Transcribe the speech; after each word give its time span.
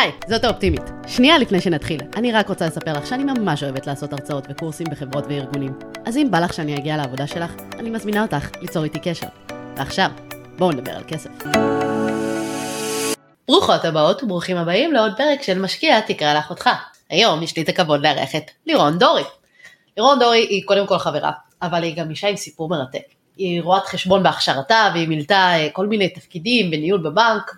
היי, 0.00 0.12
זאת 0.28 0.44
האופטימית. 0.44 0.82
שנייה 1.06 1.38
לפני 1.38 1.60
שנתחיל, 1.60 2.00
אני 2.16 2.32
רק 2.32 2.48
רוצה 2.48 2.66
לספר 2.66 2.92
לך 2.92 3.06
שאני 3.06 3.24
ממש 3.24 3.62
אוהבת 3.62 3.86
לעשות 3.86 4.12
הרצאות 4.12 4.46
וקורסים 4.50 4.86
בחברות 4.90 5.24
וארגונים. 5.28 5.72
אז 6.04 6.16
אם 6.16 6.30
בא 6.30 6.38
לך 6.38 6.52
שאני 6.52 6.76
אגיע 6.76 6.96
לעבודה 6.96 7.26
שלך, 7.26 7.52
אני 7.78 7.90
מזמינה 7.90 8.22
אותך 8.22 8.48
ליצור 8.60 8.84
איתי 8.84 8.98
קשר. 8.98 9.26
ועכשיו, 9.76 10.10
בואו 10.58 10.72
נדבר 10.72 10.92
על 10.92 11.02
כסף. 11.08 11.30
ברוכות 13.48 13.84
הבאות 13.84 14.22
וברוכים 14.22 14.56
הבאים 14.56 14.92
לעוד 14.92 15.12
פרק 15.16 15.42
של 15.42 15.58
משקיע 15.58 16.00
תקרא 16.00 16.34
לאחותך. 16.34 16.70
היום 17.10 17.42
יש 17.42 17.56
לי 17.56 17.62
את 17.62 17.68
הכבוד 17.68 18.02
לארח 18.02 18.36
את 18.36 18.50
לירון 18.66 18.98
דורי. 18.98 19.24
לירון 19.96 20.18
דורי 20.18 20.38
היא 20.38 20.62
קודם 20.66 20.86
כל 20.86 20.98
חברה, 20.98 21.32
אבל 21.62 21.82
היא 21.82 21.96
גם 21.96 22.10
אישה 22.10 22.28
עם 22.28 22.36
סיפור 22.36 22.68
מרתק. 22.68 23.04
היא 23.36 23.62
רואת 23.62 23.86
חשבון 23.86 24.22
בהכשרתה 24.22 24.90
והיא 24.94 25.08
מילתה 25.08 25.52
אה, 25.54 25.68
כל 25.72 25.86
מיני 25.86 26.08
תפקידים 26.08 26.70
בניהול 26.70 27.00
בבנק 27.00 27.52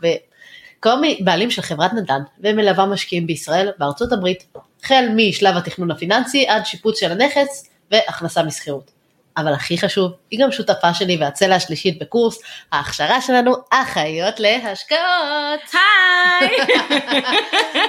היא 1.03 1.25
בעלים 1.25 1.51
של 1.51 1.63
חברת 1.63 1.93
נדל"ן 1.93 2.23
ומלווה 2.41 2.87
משקיעים 2.87 3.27
בישראל 3.27 3.71
וארצות 3.81 4.13
הברית, 4.13 4.45
החל 4.85 5.09
משלב 5.17 5.57
התכנון 5.57 5.91
הפיננסי 5.91 6.49
עד 6.49 6.67
שיפוץ 6.67 7.01
של 7.01 7.13
הנכס 7.13 7.71
והכנסה 7.91 8.43
משכירות. 8.43 8.91
אבל 9.37 9.53
הכי 9.53 9.79
חשוב, 9.79 10.13
היא 10.31 10.41
גם 10.41 10.53
שותפה 10.53 10.95
שלי 10.95 11.17
והצלע 11.21 11.55
השלישית 11.55 11.99
בקורס 11.99 12.39
ההכשרה 12.73 13.21
שלנו, 13.21 13.55
אחיות 13.71 14.41
להשקעות. 14.41 15.61
היי! 15.73 16.51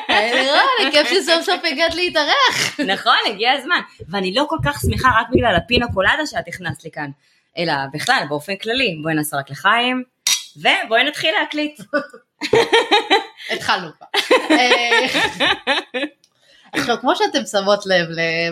היי 0.07 0.33
לירון, 0.33 0.91
כיף 0.91 1.07
שסוף 1.07 1.41
סוף 1.41 1.61
הגעת 1.71 1.95
להתארח. 1.95 2.79
נכון, 2.87 3.17
הגיע 3.27 3.51
הזמן. 3.51 3.81
ואני 4.09 4.33
לא 4.33 4.45
כל 4.49 4.57
כך 4.65 4.81
שמחה 4.81 5.09
רק 5.21 5.27
בגלל 5.31 5.55
הפינה 5.55 5.85
קולדה 5.93 6.25
שאת 6.25 6.47
הכנסת 6.47 6.83
לי 6.83 6.91
כאן, 6.91 7.09
אלא 7.57 7.73
בכלל, 7.93 8.23
באופן 8.29 8.55
כללי. 8.55 8.99
בואי 9.03 9.13
נעשה 9.13 9.37
רק 9.37 9.49
לחיים, 9.49 10.03
ובואי 10.57 11.03
נתחיל 11.03 11.31
להקליט. 11.39 11.79
התחלנו 13.53 13.87
כבר. 13.97 14.07
אה, 14.51 15.07
עכשיו, 16.73 16.97
כמו 17.01 17.15
שאתם 17.15 17.45
שמות 17.51 17.85
לב 17.85 18.07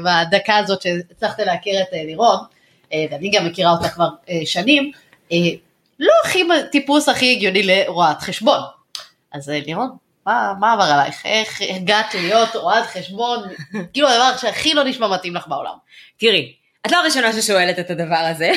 בדקה 0.05 0.57
הזאת 0.57 0.81
שהצלחתם 0.81 1.43
להכיר 1.43 1.81
את 1.81 1.87
אה, 1.93 2.03
לירון, 2.03 2.39
אה, 2.93 3.05
ואני 3.11 3.31
גם 3.31 3.45
מכירה 3.45 3.71
אותה 3.71 3.89
כבר 3.89 4.09
שנים, 4.45 4.91
לא 5.99 6.13
הכי 6.25 6.43
טיפוס 6.71 7.09
הכי 7.09 7.31
הגיוני 7.31 7.63
לרואת 7.63 8.21
חשבון. 8.21 8.59
אז 9.33 9.49
לירון, 9.49 9.89
מה, 10.25 10.53
מה 10.59 10.73
עבר 10.73 10.83
עלייך? 10.83 11.25
איך 11.25 11.61
הגעת 11.75 12.13
להיות 12.13 12.55
רואת 12.55 12.85
חשבון? 12.85 13.39
כאילו 13.93 14.07
הדבר 14.09 14.37
שהכי 14.37 14.73
לא 14.73 14.83
נשמע 14.83 15.07
מתאים 15.07 15.35
לך 15.35 15.47
בעולם. 15.47 15.73
תראי, 16.19 16.53
את 16.85 16.91
לא 16.91 16.97
הראשונה 16.97 17.33
ששואלת 17.33 17.79
את 17.79 17.89
הדבר 17.89 18.15
הזה. 18.15 18.51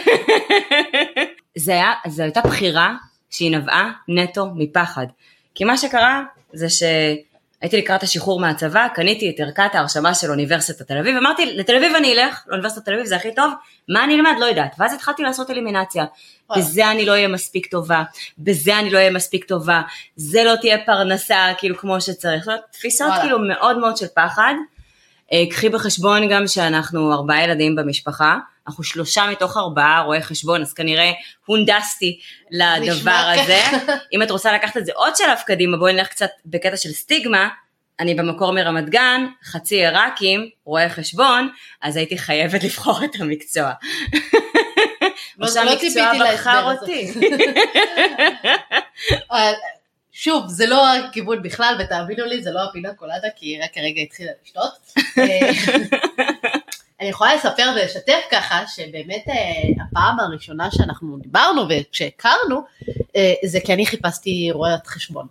זה 1.56 1.72
היה, 1.72 1.92
זו 2.06 2.22
הייתה 2.22 2.41
בחירה 2.41 2.94
שהיא 3.35 3.57
נבעה 3.57 3.93
נטו 4.09 4.51
מפחד. 4.55 5.07
כי 5.55 5.65
מה 5.65 5.77
שקרה 5.77 6.23
זה 6.53 6.67
שהייתי 6.71 7.77
לקראת 7.77 8.03
השחרור 8.03 8.41
מהצבא, 8.41 8.89
קניתי 8.95 9.31
את 9.31 9.41
ערכת 9.41 9.75
ההרשמה 9.75 10.15
של 10.15 10.31
אוניברסיטת 10.31 10.83
תל 10.83 10.99
אביב, 10.99 11.17
אמרתי 11.17 11.47
לתל 11.47 11.77
אביב 11.77 11.95
אני 11.95 12.12
אלך, 12.12 12.45
לאוניברסיטת 12.47 12.85
תל 12.85 12.95
אביב 12.95 13.07
זה 13.07 13.17
הכי 13.17 13.35
טוב, 13.35 13.53
מה 13.89 14.05
אני 14.05 14.15
אלמד? 14.15 14.35
לא 14.41 14.45
יודעת. 14.45 14.75
ואז 14.79 14.95
התחלתי 14.95 15.23
לעשות 15.23 15.51
אלימינציה. 15.51 16.05
בזה 16.57 16.91
אני 16.91 17.07
לא 17.07 17.12
אהיה 17.12 17.29
מספיק 17.29 17.67
טובה, 17.67 18.03
בזה 18.39 18.79
אני 18.79 18.91
לא 18.91 18.99
אהיה 18.99 19.11
מספיק 19.11 19.45
טובה, 19.45 19.83
זה 20.17 20.45
לא 20.45 20.57
תהיה 20.61 20.79
פרנסה 20.87 21.47
כאילו 21.59 21.77
כמו 21.77 22.01
שצריך. 22.01 22.45
זאת 22.45 22.61
תפיסות 22.71 23.12
כאילו 23.21 23.39
מאוד 23.39 23.79
מאוד 23.79 23.97
של 23.97 24.07
פחד. 24.15 24.55
אה, 25.33 25.45
קחי 25.51 25.69
בחשבון 25.69 26.29
גם 26.29 26.47
שאנחנו 26.47 27.12
ארבעה 27.12 27.45
ילדים 27.45 27.77
במשפחה, 27.77 28.39
אנחנו 28.67 28.84
שלושה 28.84 29.27
מתוך 29.31 29.57
ארבעה 29.57 30.01
רואי 30.01 30.23
חשבון, 30.23 30.62
אז 30.62 30.73
כנראה 30.73 31.12
הונדסתי 31.47 32.19
לדבר 32.51 33.33
הזה. 33.34 33.61
אם 34.12 34.23
את 34.23 34.31
רוצה 34.31 34.53
לקחת 34.53 34.77
את 34.77 34.87
זה 34.87 34.93
עוד 34.95 35.17
שלב 35.17 35.39
קדימה, 35.47 35.77
בואי 35.77 35.93
נלך 35.93 36.09
קצת 36.09 36.31
בקטע 36.47 36.77
של 36.77 36.93
סטיגמה. 36.93 37.48
אני 38.01 38.15
במקור 38.15 38.53
מרמת 38.53 38.89
גן, 38.89 39.27
חצי 39.45 39.75
עיראקים, 39.75 40.48
רואי 40.65 40.89
חשבון, 40.89 41.48
אז 41.83 41.97
הייתי 41.97 42.19
חייבת 42.19 42.65
לבחור 42.65 43.05
את 43.05 43.21
המקצוע. 43.21 43.72
לא 45.38 45.47
המקצוע 45.61 46.12
בחר 46.33 46.72
אותי. 46.72 47.12
שוב, 50.12 50.44
זה 50.49 50.67
לא 50.67 50.94
הכיוון 50.94 51.43
בכלל, 51.43 51.77
ותאמינו 51.81 52.25
לי, 52.25 52.43
זה 52.43 52.50
לא 52.50 52.65
הפינה 52.65 52.94
קולדה, 52.94 53.28
כי 53.37 53.47
היא 53.47 53.65
רק 53.65 53.75
כרגע 53.75 54.00
התחילה 54.00 54.31
לשתות. 54.44 54.94
אה, 57.00 57.05
אני 57.05 57.09
יכולה 57.09 57.34
לספר 57.34 57.72
ולשתף 57.77 58.21
ככה, 58.31 58.65
שבאמת 58.66 59.25
אה, 59.28 59.84
הפעם 59.91 60.21
הראשונה 60.21 60.71
שאנחנו 60.71 61.19
דיברנו 61.19 61.66
וכשהכרנו, 61.69 62.62
אה, 63.16 63.32
זה 63.44 63.59
כי 63.65 63.72
אני 63.75 63.87
חיפשתי 63.87 64.50
רואת 64.53 64.87
חשבון. 64.87 65.27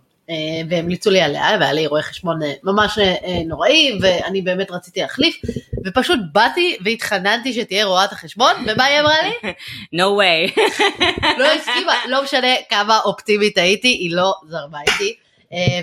והמליצו 0.68 1.10
לי 1.10 1.20
עליה, 1.20 1.56
והיה 1.60 1.72
לי 1.72 1.86
רואה 1.86 2.02
חשבון 2.02 2.40
ממש 2.62 2.98
נוראי, 3.46 3.98
ואני 4.00 4.42
באמת 4.42 4.70
רציתי 4.70 5.00
להחליף, 5.00 5.40
ופשוט 5.86 6.18
באתי 6.32 6.76
והתחננתי 6.84 7.52
שתהיה 7.52 7.84
רואת 7.84 8.12
החשבון, 8.12 8.52
ומה 8.66 8.84
היא 8.84 9.00
אמרה 9.00 9.14
לי? 9.22 9.52
No 10.00 10.04
way. 10.04 10.60
לא 11.38 11.52
הסכימה, 11.52 11.92
לא 12.08 12.22
משנה 12.22 12.54
כמה 12.70 13.00
אופטימית 13.04 13.58
הייתי, 13.58 13.88
היא 13.88 14.14
לא 14.14 14.34
זרמה 14.48 14.78
איתי, 14.80 15.16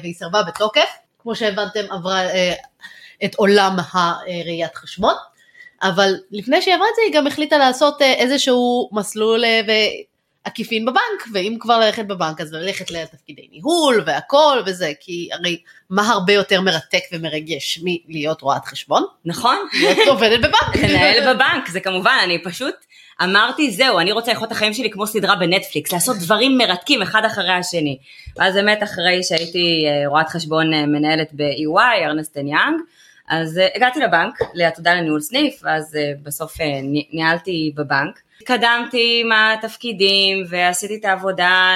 והיא 0.02 0.14
סרבה 0.14 0.44
בתוקף, 0.44 0.90
כמו 1.20 1.36
שהבנתם 1.36 1.86
עברה 1.90 2.22
את 3.24 3.36
עולם 3.36 3.78
הראיית 3.92 4.76
חשבון, 4.76 5.14
אבל 5.84 6.14
לפני 6.32 6.62
שהיא 6.62 6.76
עברה 6.76 6.88
את 6.92 6.96
זה 6.96 7.02
היא 7.06 7.14
גם 7.14 7.28
החליטה 7.28 7.58
לעשות 7.58 8.02
איזשהו 8.02 8.90
מסלול 8.92 9.44
עקיפין 10.44 10.86
בבנק, 10.86 11.28
ואם 11.34 11.58
כבר 11.60 11.80
ללכת 11.80 12.06
בבנק 12.06 12.42
אז 12.42 12.54
ללכת 12.54 12.92
לתפקידי 12.92 13.48
ניהול 13.52 14.04
והכל 14.06 14.62
וזה, 14.66 14.92
כי 15.00 15.30
הרי 15.32 15.62
מה 15.90 16.10
הרבה 16.10 16.34
יותר 16.34 16.62
מרתק 16.62 17.02
ומרגש 17.14 17.80
מלהיות 17.84 18.42
רואת 18.42 18.66
חשבון? 18.66 19.04
נכון. 19.26 19.58
להיות 19.74 20.08
עובדת 20.08 20.40
בבנק. 20.40 20.76
לנהל 20.90 21.34
בבנק, 21.34 21.70
זה 21.70 21.80
כמובן, 21.80 22.18
אני 22.24 22.44
פשוט 22.44 22.76
אמרתי 23.24 23.72
זהו, 23.72 24.00
אני 24.00 24.12
רוצה 24.12 24.34
לאכול 24.34 24.48
את 24.48 24.52
החיים 24.52 24.74
שלי 24.74 24.90
כמו 24.90 25.08
סדרה 25.08 25.36
בנטפליקס, 25.36 25.94
לעשות 25.94 26.18
דברים 26.18 26.58
מרתקים 26.58 27.02
אחד 27.02 27.26
אחרי 27.26 27.54
השני. 27.54 27.98
ואז 28.38 28.56
באמת 28.56 28.84
אחרי 28.84 29.24
שהייתי 29.24 29.84
רואת 30.06 30.30
חשבון 30.30 30.68
מנהלת 30.74 31.30
ב-EY, 31.34 32.06
ארנסטן 32.06 32.48
יאנג, 32.48 32.82
אז 33.32 33.60
הגעתי 33.76 34.00
לבנק, 34.00 34.40
לעתודה 34.54 34.94
לניהול 34.94 35.22
סניף, 35.22 35.62
ואז 35.64 35.98
בסוף 36.24 36.58
ניהלתי 37.14 37.74
בבנק. 37.76 38.20
התקדמתי 38.42 39.22
עם 39.24 39.32
התפקידים 39.32 40.44
ועשיתי 40.50 40.96
את 40.96 41.06
העבודה, 41.06 41.76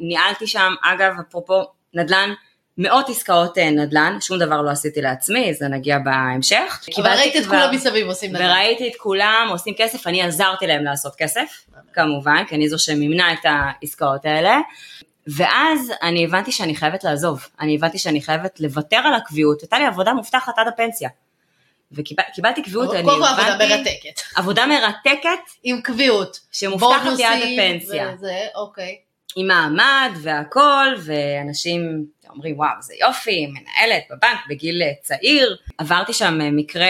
ניהלתי 0.00 0.46
שם, 0.46 0.74
אגב, 0.82 1.12
אפרופו 1.28 1.62
נדל"ן, 1.94 2.32
מאות 2.78 3.08
עסקאות 3.08 3.58
נדל"ן, 3.58 4.16
שום 4.20 4.38
דבר 4.38 4.62
לא 4.62 4.70
עשיתי 4.70 5.00
לעצמי, 5.00 5.54
זה 5.54 5.68
נגיע 5.68 5.98
בהמשך. 5.98 6.80
אבל 6.98 7.10
ראית 7.10 7.36
את 7.36 7.46
כולם 7.46 7.74
מסביב 7.74 8.06
עושים 8.06 8.30
נדל"ן. 8.30 8.46
וראיתי 8.46 8.88
את 8.88 8.96
כולם 8.96 9.48
עושים 9.50 9.74
כסף, 9.76 10.06
אני 10.06 10.22
עזרתי 10.22 10.66
להם 10.66 10.84
לעשות 10.84 11.16
כסף, 11.16 11.64
כמובן, 11.92 12.44
כי 12.48 12.54
אני 12.54 12.68
זו 12.68 12.78
שמימנה 12.78 13.32
את 13.32 13.44
העסקאות 13.44 14.24
האלה. 14.24 14.58
ואז 15.26 15.92
אני 16.02 16.24
הבנתי 16.24 16.52
שאני 16.52 16.76
חייבת 16.76 17.04
לעזוב, 17.04 17.48
אני 17.60 17.74
הבנתי 17.74 17.98
שאני 17.98 18.22
חייבת 18.22 18.60
לוותר 18.60 18.96
על 18.96 19.14
הקביעות, 19.14 19.60
הייתה 19.60 19.78
לי 19.78 19.84
עבודה 19.84 20.12
מובטחת 20.12 20.58
עד 20.58 20.68
הפנסיה. 20.68 21.08
וקיבלתי 21.92 22.62
קביעות, 22.62 22.90
אני 22.90 22.98
הבנתי... 22.98 23.18
קודם 23.18 23.36
כל 23.36 23.42
עבודה 23.42 23.76
מרתקת. 23.76 24.20
עבודה 24.36 24.66
מרתקת. 24.66 25.50
עם 25.62 25.80
קביעות. 25.80 26.40
שמובטחת 26.52 27.16
לי 27.16 27.24
עד 27.24 27.38
הפנסיה. 27.42 28.12
וזה, 28.14 28.46
אוקיי. 28.54 28.96
עם 29.36 29.46
מעמד 29.46 30.10
והכל, 30.22 30.86
ואנשים 31.04 32.04
אומרים 32.30 32.58
וואו 32.58 32.82
זה 32.82 32.94
יופי, 33.00 33.46
מנהלת 33.46 34.02
בבנק 34.10 34.38
בגיל 34.48 34.82
צעיר. 35.02 35.56
עברתי 35.78 36.12
שם 36.12 36.56
מקרה 36.56 36.88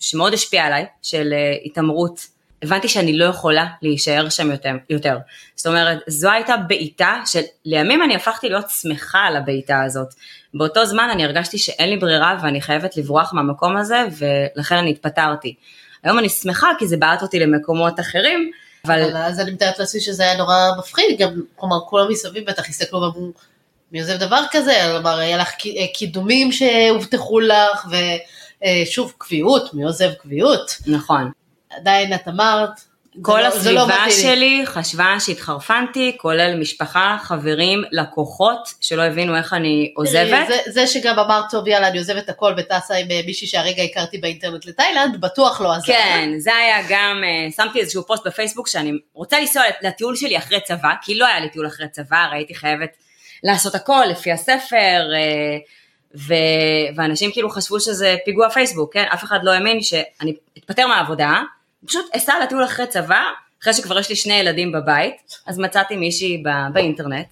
שמאוד 0.00 0.34
השפיע 0.34 0.64
עליי, 0.64 0.86
של 1.02 1.34
התעמרות. 1.64 2.33
הבנתי 2.64 2.88
שאני 2.88 3.18
לא 3.18 3.24
יכולה 3.24 3.66
להישאר 3.82 4.28
שם 4.28 4.50
יותר. 4.50 4.72
יותר. 4.90 5.16
זאת 5.56 5.66
אומרת, 5.66 5.98
זו 6.06 6.30
הייתה 6.30 6.56
בעיטה 6.56 7.22
שלימים 7.26 8.02
אני 8.02 8.16
הפכתי 8.16 8.48
להיות 8.48 8.70
שמחה 8.70 9.18
על 9.18 9.36
הבעיטה 9.36 9.82
הזאת. 9.82 10.14
באותו 10.54 10.86
זמן 10.86 11.08
אני 11.12 11.24
הרגשתי 11.24 11.58
שאין 11.58 11.90
לי 11.90 11.96
ברירה 11.96 12.38
ואני 12.42 12.60
חייבת 12.60 12.96
לברוח 12.96 13.32
מהמקום 13.34 13.76
הזה 13.76 14.04
ולכן 14.18 14.76
אני 14.76 14.90
התפטרתי. 14.90 15.54
היום 16.04 16.18
אני 16.18 16.28
שמחה 16.28 16.68
כי 16.78 16.86
זה 16.86 16.96
בעט 16.96 17.22
אותי 17.22 17.38
למקומות 17.38 18.00
אחרים, 18.00 18.50
אבל... 18.84 19.02
אבל 19.02 19.16
אז 19.16 19.40
אני 19.40 19.50
מתארת 19.50 19.78
לעצמי 19.78 20.00
שזה 20.00 20.22
היה 20.22 20.36
נורא 20.36 20.56
מפחיד, 20.78 21.18
גם, 21.18 21.40
כלומר 21.56 21.76
כולם 21.86 22.10
מסביב 22.10 22.46
בטח 22.46 22.68
הסתכלו 22.68 23.00
ואמרו, 23.00 23.32
מי 23.92 24.00
עוזב 24.00 24.16
דבר 24.16 24.40
כזה, 24.50 24.74
כלומר 24.92 25.18
היה 25.18 25.36
לך 25.36 25.50
קידומים 25.94 26.52
שהובטחו 26.52 27.40
לך, 27.40 27.86
ושוב 27.90 29.12
קביעות, 29.18 29.74
מי 29.74 29.84
עוזב 29.84 30.12
קביעות. 30.12 30.76
נכון. 30.86 31.30
עדיין 31.70 32.14
את 32.14 32.28
אמרת, 32.28 32.70
כל 33.22 33.40
לא, 33.40 33.46
הסביבה 33.46 34.06
לא 34.06 34.10
שלי 34.10 34.62
חשבה 34.64 35.16
שהתחרפנתי, 35.20 36.16
כולל 36.20 36.56
משפחה, 36.60 37.16
חברים, 37.22 37.84
לקוחות, 37.92 38.68
שלא 38.80 39.02
הבינו 39.02 39.36
איך 39.36 39.52
אני 39.52 39.92
עוזבת. 39.96 40.46
זה, 40.48 40.58
זה 40.66 40.86
שגם 40.86 41.18
אמרת, 41.18 41.44
טוב 41.50 41.68
יאללה 41.68 41.88
אני 41.88 41.98
עוזבת 41.98 42.28
הכל 42.28 42.54
וטסה 42.58 42.94
עם 42.94 43.06
מישהי 43.26 43.46
שהרגע 43.46 43.82
הכרתי 43.82 44.18
באינטרנט 44.18 44.66
לתאילנד, 44.66 45.20
בטוח 45.20 45.60
לא 45.60 45.72
עזר. 45.72 45.86
כן, 45.86 46.30
זה 46.38 46.56
היה 46.56 46.76
גם, 46.88 47.22
שמתי 47.56 47.80
איזשהו 47.80 48.06
פוסט 48.06 48.26
בפייסבוק 48.26 48.68
שאני 48.68 48.92
רוצה 49.12 49.40
לנסוע 49.40 49.62
לטיול 49.82 50.16
שלי 50.16 50.38
אחרי 50.38 50.60
צבא, 50.60 50.92
כי 51.02 51.18
לא 51.18 51.26
היה 51.26 51.40
לי 51.40 51.48
טיול 51.48 51.66
אחרי 51.66 51.88
צבא, 51.88 52.16
הרי 52.16 52.36
הייתי 52.36 52.54
חייבת 52.54 52.96
לעשות 53.42 53.74
הכל 53.74 54.04
לפי 54.10 54.32
הספר. 54.32 55.02
ו... 56.16 56.34
ואנשים 56.96 57.30
כאילו 57.32 57.50
חשבו 57.50 57.80
שזה 57.80 58.16
פיגוע 58.24 58.50
פייסבוק, 58.50 58.94
כן? 58.94 59.04
אף 59.14 59.24
אחד 59.24 59.38
לא 59.42 59.50
האמין 59.50 59.82
שאני 59.82 60.34
אתפטר 60.58 60.86
מהעבודה, 60.86 61.42
פשוט 61.86 62.06
אסע 62.16 62.34
לטיול 62.42 62.64
אחרי 62.64 62.86
צבא, 62.86 63.22
אחרי 63.62 63.74
שכבר 63.74 63.98
יש 63.98 64.08
לי 64.08 64.16
שני 64.16 64.34
ילדים 64.34 64.72
בבית, 64.72 65.38
אז 65.46 65.58
מצאתי 65.58 65.96
מישהי 65.96 66.38
בא... 66.38 66.68
באינטרנט, 66.72 67.26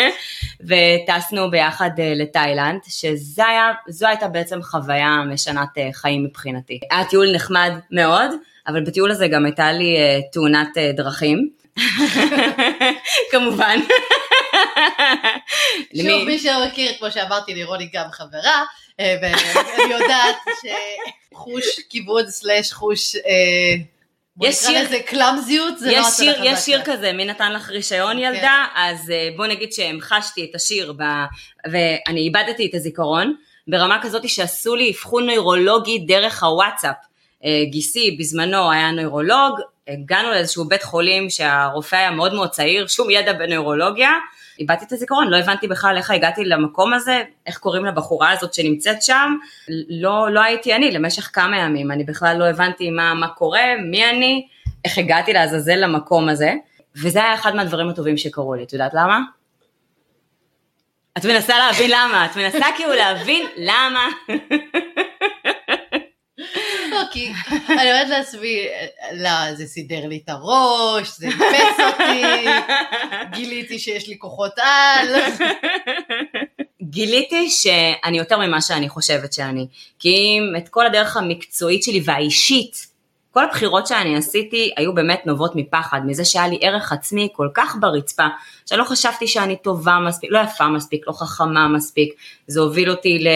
וטסנו 0.68 1.50
ביחד 1.50 1.90
אה, 1.98 2.12
לתאילנד, 2.14 2.80
שזו 2.88 4.06
הייתה 4.06 4.28
בעצם 4.28 4.62
חוויה 4.62 5.22
משנת 5.32 5.68
אה, 5.78 5.88
חיים 5.92 6.24
מבחינתי. 6.24 6.80
היה 6.90 7.04
טיול 7.04 7.34
נחמד 7.34 7.72
מאוד, 7.90 8.30
אבל 8.66 8.84
בטיול 8.84 9.10
הזה 9.10 9.28
גם 9.28 9.44
הייתה 9.44 9.72
לי 9.72 9.96
אה, 9.96 10.20
תאונת 10.32 10.78
דרכים. 10.96 11.48
כמובן. 13.30 13.78
שוב, 16.02 16.24
מי 16.24 16.38
שמכיר, 16.38 16.92
כמו 16.98 17.10
שאמרתי, 17.10 17.54
לירון 17.54 17.80
היא 17.80 17.88
גם 17.92 18.10
חברה, 18.12 18.64
ואני 18.98 19.92
יודעת 19.92 20.36
שחוש 21.32 21.64
כיבוד 21.90 22.28
סלאש 22.28 22.72
חוש... 22.72 23.16
יש 24.40 24.56
שיר, 24.56 24.82
לזה 24.82 24.98
קלאמזיות, 25.06 25.78
זה 25.78 25.92
לא 25.92 25.98
הצד 25.98 26.24
החזק. 26.28 26.44
יש 26.44 26.58
שיר 26.58 26.82
כזה, 26.84 27.12
מי 27.12 27.24
נתן 27.24 27.52
לך 27.52 27.70
רישיון 27.70 28.12
כן. 28.12 28.18
ילדה? 28.18 28.64
אז 28.74 29.10
אה, 29.10 29.28
בוא 29.36 29.46
נגיד 29.46 29.72
שהמחשתי 29.72 30.46
את 30.50 30.54
השיר 30.54 30.92
ב, 30.92 31.02
ואני 31.70 32.20
איבדתי 32.20 32.66
את 32.66 32.74
הזיכרון, 32.74 33.34
ברמה 33.68 33.98
כזאת 34.02 34.28
שעשו 34.28 34.76
לי 34.76 34.90
אבחון 34.90 35.26
נוירולוגי 35.26 35.98
דרך 35.98 36.42
הוואטסאפ. 36.42 36.96
אה, 37.44 37.64
גיסי 37.70 38.16
בזמנו 38.20 38.72
היה 38.72 38.90
נוירולוג, 38.90 39.60
הגענו 39.88 40.30
לאיזשהו 40.30 40.64
בית 40.64 40.82
חולים 40.82 41.30
שהרופא 41.30 41.96
היה 41.96 42.10
מאוד 42.10 42.34
מאוד 42.34 42.50
צעיר, 42.50 42.86
שום 42.86 43.10
ידע 43.10 43.32
בנוירולוגיה, 43.32 44.10
איבדתי 44.62 44.84
את 44.84 44.92
הזיכרון, 44.92 45.28
לא 45.28 45.36
הבנתי 45.36 45.68
בכלל 45.68 45.96
איך 45.96 46.10
הגעתי 46.10 46.44
למקום 46.44 46.94
הזה, 46.94 47.22
איך 47.46 47.58
קוראים 47.58 47.84
לבחורה 47.84 48.30
הזאת 48.30 48.54
שנמצאת 48.54 49.02
שם, 49.02 49.36
לא, 49.88 50.30
לא 50.30 50.40
הייתי 50.40 50.74
אני 50.74 50.90
למשך 50.90 51.30
כמה 51.32 51.58
ימים, 51.58 51.90
אני 51.90 52.04
בכלל 52.04 52.36
לא 52.36 52.44
הבנתי 52.44 52.90
מה, 52.90 53.14
מה 53.14 53.28
קורה, 53.28 53.62
מי 53.90 54.10
אני, 54.10 54.46
איך 54.84 54.98
הגעתי 54.98 55.32
לעזאזל 55.32 55.76
למקום 55.76 56.28
הזה, 56.28 56.54
וזה 56.96 57.24
היה 57.24 57.34
אחד 57.34 57.54
מהדברים 57.54 57.88
הטובים 57.88 58.16
שקרו 58.16 58.54
לי, 58.54 58.62
את 58.62 58.72
יודעת 58.72 58.94
למה? 58.94 59.20
את 61.18 61.24
מנסה 61.24 61.58
להבין 61.58 61.90
למה, 61.90 62.26
את 62.26 62.36
מנסה 62.36 62.66
כאילו 62.76 62.92
להבין 62.92 63.46
למה. 63.56 64.08
כי 67.12 67.32
אני 67.68 67.92
אומרת 67.92 68.08
לעצמי, 68.08 68.66
לא, 69.12 69.54
זה 69.54 69.66
סידר 69.66 70.06
לי 70.06 70.20
את 70.24 70.28
הראש, 70.28 71.08
זה 71.18 71.26
איפס 71.26 71.80
אותי, 71.80 72.46
גיליתי 73.32 73.78
שיש 73.78 74.08
לי 74.08 74.18
כוחות 74.18 74.52
על. 74.58 75.08
גיליתי 76.82 77.50
שאני 77.50 78.18
יותר 78.18 78.38
ממה 78.38 78.60
שאני 78.60 78.88
חושבת 78.88 79.32
שאני, 79.32 79.66
כי 79.98 80.08
אם 80.08 80.56
את 80.56 80.68
כל 80.68 80.86
הדרך 80.86 81.16
המקצועית 81.16 81.82
שלי 81.82 82.02
והאישית, 82.04 82.92
כל 83.30 83.44
הבחירות 83.44 83.86
שאני 83.86 84.16
עשיתי 84.16 84.72
היו 84.76 84.94
באמת 84.94 85.26
נובעות 85.26 85.56
מפחד, 85.56 86.00
מזה 86.06 86.24
שהיה 86.24 86.48
לי 86.48 86.58
ערך 86.60 86.92
עצמי 86.92 87.28
כל 87.32 87.48
כך 87.54 87.76
ברצפה, 87.80 88.26
שאני 88.66 88.80
לא 88.80 88.84
חשבתי 88.84 89.26
שאני 89.26 89.56
טובה 89.56 89.98
מספיק, 90.08 90.30
לא 90.32 90.38
יפה 90.38 90.68
מספיק, 90.68 91.04
לא 91.06 91.12
חכמה 91.12 91.68
מספיק, 91.68 92.14
זה 92.46 92.60
הוביל 92.60 92.90
אותי 92.90 93.18
ל... 93.18 93.28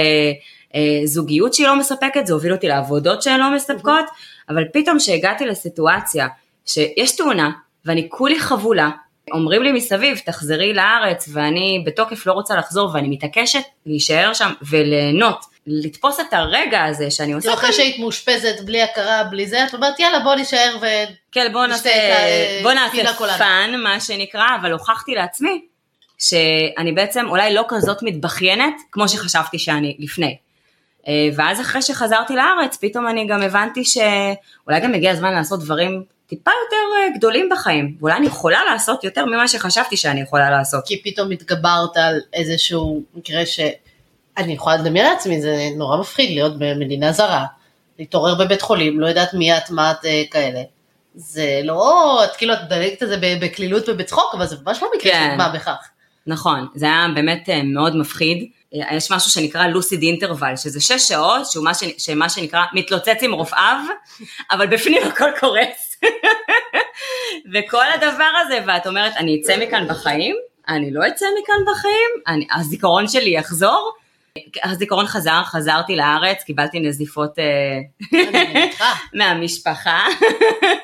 אה, 0.76 1.00
זוגיות 1.04 1.54
שהיא 1.54 1.66
לא 1.66 1.78
מספקת, 1.78 2.26
זה 2.26 2.32
הוביל 2.32 2.52
אותי 2.52 2.68
לעבודות 2.68 3.22
שהן 3.22 3.40
לא 3.40 3.54
מספקות, 3.54 4.04
אבל 4.48 4.64
פתאום 4.72 5.00
שהגעתי 5.00 5.46
לסיטואציה 5.46 6.28
שיש 6.66 7.16
תאונה 7.16 7.50
ואני 7.84 8.06
כולי 8.08 8.40
חבולה, 8.40 8.90
אומרים 9.32 9.62
לי 9.62 9.72
מסביב 9.72 10.18
תחזרי 10.18 10.74
לארץ 10.74 11.28
ואני 11.32 11.82
בתוקף 11.86 12.26
לא 12.26 12.32
רוצה 12.32 12.56
לחזור 12.56 12.90
ואני 12.94 13.08
מתעקשת 13.08 13.62
להישאר 13.86 14.32
שם 14.34 14.52
וליהנות, 14.70 15.44
לתפוס 15.66 16.20
את 16.20 16.32
הרגע 16.32 16.84
הזה 16.84 17.10
שאני 17.10 17.32
עושה... 17.32 17.54
אחרי 17.54 17.72
שהיית 17.72 17.98
מאושפזת 17.98 18.60
בלי 18.64 18.82
הכרה, 18.82 19.24
בלי 19.24 19.46
זה, 19.46 19.64
את 19.64 19.74
אומרת 19.74 20.00
יאללה 20.00 20.20
בוא 20.20 20.34
נשאר 20.34 20.76
ו... 20.80 20.86
כן 21.32 21.52
בוא 21.52 21.66
נעשה, 21.66 21.90
בוא 22.62 22.72
נעשה 22.72 23.12
fun 23.38 23.80
מה 23.82 24.00
שנקרא, 24.00 24.46
אבל 24.60 24.72
הוכחתי 24.72 25.14
לעצמי 25.14 25.60
שאני 26.18 26.92
בעצם 26.92 27.26
אולי 27.28 27.54
לא 27.54 27.64
כזאת 27.68 28.02
מתבכיינת 28.02 28.74
כמו 28.92 29.08
שחשבתי 29.08 29.58
שאני 29.58 29.96
לפני. 29.98 30.36
אה, 31.08 31.28
ואז 31.36 31.60
אחרי 31.60 31.82
שחזרתי 31.82 32.36
לארץ, 32.36 32.76
פתאום 32.76 33.08
אני 33.08 33.26
גם 33.26 33.42
הבנתי 33.42 33.84
שאולי 33.84 34.80
גם 34.80 34.94
הגיע 34.94 35.10
הזמן 35.10 35.32
לעשות 35.32 35.60
דברים 35.60 36.02
טיפה 36.26 36.50
יותר 36.64 36.76
אה, 36.96 37.18
גדולים 37.18 37.48
בחיים, 37.52 37.96
ואולי 38.00 38.16
אני 38.16 38.26
יכולה 38.26 38.58
לעשות 38.70 39.04
יותר 39.04 39.24
ממה 39.24 39.48
שחשבתי 39.48 39.96
שאני 39.96 40.20
יכולה 40.20 40.50
לעשות. 40.50 40.86
כי 40.86 41.02
פתאום 41.04 41.30
התגברת 41.30 41.96
על 41.96 42.20
איזשהו 42.32 43.02
מקרה 43.14 43.46
שאני 43.46 44.52
יכולה 44.52 44.76
לדמיין 44.76 45.06
לעצמי, 45.06 45.40
זה 45.40 45.68
נורא 45.76 46.00
מפחיד 46.00 46.30
להיות 46.30 46.58
במדינה 46.58 47.12
זרה, 47.12 47.44
להתעורר 47.98 48.34
בבית 48.34 48.62
חולים, 48.62 49.00
לא 49.00 49.06
יודעת 49.06 49.34
מי 49.34 49.56
את, 49.56 49.70
מה 49.70 49.90
את 49.90 50.04
אה, 50.04 50.22
כאלה. 50.30 50.60
זה 51.14 51.60
לא, 51.64 52.24
את 52.24 52.36
כאילו 52.36 52.52
את 52.52 52.58
מדלגת 52.66 53.02
את 53.02 53.08
זה 53.08 53.16
בקלילות 53.40 53.88
ובצחוק, 53.88 54.34
אבל 54.34 54.46
זה 54.46 54.56
ממש 54.66 54.82
לא 54.82 54.88
מקרה 54.96 55.12
כן. 55.12 55.28
של 55.30 55.36
מה 55.36 55.48
בכך. 55.48 55.88
נכון, 56.26 56.66
זה 56.74 56.86
היה 56.86 57.06
באמת 57.14 57.48
מאוד 57.64 57.96
מפחיד. 57.96 58.48
יש 58.72 59.10
משהו 59.10 59.30
שנקרא 59.30 59.66
לוסיד 59.66 60.02
אינטרוול, 60.02 60.56
שזה 60.56 60.80
שש 60.80 61.08
שעות, 61.08 61.46
שהוא 61.50 61.64
מה, 61.64 61.74
ש... 61.74 61.84
שמה 61.98 62.28
שנקרא 62.28 62.64
מתלוצץ 62.72 63.18
עם 63.22 63.32
רופאיו, 63.32 63.78
אבל 64.50 64.66
בפנים 64.66 65.02
הכל 65.02 65.30
קורס. 65.40 65.96
וכל 67.54 67.84
הדבר 67.94 68.30
הזה, 68.44 68.58
ואת 68.66 68.86
אומרת, 68.86 69.12
אני 69.16 69.40
אצא 69.40 69.56
מכאן 69.56 69.88
בחיים? 69.88 70.36
אני 70.68 70.90
לא 70.90 71.08
אצא 71.08 71.26
מכאן 71.42 71.72
בחיים? 71.72 72.10
אני, 72.28 72.46
הזיכרון 72.54 73.08
שלי 73.08 73.30
יחזור? 73.30 73.92
הזיכרון 74.64 75.06
חזר, 75.06 75.42
חזרתי 75.44 75.96
לארץ, 75.96 76.42
קיבלתי 76.42 76.80
נזיפות 76.80 77.38
אה, 77.38 77.78
מהמשפחה, 79.18 80.04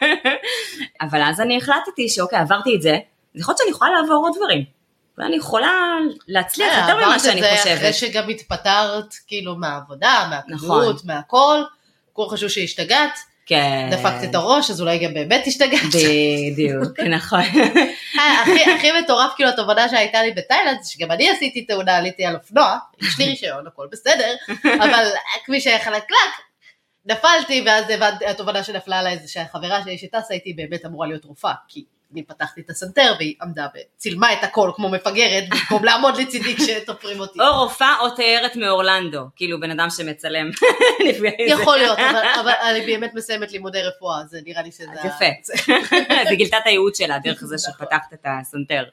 אבל 1.02 1.22
אז 1.22 1.40
אני 1.40 1.56
החלטתי 1.56 2.08
שאוקיי, 2.08 2.38
עברתי 2.38 2.76
את 2.76 2.82
זה, 2.82 2.96
יכול 3.34 3.52
להיות 3.52 3.58
שאני 3.58 3.70
יכולה 3.70 3.90
לעבור 3.90 4.16
עוד 4.16 4.32
דברים. 4.36 4.81
ואני 5.18 5.36
יכולה 5.36 5.98
להצליח 6.28 6.72
יותר 6.78 6.96
ממה 6.96 7.18
שאני 7.18 7.42
חושבת. 7.42 7.46
עברת 7.46 7.58
את 7.58 7.64
זה 7.64 7.74
אחרי 7.74 7.92
שגם 7.92 8.28
התפטרת 8.28 9.14
כאילו 9.26 9.56
מהעבודה, 9.56 10.26
מהפעילות, 10.30 10.96
נכון. 10.96 10.96
מהכל, 11.04 11.62
כולם 12.12 12.28
חשבו 12.28 12.50
שהשתגעת. 12.50 13.18
כן. 13.46 13.88
דפקת 13.90 14.24
את 14.30 14.34
הראש, 14.34 14.70
אז 14.70 14.80
אולי 14.80 14.98
גם 14.98 15.14
באמת 15.14 15.46
השתגעת. 15.46 15.80
בדיוק, 16.52 17.00
נכון. 17.16 17.40
אה, 18.18 18.42
הכי, 18.42 18.70
הכי 18.70 18.92
מטורף, 19.00 19.32
כאילו, 19.36 19.50
התובנה 19.50 19.88
שהייתה 19.88 20.22
לי 20.22 20.32
בתאילנד, 20.32 20.78
שגם 20.84 21.10
אני 21.10 21.30
עשיתי 21.30 21.64
תאונה, 21.64 21.96
עליתי 21.96 22.24
על 22.24 22.34
אופנוע, 22.34 22.78
יש 23.00 23.18
לי 23.18 23.24
רישיון, 23.24 23.66
הכל 23.66 23.86
בסדר, 23.92 24.34
אבל 24.84 25.04
הכביש 25.36 25.66
היה 25.66 25.84
חלקלק, 25.84 26.32
נפלתי, 27.06 27.62
ואז 27.66 27.84
התובנה 28.26 28.62
שנפלה 28.62 28.98
עליי 28.98 29.18
זה 29.18 29.28
שהחברה 29.28 29.82
שלי 29.82 29.98
שטסה 29.98 30.34
איתי 30.34 30.52
באמת 30.52 30.86
אמורה 30.86 31.06
להיות 31.06 31.24
רופאה, 31.24 31.54
כי 31.68 31.84
אני 32.12 32.22
פתחתי 32.22 32.60
את 32.60 32.70
הסנטר 32.70 33.14
והיא 33.18 33.34
עמדה 33.42 33.66
וצילמה 33.74 34.32
את 34.32 34.38
הכל 34.42 34.70
כמו 34.74 34.88
מפגרת 34.88 35.44
במקום 35.50 35.84
לעמוד 35.84 36.16
לצידי 36.16 36.56
כשתופרים 36.58 37.20
אותי. 37.20 37.40
או 37.40 37.62
רופאה 37.62 37.98
או 38.00 38.10
תיירת 38.10 38.56
מאורלנדו, 38.56 39.20
כאילו 39.36 39.60
בן 39.60 39.70
אדם 39.70 39.90
שמצלם. 39.90 40.50
יכול 41.54 41.76
להיות, 41.76 41.98
אבל, 41.98 42.22
אבל 42.40 42.52
אני 42.70 42.80
באמת 42.86 43.14
מסיימת 43.14 43.52
לימודי 43.52 43.82
רפואה, 43.82 44.22
זה 44.26 44.40
נראה 44.44 44.62
לי 44.62 44.72
שזה... 44.72 44.84
יפה, 45.04 45.24
זה 46.28 46.34
גילתה 46.34 46.58
את 46.58 46.66
הייעוד 46.66 46.94
שלה 46.94 47.18
דרך 47.18 47.44
זה 47.44 47.58
שפתחת 47.58 48.12
את 48.12 48.26
הסנטר. 48.26 48.84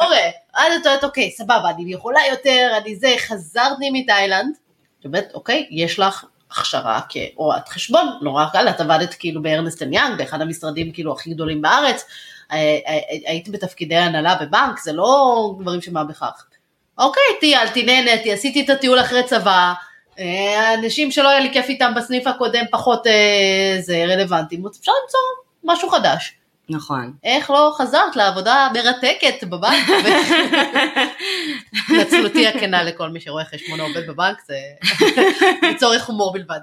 אוקיי, 0.00 0.32
אז 0.54 0.72
את 0.80 0.86
אומרת 0.86 1.04
אוקיי 1.04 1.30
סבבה, 1.30 1.70
אני 1.70 1.92
יכולה 1.92 2.20
יותר, 2.30 2.78
אני 2.82 2.96
זה, 2.96 3.14
חזרתי 3.18 3.90
מתאילנד, 3.92 4.56
באמת 5.04 5.30
אוקיי, 5.34 5.66
יש 5.70 5.98
לך 5.98 6.24
הכשרה 6.50 7.00
כרואת 7.08 7.68
חשבון, 7.68 8.18
נורא 8.22 8.44
קל, 8.52 8.68
את 8.68 8.80
עבדת 8.80 9.14
כאילו 9.14 9.42
בארנסטן 9.42 9.92
יאנג, 9.92 10.18
באחד 10.18 10.40
המשרדים 10.40 10.92
כאילו 10.92 11.12
הכי 11.12 11.30
גדולים 11.30 11.62
בארץ, 11.62 12.04
אה, 12.52 12.78
אה, 12.86 12.98
היית 13.26 13.48
בתפקידי 13.48 13.96
הנהלה 13.96 14.34
בבנק, 14.34 14.80
זה 14.80 14.92
לא 14.92 15.54
דברים 15.60 15.80
שמה 15.80 16.04
בכך. 16.04 16.44
אוקיי, 16.98 17.22
טיילתי, 17.40 17.82
נהניתי, 17.82 18.32
עשיתי 18.32 18.60
את 18.64 18.70
הטיול 18.70 19.00
אחרי 19.00 19.22
צבא, 19.22 19.72
אה, 20.18 20.74
אנשים 20.74 21.10
שלא 21.10 21.28
היה 21.28 21.40
לי 21.40 21.52
כיף 21.52 21.68
איתם 21.68 21.92
בסניף 21.96 22.26
הקודם 22.26 22.64
פחות 22.70 23.06
זה 23.80 24.04
רלוונטיים, 24.08 24.66
אפשר 24.66 24.92
למצוא 25.02 25.20
משהו 25.64 25.88
חדש. 25.90 26.39
נכון. 26.70 27.12
איך 27.24 27.50
לא 27.50 27.72
חזרת 27.78 28.16
לעבודה 28.16 28.68
מרתקת 28.74 29.44
בבנק? 29.44 29.88
נצלותי 32.00 32.46
הכנה 32.46 32.82
לכל 32.82 33.08
מי 33.08 33.20
שרואה 33.20 33.44
חשבון 33.44 33.80
עובד 33.80 34.06
בבנק, 34.06 34.42
זה 34.46 34.56
לצורך 35.70 36.06
הומור 36.06 36.32
בלבד. 36.32 36.60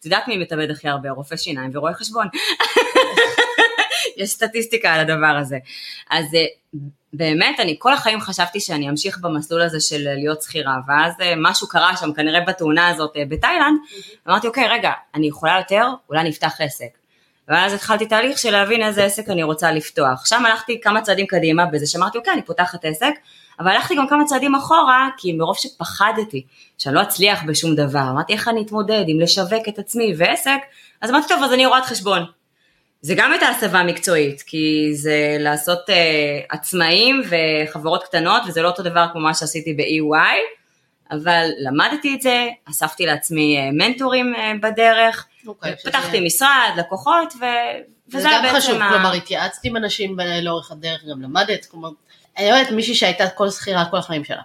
את 0.00 0.04
יודעת 0.04 0.28
מי 0.28 0.38
מתאבד 0.38 0.70
הכי 0.70 0.88
הרבה? 0.88 1.10
רופא 1.10 1.36
שיניים 1.36 1.70
ורואה 1.74 1.94
חשבון. 1.94 2.26
יש 4.16 4.30
סטטיסטיקה 4.30 4.92
על 4.92 5.00
הדבר 5.00 5.36
הזה. 5.40 5.58
אז 6.10 6.34
אה, 6.34 6.44
באמת, 7.12 7.60
אני 7.60 7.76
כל 7.78 7.92
החיים 7.92 8.20
חשבתי 8.20 8.60
שאני 8.60 8.90
אמשיך 8.90 9.18
במסלול 9.18 9.62
הזה 9.62 9.80
של 9.80 10.14
להיות 10.14 10.42
שכירה, 10.42 10.76
ואז 10.88 11.12
אה, 11.20 11.34
משהו 11.36 11.68
קרה 11.68 11.96
שם, 11.96 12.12
כנראה 12.12 12.40
בתאונה 12.40 12.88
הזאת 12.88 13.16
אה, 13.16 13.22
בתאילנד, 13.28 13.78
אמרתי, 14.28 14.46
אוקיי, 14.46 14.68
רגע, 14.68 14.92
אני 15.14 15.26
יכולה 15.26 15.58
יותר, 15.58 15.88
אולי 16.08 16.20
אני 16.20 16.30
אפתח 16.30 16.60
עסק. 16.60 16.99
ואז 17.50 17.72
התחלתי 17.72 18.06
תהליך 18.06 18.38
של 18.38 18.50
להבין 18.50 18.82
איזה 18.82 19.04
עסק 19.04 19.28
אני 19.28 19.42
רוצה 19.42 19.72
לפתוח. 19.72 20.26
שם 20.26 20.46
הלכתי 20.46 20.80
כמה 20.80 21.02
צעדים 21.02 21.26
קדימה 21.26 21.66
בזה 21.66 21.86
שאמרתי, 21.86 22.18
אוקיי, 22.18 22.32
אני 22.32 22.42
פותחת 22.42 22.84
עסק, 22.84 23.12
אבל 23.60 23.68
הלכתי 23.68 23.94
גם 23.96 24.08
כמה 24.08 24.24
צעדים 24.24 24.54
אחורה, 24.54 25.08
כי 25.16 25.32
מרוב 25.32 25.56
שפחדתי 25.58 26.46
שאני 26.78 26.94
לא 26.94 27.02
אצליח 27.02 27.42
בשום 27.42 27.74
דבר, 27.74 28.04
אמרתי 28.10 28.32
איך 28.32 28.48
אני 28.48 28.62
אתמודד 28.62 29.04
עם 29.06 29.20
לשווק 29.20 29.68
את 29.68 29.78
עצמי 29.78 30.14
ועסק, 30.18 30.58
אז 31.00 31.10
אמרתי, 31.10 31.28
טוב, 31.28 31.42
אז 31.42 31.52
אני 31.52 31.66
רואת 31.66 31.84
חשבון. 31.84 32.22
זה 33.02 33.14
גם 33.16 33.32
הייתה 33.32 33.48
הסבה 33.48 33.82
מקצועית, 33.82 34.42
כי 34.42 34.90
זה 34.94 35.36
לעשות 35.38 35.78
uh, 35.88 35.92
עצמאים 36.48 37.22
וחברות 37.30 38.04
קטנות, 38.04 38.42
וזה 38.46 38.62
לא 38.62 38.68
אותו 38.68 38.82
דבר 38.82 39.06
כמו 39.12 39.20
מה 39.20 39.34
שעשיתי 39.34 39.74
ב-EY, 39.74 40.38
אבל 41.10 41.48
למדתי 41.58 42.14
את 42.14 42.22
זה, 42.22 42.48
אספתי 42.70 43.06
לעצמי 43.06 43.58
uh, 43.58 43.72
מנטורים 43.72 44.34
uh, 44.34 44.38
בדרך, 44.62 45.26
אוקיי, 45.46 45.76
פתחתי 45.76 46.16
שזה... 46.16 46.20
משרד, 46.20 46.70
לקוחות, 46.76 47.34
ו... 47.40 47.44
וזה 48.08 48.28
היה 48.28 48.42
בעצם... 48.42 48.56
חשוב, 48.56 48.82
ה... 48.82 48.88
כלומר 48.90 49.12
התייעצתי 49.12 49.68
עם 49.68 49.76
אנשים 49.76 50.18
לאורך 50.42 50.70
הדרך, 50.70 51.04
גם 51.10 51.22
למדת, 51.22 51.64
כלומר, 51.64 51.88
אני 52.38 52.52
אומרת 52.52 52.70
מישהי 52.70 52.94
שהייתה 52.94 53.28
כל 53.28 53.50
שכירה 53.50 53.84
כל 53.90 53.96
החיים 53.96 54.24
שלה. 54.24 54.42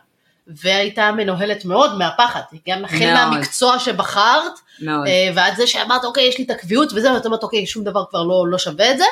והייתה 0.48 1.12
מנוהלת 1.12 1.66
מאוד 1.66 1.98
מהפחד, 1.98 2.42
גם 2.70 2.86
החל 2.86 3.14
מהמקצוע 3.14 3.80
שבחרת, 3.80 4.54
מאוד. 4.80 5.08
אה, 5.08 5.30
ועד 5.36 5.56
זה 5.56 5.68
שאמרת 5.68 6.04
אוקיי 6.04 6.24
יש 6.24 6.38
לי 6.38 6.44
את 6.44 6.50
הקביעות 6.50 6.94
וזה, 6.94 7.14
ואת 7.14 7.26
אומרת 7.26 7.44
אוקיי 7.44 7.66
שום 7.66 7.84
דבר 7.84 8.04
כבר 8.10 8.24
לא, 8.24 8.48
לא 8.48 8.58
שווה 8.58 8.92
את 8.92 8.98
זה. 8.98 9.06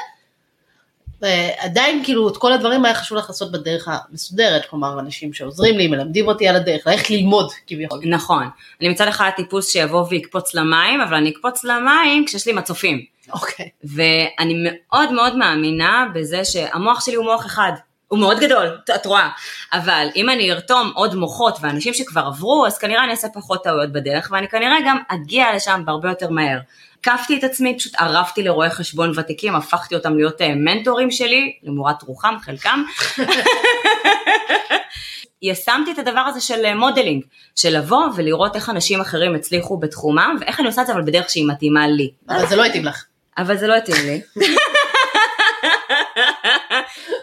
עדיין 1.58 2.03
כאילו 2.03 2.30
את 2.30 2.38
כל 2.38 2.53
הדברים 2.53 2.86
היה 2.86 2.96
חשוב 2.96 3.18
לך 3.18 3.30
לעשות 3.30 3.51
בדרך 3.51 3.88
המסודרת, 3.88 4.65
כלומר 4.65 5.00
אנשים 5.00 5.34
שעוזרים 5.34 5.77
לי, 5.77 5.88
מלמדים 5.88 6.27
אותי 6.27 6.48
על 6.48 6.56
הדרך, 6.56 6.88
ללכת 6.88 7.10
ללמוד 7.10 7.51
כביכול. 7.68 8.00
נכון, 8.06 8.48
אני 8.82 8.89
מצד 8.89 9.08
אחד 9.08 9.30
טיפוס 9.36 9.70
שיבוא 9.70 10.06
ויקפוץ 10.10 10.53
למים, 10.56 11.01
אבל 11.01 11.15
אני 11.15 11.30
אקפוץ 11.30 11.63
למים 11.63 12.25
כשיש 12.25 12.48
לי 12.48 12.53
מצופים. 12.53 13.06
אוקיי. 13.34 13.70
ואני 13.84 14.53
מאוד 14.63 15.12
מאוד 15.12 15.38
מאמינה 15.38 16.06
בזה 16.13 16.46
שהמוח 16.46 17.06
שלי 17.06 17.15
הוא 17.15 17.25
מוח 17.25 17.46
אחד. 17.46 17.72
הוא 18.13 18.20
מאוד 18.20 18.39
גדול, 18.39 18.77
את 18.96 19.05
רואה, 19.05 19.29
אבל 19.74 20.08
אם 20.15 20.29
אני 20.29 20.51
ארתום 20.51 20.91
עוד 20.96 21.15
מוחות 21.15 21.58
ואנשים 21.62 21.93
שכבר 21.93 22.22
עברו, 22.22 22.65
אז 22.67 22.77
כנראה 22.77 23.03
אני 23.03 23.12
אעשה 23.12 23.27
פחות 23.34 23.63
טעויות 23.63 23.91
בדרך, 23.91 24.29
ואני 24.32 24.48
כנראה 24.48 24.75
גם 24.86 24.98
אגיע 25.08 25.46
לשם 25.55 25.82
בהרבה 25.86 26.10
יותר 26.10 26.29
מהר. 26.29 26.60
הקפתי 27.00 27.38
את 27.38 27.43
עצמי, 27.43 27.77
פשוט 27.77 27.96
ארבתי 27.96 28.44
לרואי 28.43 28.70
חשבון 28.70 29.12
ותיקים, 29.15 29.55
הפכתי 29.55 29.96
אותם 29.96 30.17
להיות 30.17 30.41
אה, 30.41 30.55
מנטורים 30.55 31.12
שלי, 31.12 31.53
למורת 31.63 32.03
רוחם, 32.03 32.36
חלקם. 32.41 32.84
יישמתי 35.41 35.91
את 35.91 36.00
הדבר 36.00 36.20
הזה 36.20 36.41
של 36.41 36.65
אה, 36.65 36.75
modeling, 36.75 37.24
של 37.55 37.77
לבוא 37.77 38.05
ולראות 38.15 38.55
איך 38.55 38.70
אנשים 38.70 39.01
אחרים 39.01 39.36
הצליחו 39.36 39.77
בתחומם, 39.77 40.38
ואיך 40.39 40.60
אני 40.60 40.67
עושה 40.67 40.82
את 40.82 40.88
זה 40.88 40.93
אבל 40.93 41.01
בדרך 41.01 41.29
שהיא 41.29 41.48
מתאימה 41.48 41.88
לי. 41.88 42.12
אבל 42.29 42.48
זה 42.48 42.55
לא 42.55 42.65
התאים 42.65 42.86
לך. 42.86 43.05
אבל 43.38 43.58
זה 43.58 43.67
לא 43.67 43.75
התאים 43.75 44.05
לי. 44.05 44.22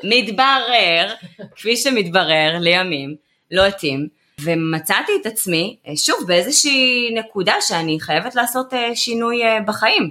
מתברר, 0.04 1.14
כפי 1.56 1.76
שמתברר 1.76 2.58
לימים, 2.60 3.14
לא 3.50 3.66
התאים, 3.66 4.08
ומצאתי 4.40 5.12
את 5.20 5.26
עצמי, 5.26 5.76
אה, 5.88 5.96
שוב, 5.96 6.16
באיזושהי 6.26 7.10
נקודה 7.14 7.54
שאני 7.60 8.00
חייבת 8.00 8.34
לעשות 8.34 8.74
אה, 8.74 8.96
שינוי 8.96 9.44
אה, 9.44 9.60
בחיים. 9.66 10.10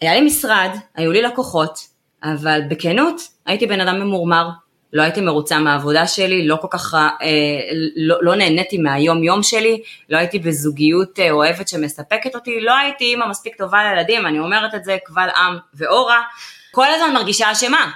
היה 0.00 0.14
לי 0.14 0.20
משרד, 0.20 0.70
היו 0.94 1.12
לי 1.12 1.22
לקוחות, 1.22 1.78
אבל 2.22 2.60
בכנות, 2.68 3.20
הייתי 3.46 3.66
בן 3.66 3.80
אדם 3.80 4.00
ממורמר, 4.00 4.48
לא 4.92 5.02
הייתי 5.02 5.20
מרוצה 5.20 5.58
מהעבודה 5.58 6.06
שלי, 6.06 6.46
לא 6.46 6.56
כל 6.60 6.68
כך, 6.70 6.94
אה, 6.94 7.08
לא, 7.96 8.16
לא 8.22 8.34
נהניתי 8.34 8.78
מהיום 8.78 9.24
יום 9.24 9.42
שלי, 9.42 9.82
לא 10.10 10.18
הייתי 10.18 10.38
בזוגיות 10.38 11.20
אוהבת 11.30 11.68
שמספקת 11.68 12.34
אותי, 12.34 12.60
לא 12.60 12.76
הייתי 12.76 13.04
אימא 13.04 13.26
מספיק 13.28 13.56
טובה 13.56 13.78
לילדים, 13.84 14.26
אני 14.26 14.38
אומרת 14.38 14.74
את 14.74 14.84
זה 14.84 14.96
קבל 15.04 15.28
עם 15.36 15.56
ואורה, 15.74 16.22
כל 16.70 16.86
הזמן 16.86 17.14
מרגישה 17.14 17.52
אשמה, 17.52 17.90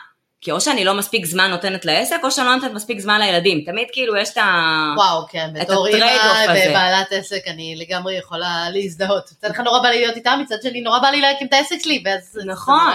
כי 0.47 0.53
או 0.53 0.61
שאני 0.61 0.85
לא 0.85 0.95
מספיק 0.95 1.27
זמן 1.27 1.51
נותנת 1.51 1.85
לעסק, 1.85 2.17
או 2.23 2.31
שאני 2.31 2.47
לא 2.47 2.55
נותנת 2.55 2.73
מספיק 2.73 3.01
זמן 3.01 3.21
לילדים. 3.21 3.61
תמיד 3.61 3.89
כאילו 3.93 4.17
יש 4.17 4.31
את 4.31 4.37
ה... 4.37 4.95
וואו, 4.97 5.27
כן, 5.29 5.49
בתור 5.55 5.87
אימא 5.87 6.07
ובעלת 6.45 7.13
עסק 7.13 7.43
אני 7.47 7.77
לגמרי 7.77 8.19
יכולה 8.19 8.67
להזדהות. 8.73 9.31
מצד 9.33 9.51
אחד 9.51 9.65
נורא 9.65 9.79
בא 9.83 9.89
לי 9.89 10.01
להיות 10.01 10.17
איתה, 10.17 10.37
מצד 10.43 10.57
שני 10.63 10.81
נורא 10.81 10.99
בא 10.99 11.09
לי 11.09 11.21
להקים 11.21 11.47
את 11.47 11.53
העסק 11.53 11.77
שלי, 11.83 12.03
ואז... 12.05 12.39
נכון. 12.47 12.93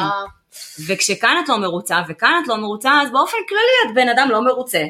וכשכאן 0.87 1.35
את 1.43 1.49
לא 1.49 1.57
מרוצה, 1.57 1.99
וכאן 2.07 2.41
את 2.43 2.47
לא 2.47 2.57
מרוצה, 2.57 3.01
אז 3.01 3.11
באופן 3.11 3.37
כללי 3.49 3.91
את 3.91 3.95
בן 3.95 4.09
אדם 4.09 4.27
לא 4.31 4.41
מרוצה. 4.41 4.83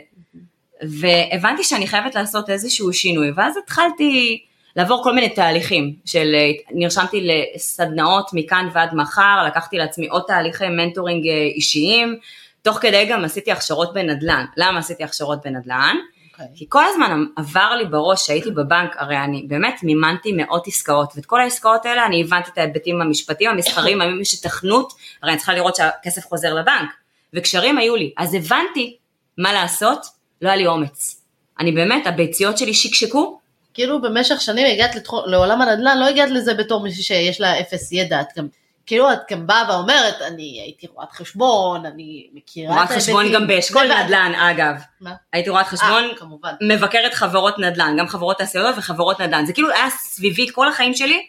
והבנתי 0.81 1.63
שאני 1.63 1.87
חייבת 1.87 2.15
לעשות 2.15 2.49
איזשהו 2.49 2.93
שינוי, 2.93 3.31
ואז 3.35 3.57
התחלתי 3.63 4.43
לעבור 4.75 5.03
כל 5.03 5.13
מיני 5.13 5.29
תהליכים 5.29 5.95
של, 6.05 6.35
נרשמתי 6.71 7.27
לסדנאות 7.27 8.29
מכאן 8.33 8.69
ועד 8.73 8.95
מחר, 8.95 9.43
לקחתי 9.47 9.77
לעצמי 9.77 10.07
עוד 10.07 10.23
תהליכי 10.27 10.67
mentoring 10.67 11.27
אה, 11.27 11.33
אישיים, 11.33 12.19
תוך 12.61 12.77
כדי 12.77 13.05
גם 13.05 13.25
עשיתי 13.25 13.51
הכשרות 13.51 13.93
בנדל"ן. 13.93 14.45
למה 14.57 14.79
עשיתי 14.79 15.03
הכשרות 15.03 15.39
בנדל"ן? 15.45 15.95
Okay. 15.97 16.21
אוקיי. 16.41 16.47
כי 16.55 16.65
כל 16.69 16.83
הזמן 16.85 17.25
עבר 17.35 17.75
לי 17.75 17.85
בראש 17.85 18.27
שהייתי 18.27 18.51
בבנק, 18.51 18.95
הרי 18.97 19.17
אני 19.17 19.45
באמת 19.47 19.79
מימנתי 19.83 20.31
מאות 20.31 20.67
עסקאות, 20.67 21.13
ואת 21.15 21.25
כל 21.25 21.41
העסקאות 21.41 21.85
האלה 21.85 22.05
אני 22.05 22.21
הבנתי 22.21 22.49
את 22.53 22.57
ההיבטים 22.57 23.01
המשפטיים, 23.01 23.51
המסחריים, 23.51 24.01
האם 24.01 24.21
יש 24.21 24.33
היתכנות, 24.33 24.93
הרי 25.21 25.31
אני 25.31 25.37
צריכה 25.37 25.53
לראות 25.53 25.75
שהכסף 25.75 26.25
חוזר 26.25 26.53
לבנק, 26.53 26.89
וקשרים 27.33 27.77
היו 27.77 27.95
לי, 27.95 28.13
אז 28.17 28.33
הבנתי 28.33 28.97
מה 29.37 29.53
לעשות, 29.53 30.05
לא 30.41 30.47
היה 30.47 30.57
לי 30.57 30.67
אומץ. 30.67 31.21
אני 31.59 31.71
באמת, 31.71 32.07
הביציות 32.07 32.57
שלי 32.57 32.73
שקשקו, 32.73 33.39
כאילו 33.73 34.01
במשך 34.01 34.41
שנים 34.41 34.67
הגעת 34.73 34.95
לעולם 35.25 35.61
הנדל"ן, 35.61 35.97
לא 35.97 36.05
הגעת 36.05 36.29
לזה 36.29 36.53
בתור 36.53 36.83
מישהי 36.83 37.03
שיש 37.03 37.41
לה 37.41 37.59
אפס 37.59 37.91
ידע, 37.91 38.21
את 38.21 38.27
גם 38.37 38.47
כאילו 38.91 39.13
את 39.13 39.19
גם 39.31 39.47
באה 39.47 39.69
ואומרת, 39.69 40.21
אני 40.21 40.61
הייתי 40.63 40.87
רואת 40.87 41.11
חשבון, 41.11 41.85
אני 41.85 42.29
מכירה 42.33 42.73
את. 42.73 42.77
רואת 42.77 42.97
חשבון 42.97 43.31
גם 43.33 43.47
באשכול 43.47 43.83
נדל"ן 43.83 44.33
אגב. 44.35 44.75
מה? 45.01 45.13
הייתי 45.33 45.49
רואת 45.49 45.65
חשבון, 45.65 46.03
아, 46.15 46.19
כמובן. 46.19 46.53
מבקרת 46.61 47.13
חברות 47.13 47.59
נדל"ן, 47.59 47.95
גם 47.99 48.07
חברות 48.07 48.37
תעשיות 48.37 48.75
וחברות 48.77 49.21
נדל"ן. 49.21 49.45
זה 49.45 49.53
כאילו 49.53 49.71
היה 49.71 49.89
סביבי 49.89 50.47
כל 50.51 50.67
החיים 50.67 50.93
שלי, 50.93 51.25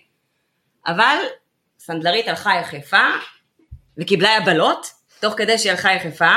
אבל 0.86 1.16
סנדלרית 1.78 2.28
הלכה 2.28 2.50
יחפה, 2.54 3.06
וקיבלה 3.98 4.30
יבלות, 4.42 4.86
תוך 5.20 5.34
כדי 5.36 5.58
שהיא 5.58 5.72
הלכה 5.72 5.92
יחפה. 5.92 6.36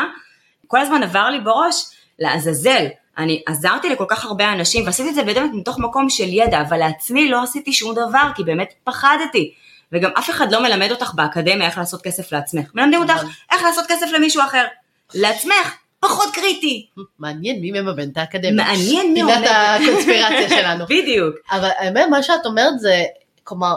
כל 0.68 0.80
הזמן 0.80 1.04
עבר 1.04 1.30
לי 1.30 1.40
בראש, 1.40 1.86
לעזאזל, 2.20 2.86
אני 3.18 3.44
עזרתי 3.48 3.90
לכל 3.90 4.06
כך 4.10 4.26
הרבה 4.26 4.54
אנשים, 4.54 4.86
ועשיתי 4.86 5.10
את 5.10 5.16
זה 5.16 5.24
באמת 5.24 5.52
מתוך 5.54 5.80
מקום 5.80 6.10
של 6.10 6.28
ידע, 6.28 6.62
אבל 6.62 6.78
לעצמי 6.78 7.30
לא 7.30 7.44
עשיתי 7.44 7.74
שום 7.74 7.96
דבר, 7.96 8.30
כי 8.36 8.44
באמת 8.44 8.74
פחדתי. 8.84 9.54
וגם 9.96 10.12
אף 10.18 10.30
אחד 10.30 10.52
לא 10.52 10.64
מלמד 10.64 10.92
אותך 10.92 11.14
באקדמיה 11.14 11.68
איך 11.68 11.78
לעשות 11.78 12.02
כסף 12.02 12.32
לעצמך. 12.32 12.72
מלמדים 12.74 13.02
אותך 13.02 13.14
נכון. 13.14 13.30
איך 13.52 13.64
לעשות 13.64 13.86
כסף 13.88 14.06
למישהו 14.14 14.44
אחר. 14.44 14.66
לעצמך, 15.14 15.76
פחות 16.00 16.34
קריטי. 16.34 16.88
מעניין 17.20 17.62
מי 17.62 17.72
מממן 17.72 18.10
את 18.10 18.18
האקדמיה. 18.18 18.66
מעניין 18.66 19.14
מי 19.14 19.22
עומד. 19.22 19.36
פינת 19.36 19.50
הקונספירציה 19.52 20.50
שלנו. 20.50 20.86
בדיוק. 21.00 21.36
אבל 21.52 21.70
האמת, 21.78 22.06
מה 22.10 22.24
שאת 22.24 22.46
אומרת 22.46 22.80
זה, 22.80 23.04
כלומר, 23.44 23.76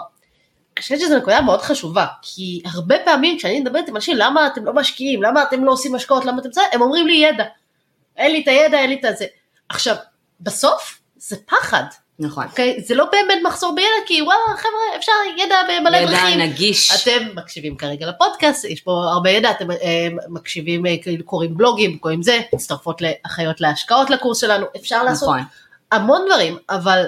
אני 0.77 0.83
חושבת 0.83 1.01
שזו 1.01 1.19
נקודה 1.19 1.41
מאוד 1.41 1.63
חשובה, 1.63 2.07
כי 2.23 2.63
הרבה 2.67 2.97
פעמים 3.05 3.39
כשאני 3.39 3.61
מדברת 3.61 3.89
עם 3.89 3.97
אנשים, 3.97 4.17
למה 4.17 4.47
אתם 4.47 4.65
לא 4.65 4.73
משקיעים, 4.73 5.23
למה 5.23 5.43
אתם 5.43 5.65
לא 5.65 5.73
עושים 5.73 5.95
השקעות, 5.95 6.25
למה 6.25 6.41
אתם 6.41 6.53
זה, 6.53 6.61
הם 6.73 6.83
אומרים 6.83 7.07
לי 7.07 7.15
ידע. 7.15 7.45
אין 8.17 8.33
לי 8.33 8.43
את 8.43 8.49
הידע, 8.49 8.79
אין 8.79 8.91
לי 8.91 9.01
את 9.11 9.17
זה. 9.17 9.27
עכשיו, 9.69 9.97
בסוף 10.41 11.01
זה 11.17 11.37
פחד. 11.47 11.85
נכון. 12.19 12.45
Okay, 12.45 12.51
אוקיי? 12.51 12.81
זה 12.81 12.95
לא 12.95 13.05
באמת 13.13 13.39
מחסור 13.45 13.75
בידע, 13.75 14.07
כי 14.07 14.23
וואלה 14.23 14.41
חבר'ה 14.57 14.97
אפשר 14.97 15.13
ידע 15.37 15.57
במלא 15.69 16.01
דרכים. 16.01 16.41
ידע 16.41 16.47
נגיש. 16.47 17.09
אתם 17.09 17.27
מקשיבים 17.35 17.77
כרגע 17.77 18.07
לפודקאסט, 18.07 18.65
יש 18.65 18.81
פה 18.81 19.05
הרבה 19.13 19.31
ידע, 19.31 19.51
אתם 19.51 19.71
אה, 19.71 20.09
מקשיבים, 20.29 20.83
כאילו 21.03 21.25
קוראים 21.25 21.57
בלוגים, 21.57 21.99
קוראים 21.99 22.23
זה, 22.23 22.41
מצטרפות 22.55 23.01
לאחיות 23.01 23.61
להשקעות 23.61 24.11
לקורס 24.11 24.41
שלנו, 24.41 24.67
אפשר 24.77 25.03
לעשות 25.03 25.29
נכון. 25.29 25.41
המון 25.93 26.21
דברים, 26.27 26.57
אבל 26.71 27.05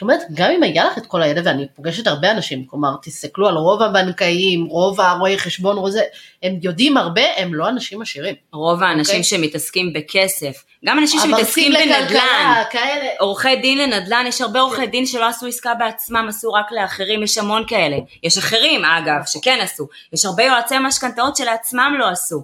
זאת 0.00 0.02
אומרת, 0.02 0.20
גם 0.34 0.50
אם 0.50 0.62
היה 0.62 0.84
לך 0.84 0.98
את 0.98 1.06
כל 1.06 1.22
הידע, 1.22 1.40
ואני 1.44 1.66
פוגשת 1.74 2.06
הרבה 2.06 2.30
אנשים, 2.30 2.64
כלומר, 2.66 2.90
תסתכלו 3.02 3.48
על 3.48 3.56
רוב 3.56 3.82
הבנקאים, 3.82 4.66
רוב 4.66 5.00
הרואי 5.00 5.38
חשבון, 5.38 5.76
רוב 5.76 5.90
זה, 5.90 6.02
הם 6.42 6.58
יודעים 6.62 6.96
הרבה, 6.96 7.22
הם 7.36 7.54
לא 7.54 7.68
אנשים 7.68 8.02
עשירים. 8.02 8.34
רוב 8.52 8.82
האנשים 8.82 9.14
okay? 9.14 9.24
אוקיי? 9.24 9.24
שמתעסקים 9.24 9.92
בכסף, 9.92 10.64
גם 10.84 10.98
אנשים 10.98 11.20
שמתעסקים 11.20 11.72
בנדל"ן, 11.72 12.62
כאלה. 12.70 13.08
עורכי 13.18 13.56
דין 13.56 13.78
לנדל"ן, 13.78 14.24
יש 14.28 14.40
הרבה 14.40 14.60
עורכי 14.60 14.86
דין 14.86 15.06
שלא 15.06 15.28
עשו 15.28 15.46
עסקה 15.46 15.74
בעצמם, 15.74 16.26
עשו 16.28 16.52
רק 16.52 16.72
לאחרים, 16.72 17.22
יש 17.22 17.38
המון 17.38 17.64
כאלה. 17.66 17.96
יש 18.22 18.38
אחרים, 18.38 18.84
אגב, 18.84 19.22
שכן 19.26 19.58
עשו. 19.62 19.88
יש 20.12 20.24
הרבה 20.24 20.44
יועצי 20.44 20.74
משכנתאות 20.78 21.36
שלעצמם 21.36 21.94
לא 21.98 22.08
עשו. 22.08 22.42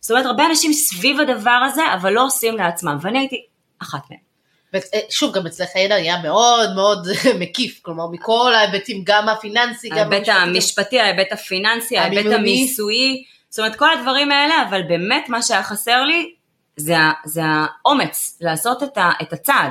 זאת 0.00 0.10
אומרת, 0.10 0.26
הרבה 0.26 0.46
אנשים 0.46 0.72
סביב 0.72 1.20
הדבר 1.20 1.60
הזה, 1.66 1.82
אבל 1.94 2.12
לא 2.12 2.24
עושים 2.24 2.56
לעצמם, 2.56 2.98
ואני 3.02 3.18
הייתי 3.18 3.44
אחת 3.82 4.00
מהם. 4.10 4.27
ושוב, 4.74 5.34
גם 5.34 5.46
אצלך 5.46 5.68
הידע 5.74 5.94
היה 5.94 6.18
מאוד 6.22 6.74
מאוד 6.74 7.08
מקיף, 7.40 7.80
כלומר 7.82 8.06
מכל 8.06 8.54
ההיבטים, 8.54 9.02
גם 9.04 9.28
הפיננסי, 9.28 9.88
גם 9.88 10.12
ההיבט 10.12 10.28
המשפטי, 10.28 11.00
ההיבט 11.00 11.32
הפיננסי, 11.32 11.98
ההיבט 11.98 12.32
המיסויי, 12.32 13.24
זאת 13.50 13.58
אומרת 13.58 13.76
כל 13.76 13.92
הדברים 13.92 14.32
האלה, 14.32 14.54
אבל 14.68 14.82
באמת 14.82 15.28
מה 15.28 15.42
שהיה 15.42 15.62
חסר 15.62 16.04
לי 16.04 16.34
זה, 16.76 16.96
זה 17.24 17.40
האומץ 17.44 18.38
לעשות 18.40 18.82
את, 18.82 18.98
ה, 18.98 19.10
את 19.22 19.32
הצעד. 19.32 19.70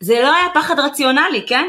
זה 0.00 0.20
לא 0.22 0.34
היה 0.34 0.46
פחד 0.54 0.78
רציונלי, 0.78 1.44
כן? 1.46 1.64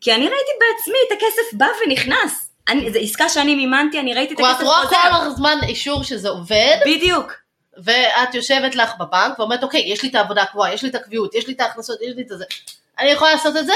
כי 0.00 0.12
אני 0.14 0.20
ראיתי 0.20 0.50
בעצמי 0.60 0.98
את 1.06 1.12
הכסף 1.12 1.58
בא 1.58 1.66
ונכנס. 1.86 2.50
אני, 2.68 2.92
זו 2.92 2.98
עסקה 2.98 3.28
שאני 3.28 3.54
מימנתי, 3.54 4.00
אני 4.00 4.14
ראיתי 4.14 4.34
את 4.34 4.38
כלומר, 4.38 4.50
הכסף 4.50 4.62
את 4.62 4.66
רואה 4.66 4.86
חוזר. 4.86 4.96
כל 5.10 5.26
הזמן 5.26 5.58
אישור 5.62 6.02
שזה 6.02 6.28
עובד, 6.28 6.76
בדיוק. 6.86 7.32
ואת 7.84 8.34
יושבת 8.34 8.74
לך 8.74 8.92
בבנק 8.98 9.38
ואומרת, 9.38 9.62
אוקיי, 9.62 9.82
יש 9.86 10.02
לי 10.02 10.08
את 10.08 10.14
העבודה 10.14 10.42
הקבועה, 10.42 10.74
יש 10.74 10.82
לי 10.82 10.88
את 10.88 10.94
הקביעות, 10.94 11.34
יש 11.34 11.46
לי 11.46 11.52
את 11.52 11.60
ההכנסות, 11.60 11.98
יש 12.02 12.16
לי 12.16 12.22
את 12.22 12.28
זה. 12.28 12.44
אני 12.98 13.10
יכולה 13.10 13.32
לעשות 13.32 13.56
את 13.56 13.66
זה? 13.66 13.72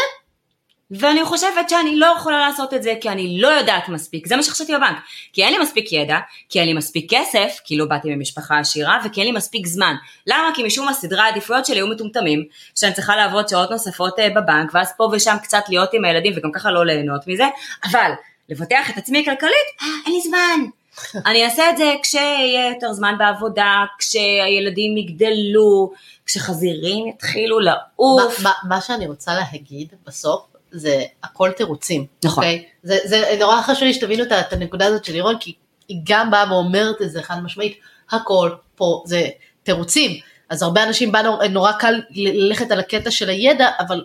ואני 0.90 1.24
חושבת 1.24 1.68
שאני 1.68 1.96
לא 1.96 2.06
יכולה 2.16 2.40
לעשות 2.40 2.74
את 2.74 2.82
זה 2.82 2.94
כי 3.00 3.08
אני 3.08 3.40
לא 3.40 3.48
יודעת 3.48 3.88
מספיק, 3.88 4.26
זה 4.26 4.36
מה 4.36 4.42
שחשבתי 4.42 4.74
בבנק. 4.74 4.96
כי 5.32 5.44
אין 5.44 5.52
לי 5.52 5.58
מספיק 5.58 5.92
ידע, 5.92 6.18
כי 6.48 6.60
אין 6.60 6.68
לי 6.68 6.74
מספיק 6.74 7.06
כסף, 7.10 7.58
כי 7.64 7.76
לא 7.76 7.84
באתי 7.84 8.14
ממשפחה 8.14 8.58
עשירה, 8.58 8.98
וכי 9.04 9.20
אין 9.20 9.28
לי 9.28 9.36
מספיק 9.36 9.66
זמן. 9.66 9.94
למה? 10.26 10.50
כי 10.54 10.62
משום 10.62 10.86
מה 10.86 10.94
סדרי 10.94 11.20
העדיפויות 11.20 11.66
שלי 11.66 11.76
היו 11.76 11.86
מטומטמים, 11.86 12.44
שאני 12.74 12.92
צריכה 12.92 13.16
לעבוד 13.16 13.48
שעות 13.48 13.70
נוספות 13.70 14.18
אה, 14.18 14.30
בבנק, 14.30 14.70
ואז 14.74 14.92
פה 14.96 15.10
ושם 15.12 15.36
קצת 15.42 15.64
להיות 15.68 15.94
עם 15.94 16.04
הילדים 16.04 16.32
וגם 16.36 16.52
ככה 16.52 16.70
לא 16.70 16.86
ליהנות 16.86 17.26
מזה, 17.26 17.46
אבל 17.84 18.10
לבטח 18.48 18.90
את 18.90 18.98
עצמי 18.98 19.24
כלכלית, 19.24 19.68
אה, 19.82 19.86
אין 20.06 20.14
לי 20.14 20.20
זמן. 20.20 20.81
אני 21.26 21.44
אעשה 21.44 21.70
את 21.70 21.76
זה 21.76 21.94
כשיהיה 22.02 22.68
יותר 22.68 22.92
זמן 22.92 23.14
בעבודה, 23.18 23.84
כשהילדים 23.98 24.96
יגדלו, 24.96 25.92
כשחזירים 26.26 27.06
יתחילו 27.08 27.60
לעוף. 27.60 28.40
מה, 28.40 28.42
מה, 28.42 28.52
מה 28.68 28.80
שאני 28.80 29.06
רוצה 29.06 29.34
להגיד 29.34 29.88
בסוף, 30.06 30.42
זה 30.70 31.04
הכל 31.22 31.50
תירוצים. 31.50 32.06
נכון. 32.24 32.44
אוקיי? 32.44 32.64
זה, 32.82 32.98
זה 33.04 33.36
נורא 33.40 33.62
חשוב 33.62 33.82
לי 33.82 33.94
שתבינו 33.94 34.22
את, 34.22 34.32
את 34.32 34.52
הנקודה 34.52 34.86
הזאת 34.86 35.04
של 35.04 35.12
לירון, 35.12 35.38
כי 35.40 35.54
היא 35.88 36.00
גם 36.04 36.30
באה 36.30 36.52
ואומרת 36.52 37.02
את 37.02 37.10
זה 37.10 37.22
חד 37.22 37.36
משמעית, 37.42 37.78
הכל 38.10 38.50
פה 38.74 39.02
זה 39.06 39.28
תירוצים. 39.62 40.20
אז 40.50 40.62
הרבה 40.62 40.82
אנשים 40.82 41.12
בא 41.12 41.22
נורא, 41.22 41.46
נורא 41.46 41.72
קל 41.72 42.00
ללכת 42.10 42.70
על 42.70 42.80
הקטע 42.80 43.10
של 43.10 43.28
הידע, 43.28 43.70
אבל 43.78 44.04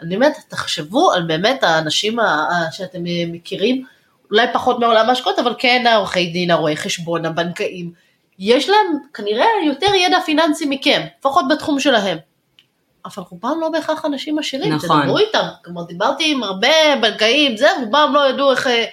אני 0.00 0.14
אומרת, 0.14 0.32
תחשבו 0.48 1.12
על 1.12 1.22
באמת 1.22 1.62
האנשים 1.62 2.20
ה- 2.20 2.24
ה- 2.24 2.72
שאתם 2.72 3.00
מכירים, 3.32 3.84
אולי 4.30 4.46
פחות 4.52 4.78
מעולם 4.78 5.08
ההשקעות, 5.08 5.38
אבל 5.38 5.54
כן 5.58 5.86
העורכי 5.86 6.26
דין, 6.26 6.50
הרואי 6.50 6.76
חשבון, 6.76 7.24
הבנקאים, 7.24 7.92
יש 8.38 8.68
להם 8.68 8.86
כנראה 9.14 9.46
יותר 9.66 9.94
ידע 9.94 10.20
פיננסי 10.20 10.66
מכם, 10.68 11.02
לפחות 11.18 11.44
בתחום 11.50 11.80
שלהם. 11.80 12.18
אבל 13.04 13.24
רובם 13.30 13.60
לא 13.60 13.68
בהכרח 13.68 14.04
אנשים 14.04 14.38
עשירים, 14.38 14.72
נכון. 14.72 15.02
תדברו 15.02 15.18
איתם, 15.18 15.46
כלומר 15.64 15.82
דיברתי 15.82 16.32
עם 16.32 16.42
הרבה 16.42 16.96
בנקאים, 17.02 17.56
זה, 17.56 17.68
רובם 17.80 18.10
לא 18.14 18.28
ידעו 18.28 18.50
איך 18.50 18.66
אה, 18.66 18.84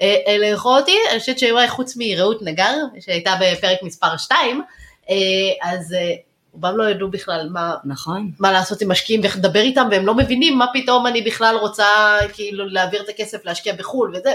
אה, 0.00 0.16
אה, 0.26 0.38
לאכול 0.38 0.78
אותי, 0.78 0.96
אני 1.10 1.20
חושבת 1.20 1.38
שאולי 1.38 1.68
חוץ 1.68 1.94
מרעות 1.96 2.42
נגר, 2.42 2.74
שהייתה 3.00 3.34
בפרק 3.40 3.78
מספר 3.82 4.16
2, 4.16 4.62
אה, 5.10 5.16
אז 5.62 5.92
אה, 5.92 6.12
רובם 6.52 6.76
לא 6.76 6.90
ידעו 6.90 7.10
בכלל 7.10 7.48
מה, 7.52 7.74
נכון. 7.84 8.30
מה 8.40 8.52
לעשות 8.52 8.82
עם 8.82 8.90
משקיעים 8.90 9.20
ואיך 9.20 9.36
לדבר 9.36 9.60
איתם, 9.60 9.88
והם 9.90 10.06
לא 10.06 10.14
מבינים 10.14 10.58
מה 10.58 10.66
פתאום 10.72 11.06
אני 11.06 11.22
בכלל 11.22 11.56
רוצה 11.56 11.86
כאילו 12.32 12.68
להעביר 12.68 13.02
את 13.02 13.08
הכסף 13.08 13.44
להשקיע 13.44 13.74
בחו"ל 13.74 14.16
וזה. 14.16 14.32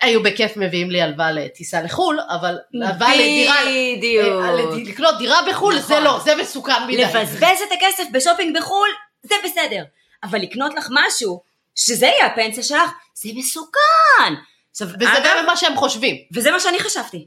היו 0.00 0.22
בכיף 0.22 0.56
מביאים 0.56 0.90
לי 0.90 1.02
הלוואה 1.02 1.32
לטיסה 1.32 1.82
לחו"ל, 1.82 2.20
אבל 2.28 2.58
הלוואה 2.74 3.14
לדירה, 3.14 3.56
בדיוק. 3.96 4.44
אה, 4.44 4.52
לקנות 4.76 5.18
דירה 5.18 5.38
בחו"ל 5.50 5.78
זה 5.78 5.94
נכון. 5.94 6.04
לא, 6.04 6.20
זה 6.24 6.36
מסוכן 6.36 6.86
מדי. 6.88 6.96
לבזבז 6.96 7.58
את 7.66 7.72
הכסף 7.72 8.04
בשופינג 8.12 8.56
בחו"ל, 8.58 8.88
זה 9.22 9.34
בסדר. 9.44 9.84
אבל 10.24 10.38
לקנות 10.38 10.74
לך 10.74 10.88
משהו, 10.90 11.40
שזה 11.74 12.06
יהיה 12.06 12.26
הפנסיה 12.26 12.62
שלך, 12.62 12.90
זה 13.14 13.28
מסוכן. 13.34 14.34
עכשיו, 14.70 14.88
וזה 14.88 15.12
אגב, 15.12 15.34
גם 15.38 15.46
מה 15.46 15.56
שהם 15.56 15.76
חושבים. 15.76 16.16
וזה 16.34 16.50
מה 16.50 16.60
שאני 16.60 16.80
חשבתי. 16.80 17.26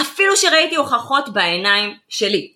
אפילו 0.00 0.36
שראיתי 0.36 0.76
הוכחות 0.76 1.32
בעיניים 1.32 1.96
שלי. 2.08 2.52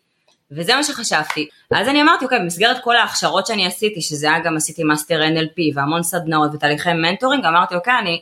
וזה 0.50 0.76
מה 0.76 0.85
שחשבתי. 0.85 1.49
אז 1.70 1.88
אני 1.88 2.02
אמרתי, 2.02 2.25
אוקיי, 2.25 2.38
במסגרת 2.38 2.76
כל 2.85 2.96
ההכשרות 2.96 3.46
שאני 3.46 3.66
עשיתי, 3.66 4.02
שזה 4.02 4.30
היה 4.30 4.38
גם 4.38 4.56
עשיתי 4.56 4.85
master 4.85 5.20
NLP 5.23 5.61
והמון 5.75 6.02
סדנאות 6.02 6.50
ותהליכי 6.54 6.92
mentoring, 6.92 7.44
אמרתי, 7.44 7.75
אוקיי, 7.75 7.99
אני, 7.99 8.20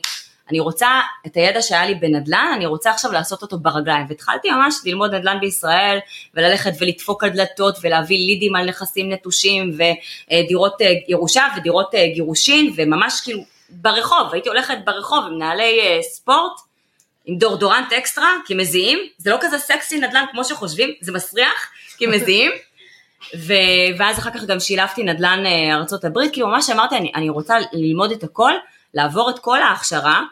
אני 0.49 0.59
רוצה 0.59 0.87
את 1.25 1.35
הידע 1.35 1.61
שהיה 1.61 1.85
לי 1.85 1.95
בנדל"ן, 1.95 2.51
אני 2.55 2.65
רוצה 2.65 2.91
עכשיו 2.91 3.11
לעשות 3.11 3.41
אותו 3.41 3.59
ברגליים. 3.59 4.05
והתחלתי 4.09 4.51
ממש 4.51 4.75
ללמוד 4.85 5.15
נדל"ן 5.15 5.37
בישראל, 5.39 5.99
וללכת 6.33 6.71
ולדפוק 6.79 7.23
על 7.23 7.29
דלתות, 7.29 7.77
ולהביא 7.81 8.17
לידים 8.17 8.55
על 8.55 8.65
נכסים 8.65 9.11
נטושים, 9.11 9.77
ודירות 9.77 10.81
אה, 10.81 10.93
ירושה 11.07 11.47
ודירות 11.57 11.95
אה, 11.95 12.07
גירושין, 12.13 12.73
וממש 12.75 13.21
כאילו 13.21 13.39
ברחוב, 13.69 14.27
הייתי 14.31 14.49
הולכת 14.49 14.77
ברחוב 14.85 15.25
עם 15.25 15.37
נעלי 15.37 15.79
אה, 15.79 15.99
ספורט, 16.01 16.59
עם 17.25 17.37
דורדורנט 17.37 17.93
אקסטרה, 17.93 18.33
כי 18.45 18.53
מזיעים, 18.53 18.99
זה 19.17 19.29
לא 19.29 19.37
כזה 19.41 19.57
סקסי 19.57 19.99
נדל"ן 19.99 20.25
כמו 20.31 20.43
שחושבים, 20.43 20.89
זה 21.01 21.11
מסריח, 21.11 21.69
כי 21.97 22.07
מזיעים. 22.07 22.51
ו... 23.37 23.53
ואז 23.97 24.19
אחר 24.19 24.29
כך 24.31 24.43
גם 24.43 24.59
שילבתי 24.59 25.03
נדל"ן 25.03 25.43
ארצות 25.71 26.05
הברית, 26.05 26.33
כאילו 26.33 26.47
ממש 26.47 26.69
אמרתי, 26.69 26.97
אני, 26.97 27.11
אני 27.15 27.29
רוצה 27.29 27.55
ללמוד 27.73 28.11
את 28.11 28.23
הכל, 28.23 28.51
לעבור 28.93 29.29
את 29.29 29.39
כל 29.39 29.61
ההכשרה, 29.61 30.23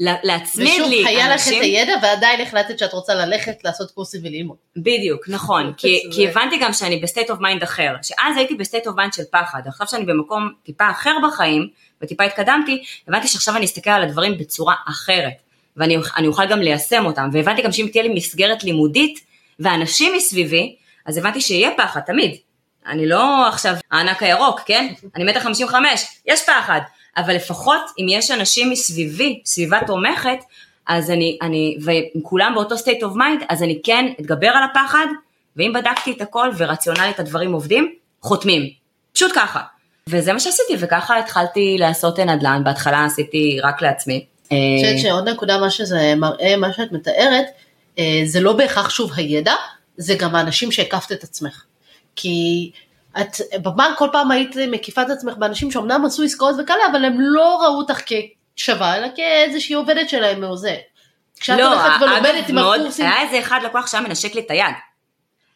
להצמיד 0.00 0.68
ושוב, 0.68 0.88
לי 0.88 1.06
היה 1.06 1.34
לך 1.34 1.48
את 1.48 1.52
הידע 1.60 1.92
ועדיין 2.02 2.40
החלטת 2.40 2.78
שאת 2.78 2.92
רוצה 2.92 3.14
ללכת 3.14 3.64
לעשות 3.64 3.90
קורסים 3.90 4.20
וללמוד. 4.24 4.56
בדיוק, 4.76 5.28
נכון, 5.28 5.72
כי, 5.78 6.02
כי 6.12 6.28
הבנתי 6.28 6.58
גם 6.58 6.72
שאני 6.72 6.96
ב 6.96 7.02
state 7.02 7.30
of 7.30 7.40
mind 7.40 7.62
אחר, 7.62 7.94
שאז 8.02 8.36
הייתי 8.36 8.54
ב 8.54 8.59
state 8.59 8.86
of 8.86 8.96
mind 8.96 9.12
של 9.12 9.22
פחד, 9.30 9.62
עכשיו 9.66 9.86
שאני 9.86 10.04
במקום 10.04 10.52
טיפה 10.62 10.90
אחר 10.90 11.16
בחיים, 11.28 11.68
וטיפה 12.02 12.24
התקדמתי, 12.24 12.82
הבנתי 13.08 13.28
שעכשיו 13.28 13.56
אני 13.56 13.64
אסתכל 13.64 13.90
על 13.90 14.02
הדברים 14.02 14.38
בצורה 14.38 14.74
אחרת, 14.88 15.42
ואני 15.76 15.96
אני 16.16 16.26
אוכל 16.26 16.46
גם 16.46 16.60
ליישם 16.60 17.06
אותם, 17.06 17.28
והבנתי 17.32 17.62
גם 17.62 17.72
שאם 17.72 17.88
תהיה 17.92 18.02
לי 18.02 18.14
מסגרת 18.14 18.64
לימודית, 18.64 19.20
ואנשים 19.58 20.12
מסביבי, 20.16 20.76
אז 21.06 21.16
הבנתי 21.16 21.40
שיהיה 21.40 21.70
פחד, 21.76 22.00
תמיד. 22.00 22.36
אני 22.86 23.06
לא 23.06 23.48
עכשיו 23.48 23.74
הענק 23.90 24.22
הירוק, 24.22 24.60
כן? 24.66 24.88
אני 25.16 25.24
מטר 25.24 25.40
55, 25.40 26.06
יש 26.26 26.42
פחד, 26.46 26.80
אבל 27.18 27.34
לפחות 27.34 27.80
אם 27.98 28.06
יש 28.08 28.30
אנשים 28.30 28.70
מסביבי, 28.70 29.40
סביבה 29.44 29.78
תומכת, 29.86 30.38
אז 30.86 31.10
אני, 31.10 31.38
אני, 31.42 31.76
ואם 31.84 32.20
כולם 32.22 32.52
באותו 32.54 32.74
state 32.74 33.02
of 33.02 33.14
mind, 33.14 33.44
אז 33.48 33.62
אני 33.62 33.80
כן 33.84 34.06
אתגבר 34.20 34.48
על 34.48 34.62
הפחד, 34.62 35.06
ואם 35.56 35.72
בדקתי 35.74 36.12
את 36.12 36.20
הכל 36.20 36.50
ורציונלית 36.56 37.20
הדברים 37.20 37.52
עובדים, 37.52 37.94
חותמים. 38.22 38.70
פשוט 39.12 39.32
ככה. 39.34 39.60
וזה 40.08 40.32
מה 40.32 40.40
שעשיתי, 40.40 40.74
וככה 40.78 41.18
התחלתי 41.18 41.76
לעשות 41.78 42.18
נדל"ן, 42.20 42.62
בהתחלה 42.64 43.04
עשיתי 43.04 43.58
רק 43.62 43.82
לעצמי. 43.82 44.24
אני 44.50 44.82
חושבת 44.82 44.98
שעוד 44.98 45.28
נקודה, 45.28 45.58
מה 45.58 45.70
שזה 45.70 46.14
מראה, 46.16 46.56
מה 46.56 46.72
שאת 46.72 46.92
מתארת, 46.92 47.46
אה, 47.98 48.22
זה 48.24 48.40
לא 48.40 48.52
בהכרח 48.52 48.90
שוב 48.90 49.12
הידע, 49.16 49.54
זה 49.96 50.14
גם 50.14 50.34
האנשים 50.34 50.72
שהקפת 50.72 51.12
את 51.12 51.24
עצמך. 51.24 51.64
כי 52.16 52.70
את 53.20 53.36
בבנק 53.62 53.98
כל 53.98 54.08
פעם 54.12 54.30
היית 54.30 54.56
מקיפה 54.70 55.02
את 55.02 55.10
עצמך 55.10 55.34
באנשים 55.36 55.70
שאומנם 55.70 56.04
עשו 56.04 56.22
עסקאות 56.22 56.56
וכאלה, 56.58 56.86
אבל 56.90 57.04
הם 57.04 57.16
לא 57.18 57.58
ראו 57.62 57.78
אותך 57.78 58.00
כשווה, 58.56 58.96
אלא 58.96 59.08
כאיזושהי 59.16 59.74
עובדת 59.74 60.08
שלהם 60.08 60.44
או 60.44 60.56
זה. 60.56 60.76
כשאת 61.40 61.58
לא, 61.58 61.72
הולכת 61.72 62.02
ולומדת 62.02 62.48
עם 62.48 62.54
מאוד, 62.54 62.80
הקורסים, 62.80 63.06
היה 63.06 63.22
איזה 63.22 63.38
אחד 63.38 63.60
לקוח 63.64 63.86
שהיה 63.86 64.02
מנשק 64.02 64.34
לי 64.34 64.40
את 64.40 64.50
היד. 64.50 64.74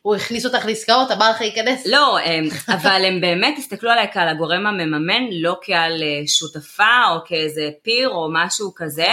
הוא 0.02 0.16
הכניס 0.16 0.46
אותך 0.46 0.66
לעסקאות, 0.66 1.10
אמר 1.10 1.30
לך 1.30 1.40
להיכנס. 1.40 1.86
לא, 1.86 2.18
הם, 2.18 2.44
אבל 2.68 3.04
הם 3.04 3.20
באמת 3.20 3.58
הסתכלו 3.58 3.90
עליי 3.90 4.06
כעל 4.12 4.28
הגורם 4.28 4.66
המממן, 4.66 5.22
לא 5.32 5.56
כעל 5.62 6.02
אה, 6.02 6.26
שותפה 6.26 7.04
או 7.14 7.24
כאיזה 7.26 7.70
פיר 7.82 8.08
או 8.08 8.28
משהו 8.32 8.72
כזה, 8.76 9.08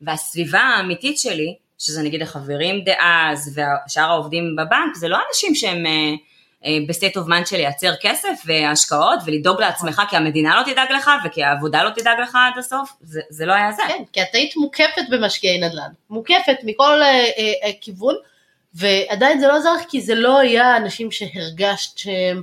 והסביבה 0.00 0.60
האמיתית 0.60 1.18
שלי, 1.18 1.56
שזה 1.78 2.02
נגיד 2.02 2.22
החברים 2.22 2.84
דאז 2.84 3.58
ושאר 3.86 4.10
העובדים 4.10 4.56
בבנק, 4.56 4.94
זה 4.94 5.08
לא 5.08 5.18
אנשים 5.28 5.54
שהם 5.54 5.86
אה, 5.86 6.12
ב 6.88 6.93
state 6.93 7.16
of 7.16 7.26
mind 7.26 7.46
של 7.46 7.56
לייצר 7.56 7.92
כסף 8.00 8.42
והשקעות 8.46 9.18
ולדאוג 9.26 9.60
לעצמך 9.60 10.02
כי 10.10 10.16
המדינה 10.16 10.56
לא 10.56 10.72
תדאג 10.72 10.92
לך 10.92 11.10
וכי 11.24 11.44
העבודה 11.44 11.82
לא 11.82 11.90
תדאג 11.90 12.20
לך 12.22 12.34
עד 12.34 12.58
הסוף, 12.58 12.92
זה, 13.00 13.20
זה 13.30 13.46
לא 13.46 13.52
היה 13.52 13.72
זה. 13.72 13.82
כן, 13.88 14.02
כי 14.12 14.22
את 14.22 14.28
היית 14.32 14.56
מוקפת 14.56 15.02
במשקיעי 15.10 15.60
נדל"ן, 15.60 15.90
מוקפת 16.10 16.56
מכל 16.64 17.02
אה, 17.02 17.08
אה, 17.08 17.52
אה, 17.64 17.70
כיוון, 17.80 18.14
ועדיין 18.74 19.40
זה 19.40 19.48
לא 19.48 19.56
עזר 19.56 19.74
כי 19.88 20.00
זה 20.00 20.14
לא 20.14 20.38
היה 20.38 20.76
אנשים 20.76 21.10
שהרגשת 21.10 21.98
שהם 21.98 22.42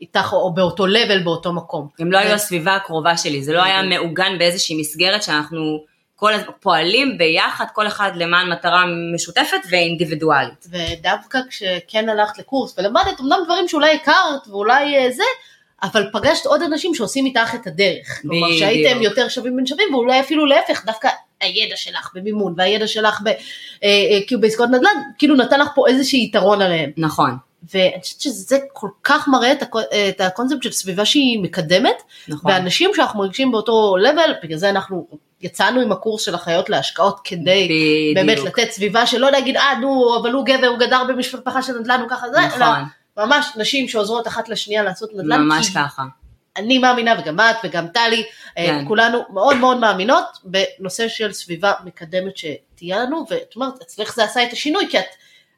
איתך 0.00 0.32
או 0.32 0.54
באותו 0.54 0.86
level 0.86 1.22
באותו 1.22 1.52
מקום. 1.52 1.88
הם 1.98 2.12
לא 2.12 2.18
היו 2.18 2.30
ו- 2.30 2.34
הסביבה 2.34 2.76
הקרובה 2.76 3.16
שלי, 3.16 3.42
זה 3.42 3.52
לא 3.52 3.62
היה 3.62 3.82
מעוגן 3.82 4.38
באיזושהי 4.38 4.80
מסגרת 4.80 5.22
שאנחנו 5.22 5.89
כל 6.20 6.34
הזמן 6.34 6.52
פועלים 6.60 7.18
ביחד, 7.18 7.64
כל 7.72 7.86
אחד 7.86 8.10
למען 8.14 8.52
מטרה 8.52 8.84
משותפת 9.14 9.60
ואינדיבידואלית. 9.70 10.66
ודווקא 10.70 11.38
כשכן 11.48 12.08
הלכת 12.08 12.38
לקורס 12.38 12.78
ולמדת 12.78 13.20
אמנם 13.20 13.36
דברים 13.44 13.68
שאולי 13.68 13.94
הכרת 13.94 14.48
ואולי 14.48 14.96
אה, 14.98 15.10
זה, 15.10 15.22
אבל 15.82 16.06
פגשת 16.12 16.46
עוד 16.46 16.62
אנשים 16.62 16.94
שעושים 16.94 17.26
איתך 17.26 17.54
את 17.54 17.66
הדרך. 17.66 18.20
כלומר. 18.22 18.52
שהייתם 18.58 19.02
יותר 19.02 19.28
שווים 19.28 19.56
בין 19.56 19.66
שווים 19.66 19.94
ואולי 19.94 20.20
אפילו 20.20 20.46
להפך, 20.46 20.86
דווקא 20.86 21.08
הידע 21.40 21.76
שלך 21.76 22.10
במימון 22.14 22.54
והידע 22.56 22.86
שלך 22.86 23.20
ב, 23.24 23.28
אה, 23.28 23.34
אה, 23.82 24.18
כאילו 24.26 24.40
בעסקאות 24.40 24.70
נדל"ן, 24.70 25.02
כאילו 25.18 25.36
נתן 25.36 25.60
לך 25.60 25.68
פה 25.74 25.88
איזשהו 25.88 26.18
יתרון 26.18 26.62
עליהם. 26.62 26.90
נכון, 26.96 27.36
ואני 27.74 28.00
חושבת 28.02 28.20
שזה 28.20 28.58
כל 28.72 28.88
כך 29.04 29.28
מראה 29.28 29.52
את, 29.52 29.62
הקו- 29.62 29.80
את 30.08 30.20
הקונספט 30.20 30.62
של 30.62 30.72
סביבה 30.72 31.04
שהיא 31.04 31.40
מקדמת, 31.42 32.02
נכון. 32.28 32.50
ואנשים 32.50 32.90
שאנחנו 32.94 33.18
מרגישים 33.18 33.52
באותו 33.52 33.96
לבל, 33.96 34.32
בגלל 34.42 34.58
זה 34.58 34.70
אנחנו 34.70 35.06
יצאנו 35.40 35.80
עם 35.80 35.92
הקורס 35.92 36.22
של 36.22 36.34
אחיות 36.34 36.70
להשקעות 36.70 37.20
כדי 37.24 37.68
באמת 38.14 38.38
בדיוק. 38.38 38.58
לתת 38.58 38.70
סביבה 38.70 39.06
שלא 39.06 39.30
להגיד 39.30 39.56
אה 39.56 39.74
נו 39.80 40.16
אבל 40.20 40.32
הוא 40.32 40.44
גבר 40.46 40.66
הוא 40.66 40.78
גדר 40.78 41.04
במשפחה 41.04 41.62
של 41.62 41.78
נדל"ן 41.78 42.00
הוא 42.00 42.08
ככה 42.08 42.28
זה, 42.28 42.38
אלא 42.38 42.46
נכון, 42.46 42.84
ממש 43.16 43.46
נשים 43.56 43.88
שעוזרות 43.88 44.26
אחת 44.26 44.48
לשנייה 44.48 44.82
לעשות 44.82 45.10
נדל"ן, 45.14 45.40
ממש 45.40 45.68
כי 45.68 45.74
ככה. 45.74 46.02
אני 46.56 46.78
מאמינה 46.78 47.14
וגם 47.20 47.40
את 47.40 47.56
וגם 47.64 47.88
טלי, 47.88 48.24
אה, 48.58 48.66
כן. 48.66 48.84
כולנו 48.88 49.22
מאוד 49.32 49.56
מאוד 49.56 49.76
מאמינות 49.76 50.24
בנושא 50.44 51.08
של 51.08 51.32
סביבה 51.32 51.72
מקדמת 51.84 52.32
שתהיה 52.36 52.98
לנו, 52.98 53.24
ואת 53.30 53.56
אומרת, 53.56 53.82
אצלך 53.82 54.14
זה 54.14 54.24
עשה 54.24 54.42
את 54.42 54.52
השינוי, 54.52 54.86
כי 54.90 54.98
את, 54.98 55.04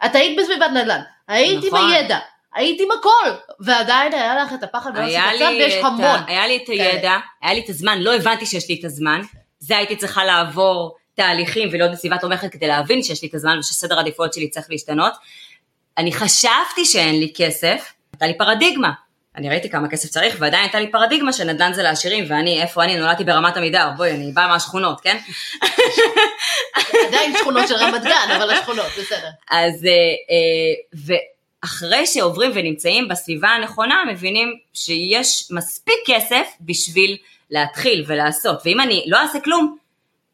את 0.05 0.14
היית 0.14 0.38
בסביבת 0.38 0.71
נדל"ן, 0.71 1.01
היית 1.29 1.64
עם 1.64 1.75
נכון. 1.75 1.90
הידע, 1.90 2.18
היית 2.55 2.81
עם 2.81 2.88
הכל, 2.99 3.53
ועדיין 3.61 4.14
היה 4.14 4.45
לך 4.45 4.53
את 4.53 4.62
הפחד 4.62 4.90
הצד, 4.90 5.03
לי, 5.38 5.45
ויש 5.45 5.75
המון. 5.85 6.21
היה 6.27 6.47
לי 6.47 6.61
את 6.64 6.68
הידע, 6.68 7.16
היה 7.42 7.55
לי 7.55 7.61
את 7.64 7.68
הזמן, 7.68 7.99
לא 7.99 8.14
הבנתי 8.14 8.47
שיש 8.47 8.68
לי 8.68 8.77
את 8.81 8.85
הזמן, 8.85 9.23
זה 9.62 9.77
הייתי 9.77 9.96
צריכה 9.96 10.25
לעבור 10.25 10.96
תהליכים 11.14 11.68
ולהיות 11.72 11.92
בסביבה 11.92 12.18
תומכת 12.18 12.53
כדי 12.53 12.66
להבין 12.66 13.03
שיש 13.03 13.22
לי 13.22 13.29
את 13.29 13.35
הזמן 13.35 13.59
ושסדר 13.59 13.96
העדיפויות 13.96 14.35
שלי 14.35 14.51
צריך 14.51 14.66
להשתנות. 14.70 15.12
אני 15.98 16.12
חשבתי 16.12 16.85
שאין 16.85 17.20
לי 17.20 17.33
כסף, 17.37 17.92
הייתה 18.12 18.27
לי 18.27 18.38
פרדיגמה. 18.38 18.92
אני 19.37 19.48
ראיתי 19.48 19.70
כמה 19.70 19.88
כסף 19.88 20.09
צריך 20.09 20.37
ועדיין 20.38 20.62
הייתה 20.62 20.81
לי 20.81 20.90
פרדיגמה 20.90 21.33
שנדל"ן 21.33 21.72
זה 21.72 21.83
לעשירים 21.83 22.25
ואני, 22.29 22.62
איפה 22.62 22.85
אני, 22.85 22.96
נולדתי 22.96 23.25
ברמת 23.25 23.57
עמידר, 23.57 23.88
בואי, 23.96 24.11
אני 24.11 24.33
באה 24.33 24.48
מהשכונות, 24.48 25.01
כן? 25.01 25.18
עדיין 27.09 27.35
שכונות 27.38 27.68
של 27.68 27.75
רמת 27.75 28.03
גן, 28.03 28.37
אבל 28.37 28.51
השכונות, 28.51 28.87
בסדר. 28.98 29.29
אז, 29.51 29.85
אה, 29.85 29.90
אה, 30.31 31.12
ואחרי 31.64 32.07
שעוברים 32.07 32.51
ונמצאים 32.55 33.09
בסביבה 33.09 33.48
הנכונה, 33.48 34.03
מבינים 34.11 34.59
שיש 34.75 35.48
מספיק 35.51 35.94
כסף 36.07 36.46
בשביל 36.61 37.16
להתחיל 37.53 38.05
ולעשות. 38.07 38.62
ואם 38.65 38.81
אני 38.81 39.05
לא 39.07 39.19
אעשה 39.19 39.41
כלום, 39.41 39.77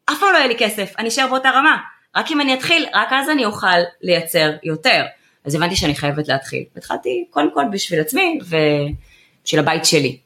אף 0.05 0.19
פעם 0.19 0.33
לא 0.33 0.37
יהיה 0.37 0.47
לי 0.47 0.55
כסף, 0.57 0.93
אני 0.99 1.07
אשאר 1.07 1.27
באותה 1.27 1.49
רמה. 1.49 1.77
רק 2.15 2.31
אם 2.31 2.41
אני 2.41 2.53
אתחיל, 2.53 2.85
רק 2.93 3.07
אז 3.11 3.29
אני 3.29 3.45
אוכל 3.45 3.67
לייצר 4.01 4.51
יותר. 4.63 5.03
אז 5.45 5.55
הבנתי 5.55 5.75
שאני 5.75 5.95
חייבת 5.95 6.27
להתחיל. 6.27 6.63
התחלתי 6.75 7.25
קודם 7.29 7.53
כל 7.53 7.63
בשביל 7.71 8.01
עצמי 8.01 8.39
ובשביל 8.41 9.59
הבית 9.59 9.85
שלי. 9.85 10.17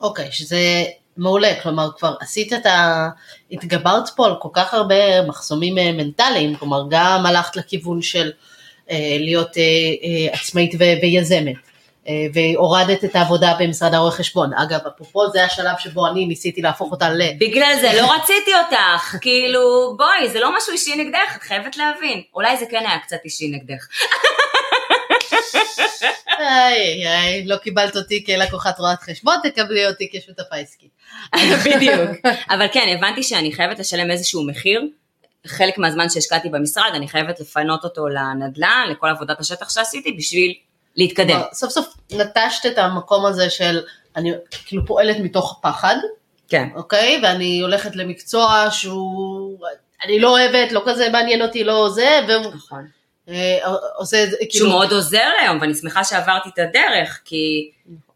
אוקיי, 0.00 0.32
שזה 0.32 0.84
מעולה, 1.16 1.60
כלומר 1.62 1.88
כבר 1.98 2.14
עשית 2.20 2.52
את 2.52 2.66
ה... 2.66 3.08
התגברת 3.52 4.08
פה 4.16 4.26
על 4.26 4.34
כל 4.40 4.48
כך 4.52 4.74
הרבה 4.74 5.22
מחסומים 5.22 5.78
אה, 5.78 5.92
מנטליים, 5.92 6.56
כלומר 6.56 6.82
גם 6.90 7.26
הלכת 7.26 7.56
לכיוון 7.56 8.02
של 8.02 8.32
אה, 8.90 9.16
להיות 9.20 9.58
אה, 9.58 9.62
אה, 9.62 10.34
עצמאית 10.34 10.74
ו- 10.74 11.02
ויזמת, 11.02 11.56
והורדת 12.34 13.04
את 13.04 13.16
העבודה 13.16 13.54
במשרד 13.58 13.94
הרואי 13.94 14.12
חשבון. 14.12 14.54
אגב, 14.54 14.80
אפרופו 14.86 15.30
זה 15.30 15.44
השלב 15.44 15.78
שבו 15.78 16.06
אני 16.06 16.26
ניסיתי 16.26 16.62
להפוך 16.62 16.92
אותה 16.92 17.10
ל... 17.10 17.22
בגלל 17.38 17.74
זה 17.80 17.92
לא 17.96 18.12
רציתי 18.12 18.50
אותך, 18.54 19.14
כאילו 19.22 19.94
בואי, 19.96 20.28
זה 20.28 20.40
לא 20.40 20.56
משהו 20.56 20.72
אישי 20.72 20.96
נגדך, 20.96 21.36
את 21.36 21.42
חייבת 21.42 21.76
להבין. 21.76 22.22
אולי 22.34 22.56
זה 22.56 22.66
כן 22.70 22.84
היה 22.86 22.98
קצת 22.98 23.16
אישי 23.24 23.48
נגדך. 23.48 23.86
איי, 26.38 27.08
איי, 27.08 27.44
לא 27.46 27.56
קיבלת 27.56 27.96
אותי 27.96 28.24
כלקוחת 28.26 28.78
רואת 28.78 29.02
חשבון, 29.02 29.34
תקבלי 29.42 29.86
אותי 29.86 30.10
כשותפה 30.12 30.56
עסקית. 30.56 30.90
בדיוק. 31.66 32.10
אבל 32.50 32.66
כן, 32.72 32.96
הבנתי 32.98 33.22
שאני 33.22 33.52
חייבת 33.52 33.78
לשלם 33.78 34.10
איזשהו 34.10 34.46
מחיר. 34.46 34.82
חלק 35.46 35.78
מהזמן 35.78 36.08
שהשקעתי 36.08 36.48
במשרד, 36.48 36.90
אני 36.94 37.08
חייבת 37.08 37.40
לפנות 37.40 37.84
אותו 37.84 38.08
לנדל"ן, 38.08 38.86
לכל 38.90 39.08
עבודת 39.08 39.40
השטח 39.40 39.70
שעשיתי, 39.70 40.12
בשביל 40.12 40.54
להתקדם. 40.96 41.28
כלומר, 41.28 41.46
סוף 41.52 41.70
סוף 41.70 41.94
נטשת 42.12 42.66
את 42.66 42.78
המקום 42.78 43.26
הזה 43.26 43.50
של, 43.50 43.80
אני 44.16 44.32
כאילו 44.66 44.86
פועלת 44.86 45.16
מתוך 45.18 45.58
הפחד, 45.58 45.96
כן. 46.48 46.68
אוקיי? 46.74 47.20
ואני 47.22 47.60
הולכת 47.60 47.96
למקצוע 47.96 48.66
שהוא, 48.70 49.58
אני 50.04 50.20
לא 50.20 50.28
אוהבת, 50.28 50.72
לא 50.72 50.82
כזה 50.86 51.08
מעניין 51.08 51.42
אותי, 51.42 51.64
לא 51.64 51.88
זה, 51.90 52.20
והוא 52.28 52.54
נכון. 52.54 52.86
אה, 53.28 53.58
עושה 53.96 54.24
את 54.24 54.30
זה, 54.30 54.36
שהוא 54.36 54.50
כאילו, 54.50 54.68
מאוד 54.68 54.92
עוזר 54.92 55.30
היום, 55.40 55.58
ואני 55.60 55.74
שמחה 55.74 56.04
שעברתי 56.04 56.48
את 56.54 56.58
הדרך, 56.58 57.20
כי 57.24 57.70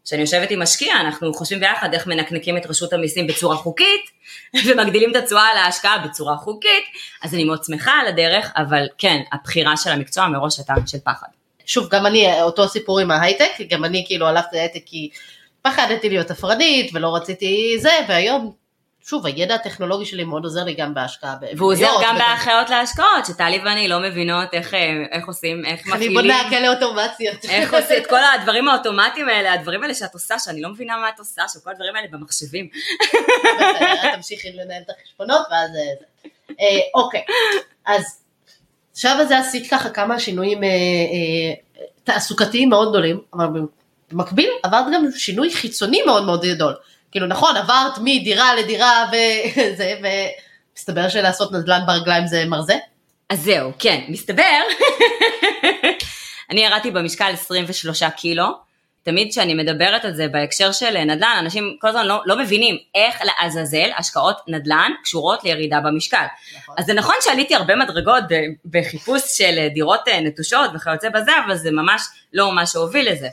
כשאני 0.05 0.21
יושבת 0.21 0.51
עם 0.51 0.61
משקיע, 0.61 0.95
אנחנו 1.01 1.33
חושבים 1.33 1.59
ביחד 1.59 1.93
איך 1.93 2.07
מנקנקים 2.07 2.57
את 2.57 2.65
רשות 2.65 2.93
המיסים 2.93 3.27
בצורה 3.27 3.55
חוקית, 3.55 4.01
ומגדילים 4.65 5.11
את 5.11 5.15
התשואה 5.15 5.47
על 5.47 5.57
ההשקעה 5.57 5.97
בצורה 6.07 6.37
חוקית, 6.37 6.83
אז 7.23 7.33
אני 7.33 7.43
מאוד 7.43 7.63
שמחה 7.63 7.91
על 7.91 8.07
הדרך, 8.07 8.51
אבל 8.55 8.87
כן, 8.97 9.21
הבחירה 9.31 9.77
של 9.77 9.89
המקצוע 9.89 10.27
מראש 10.27 10.57
הייתה 10.57 10.73
של 10.87 10.97
פחד. 11.03 11.27
שוב, 11.67 11.87
גם 11.89 12.05
אני, 12.05 12.41
אותו 12.41 12.67
סיפור 12.67 12.99
עם 12.99 13.11
ההייטק, 13.11 13.51
גם 13.69 13.85
אני 13.85 14.03
כאילו 14.07 14.27
הלכתי 14.27 14.55
להייטק 14.55 14.81
כי 14.85 15.09
פחדתי 15.61 16.09
להיות 16.09 16.31
הפרדית 16.31 16.91
ולא 16.93 17.15
רציתי 17.15 17.77
זה, 17.79 17.91
והיום, 18.07 18.53
שוב, 19.05 19.25
הידע 19.25 19.55
הטכנולוגי 19.55 20.05
שלי 20.05 20.23
מאוד 20.23 20.43
עוזר 20.43 20.63
לי 20.63 20.73
גם 20.73 20.93
בהשקעה. 20.93 21.35
והוא 21.57 21.71
עוזר 21.71 21.91
גם 22.03 22.17
בהנחיות 22.17 22.69
להשקעות, 22.69 23.25
שטלי 23.25 23.59
ואני 23.65 23.87
לא 23.87 23.99
מבינות 23.99 24.53
איך, 24.53 24.73
אה, 24.73 24.79
איך 25.11 25.25
עורים, 25.27 25.65
איך 25.65 25.87
אני 25.87 25.93
מפעילים. 25.93 26.13
בונה 26.13 26.49
כאלה 26.49 26.69
אוטומציות. 26.69 27.45
איך 27.49 27.73
עושים 27.73 28.01
את 28.01 28.07
כל 28.07 28.23
הדברים 28.39 28.69
האוטומטיים 28.69 29.29
האלה, 29.29 29.53
הדברים 29.53 29.83
האלה 29.83 29.95
שאת 29.95 30.13
עושה, 30.13 30.39
שאני 30.39 30.61
לא 30.61 30.69
מבינה 30.69 30.97
מה 30.97 31.09
את 31.09 31.19
עושה, 31.19 31.41
שכל 31.47 31.71
הדברים 31.71 31.95
האלה 31.95 32.07
במחשבים. 32.11 32.69
תמשיכי 34.15 34.51
לנהל 34.51 34.81
את 34.85 34.89
החשבונות 34.89 35.41
ואז 35.51 35.69
אה. 35.75 36.17
אה, 36.61 36.79
אוקיי, 36.93 37.21
אז 37.85 38.26
עכשיו 38.97 39.17
הזה 39.19 39.37
עשית 39.37 39.69
ככה 39.71 39.89
כמה 39.89 40.19
שינויים 40.19 40.63
אה, 40.63 40.69
אה, 40.69 41.53
תעסוקתיים 42.03 42.69
מאוד 42.69 42.89
גדולים, 42.89 43.19
אבל 43.33 43.47
במקביל 44.11 44.49
עברת 44.63 44.85
גם 44.93 45.05
שינוי 45.15 45.53
חיצוני 45.53 46.01
מאוד 46.05 46.25
מאוד 46.25 46.45
גדול. 46.45 46.73
כאילו 47.11 47.27
נכון, 47.27 47.57
עברת 47.57 47.97
מדירה 48.03 48.55
לדירה 48.55 49.05
וזה, 49.11 49.95
ומסתבר 50.73 51.09
שלעשות 51.09 51.51
נדל"ן 51.51 51.81
ברגליים 51.87 52.27
זה 52.27 52.45
מרזה. 52.45 52.77
אז 53.29 53.41
זהו, 53.41 53.71
כן, 53.79 54.01
מסתבר. 54.07 54.61
אני 56.51 56.61
ירדתי 56.61 56.91
במשקל 56.91 57.31
23 57.33 58.03
קילו. 58.03 58.66
תמיד 59.07 59.31
כשאני 59.31 59.53
מדברת 59.53 60.05
על 60.05 60.13
זה 60.13 60.27
בהקשר 60.27 60.71
של 60.71 61.03
נדל"ן, 61.03 61.35
אנשים 61.39 61.77
כל 61.81 61.87
הזמן 61.87 62.05
לא, 62.05 62.21
לא 62.25 62.37
מבינים 62.37 62.77
איך 62.95 63.21
לעזאזל 63.23 63.89
השקעות 63.97 64.37
נדל"ן 64.47 64.91
קשורות 65.03 65.43
לירידה 65.43 65.79
במשקל. 65.79 66.25
נכון. 66.57 66.75
אז 66.77 66.85
זה 66.85 66.93
נכון 66.93 67.15
שעליתי 67.21 67.55
הרבה 67.55 67.75
מדרגות 67.75 68.23
בחיפוש 68.65 69.21
של 69.37 69.67
דירות 69.73 70.07
אה, 70.07 70.21
נטושות 70.21 70.71
וכיוצא 70.73 71.09
בזה, 71.09 71.31
אבל 71.45 71.55
זה 71.55 71.71
ממש 71.71 72.01
לא 72.33 72.55
מה 72.55 72.65
שהוביל 72.65 73.11
לזה. 73.11 73.27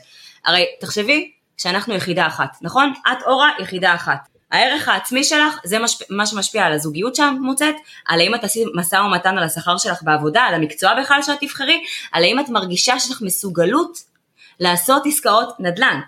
הרי 0.45 0.65
תחשבי 0.79 1.31
שאנחנו 1.57 1.93
יחידה 1.95 2.27
אחת, 2.27 2.57
נכון? 2.61 2.93
את 3.11 3.23
אורה 3.25 3.49
יחידה 3.59 3.93
אחת. 3.93 4.27
הערך 4.51 4.87
העצמי 4.87 5.23
שלך 5.23 5.59
זה 5.63 5.79
משפ... 5.79 6.01
מה 6.09 6.25
שמשפיע 6.25 6.65
על 6.65 6.73
הזוגיות 6.73 7.15
שאת 7.15 7.25
מוצאת, 7.41 7.75
על 8.05 8.19
האם 8.19 8.35
את 8.35 8.43
עשית 8.43 8.67
משא 8.73 8.95
ומתן 8.95 9.37
על 9.37 9.43
השכר 9.43 9.77
שלך 9.77 10.03
בעבודה, 10.03 10.41
על 10.41 10.53
המקצוע 10.53 11.01
בכלל 11.01 11.21
שאת 11.21 11.37
תבחרי, 11.39 11.83
על 12.11 12.23
האם 12.23 12.39
את 12.39 12.49
מרגישה 12.49 12.99
שיש 12.99 13.11
לך 13.11 13.21
מסוגלות 13.21 14.14
לעשות 14.59 15.01
עסקאות 15.05 15.59
נדל"ן. 15.59 15.99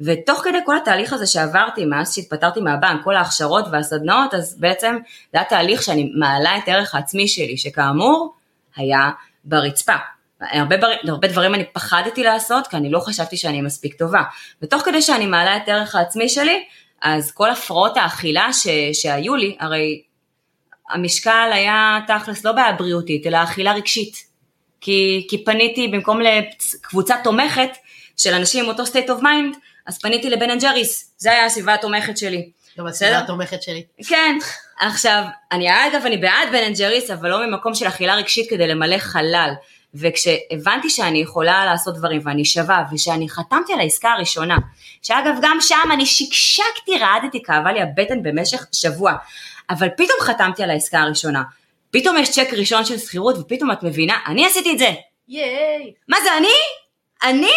ותוך 0.00 0.40
כדי 0.44 0.58
כל 0.66 0.76
התהליך 0.76 1.12
הזה 1.12 1.26
שעברתי 1.26 1.84
מאז 1.84 2.14
שהתפטרתי 2.14 2.60
מהבנק, 2.60 3.04
כל 3.04 3.16
ההכשרות 3.16 3.64
והסדנאות, 3.72 4.34
אז 4.34 4.60
בעצם 4.60 4.96
זה 5.32 5.38
היה 5.38 5.44
תהליך 5.44 5.82
שאני 5.82 6.12
מעלה 6.18 6.58
את 6.58 6.68
הערך 6.68 6.94
העצמי 6.94 7.28
שלי, 7.28 7.56
שכאמור 7.56 8.34
היה 8.76 9.10
ברצפה. 9.44 9.96
הרבה, 10.40 10.76
בר... 10.76 10.92
הרבה 11.08 11.28
דברים 11.28 11.54
אני 11.54 11.64
פחדתי 11.72 12.22
לעשות, 12.22 12.66
כי 12.66 12.76
אני 12.76 12.90
לא 12.90 13.00
חשבתי 13.00 13.36
שאני 13.36 13.62
מספיק 13.62 13.94
טובה. 13.94 14.22
ותוך 14.62 14.82
כדי 14.82 15.02
שאני 15.02 15.26
מעלה 15.26 15.56
את 15.56 15.68
הערך 15.68 15.94
העצמי 15.94 16.28
שלי, 16.28 16.64
אז 17.02 17.32
כל 17.32 17.50
הפרעות 17.50 17.96
האכילה 17.96 18.52
ש... 18.52 18.66
שהיו 18.92 19.36
לי, 19.36 19.56
הרי 19.60 20.02
המשקל 20.90 21.50
היה 21.52 21.98
תכלס 22.06 22.44
לא 22.44 22.52
בעיה 22.52 22.72
בריאותית, 22.72 23.26
אלא 23.26 23.42
אכילה 23.42 23.72
רגשית. 23.72 24.26
כי, 24.80 25.26
כי 25.30 25.44
פניתי 25.44 25.88
במקום 25.88 26.20
לקבוצה 26.20 27.14
תומכת 27.24 27.70
של 28.16 28.34
אנשים 28.34 28.64
עם 28.64 28.70
אותו 28.70 28.82
state 28.82 29.08
of 29.08 29.22
mind, 29.22 29.58
אז 29.86 29.98
פניתי 29.98 30.30
ל 30.30 30.50
Ben & 30.50 30.62
Jerry's, 30.62 31.14
זה 31.18 31.32
היה 31.32 31.44
הסביבה 31.44 31.74
התומכת 31.74 32.16
שלי. 32.16 32.50
גם 32.78 32.86
הסביבה 32.86 33.18
התומכת 33.18 33.62
שלי. 33.62 33.84
כן, 34.08 34.38
עכשיו, 34.80 35.22
אני 35.52 35.70
אגב, 35.70 36.02
אני 36.06 36.16
בעד 36.16 36.48
Ben & 36.52 36.76
Jerry's, 36.78 37.10
אבל 37.10 37.28
לא 37.28 37.46
ממקום 37.46 37.74
של 37.74 37.88
אכילה 37.88 38.14
רגשית 38.14 38.50
כדי 38.50 38.66
למלא 38.66 38.98
חלל. 38.98 39.50
וכשהבנתי 39.94 40.90
שאני 40.90 41.18
יכולה 41.18 41.64
לעשות 41.64 41.94
דברים 41.94 42.20
ואני 42.24 42.44
שווה, 42.44 42.84
ושאני 42.92 43.28
חתמתי 43.28 43.72
על 43.72 43.80
העסקה 43.80 44.10
הראשונה, 44.10 44.56
שאגב 45.02 45.34
גם 45.42 45.58
שם 45.60 45.90
אני 45.92 46.06
שקשקתי, 46.06 46.98
רעדתי, 47.00 47.42
כאבה 47.42 47.72
לי 47.72 47.82
הבטן 47.82 48.22
במשך 48.22 48.66
שבוע, 48.72 49.12
אבל 49.70 49.88
פתאום 49.88 50.18
חתמתי 50.20 50.62
על 50.62 50.70
העסקה 50.70 51.00
הראשונה, 51.00 51.42
פתאום 51.90 52.16
יש 52.18 52.30
צ'ק 52.30 52.48
ראשון 52.52 52.84
של 52.84 52.98
שכירות, 52.98 53.38
ופתאום 53.38 53.70
את 53.72 53.82
מבינה, 53.82 54.18
אני 54.26 54.46
עשיתי 54.46 54.72
את 54.72 54.78
זה. 54.78 54.90
ייי. 55.28 55.92
מה 56.08 56.16
זה 56.24 56.36
אני? 56.36 56.48
אני? 57.22 57.52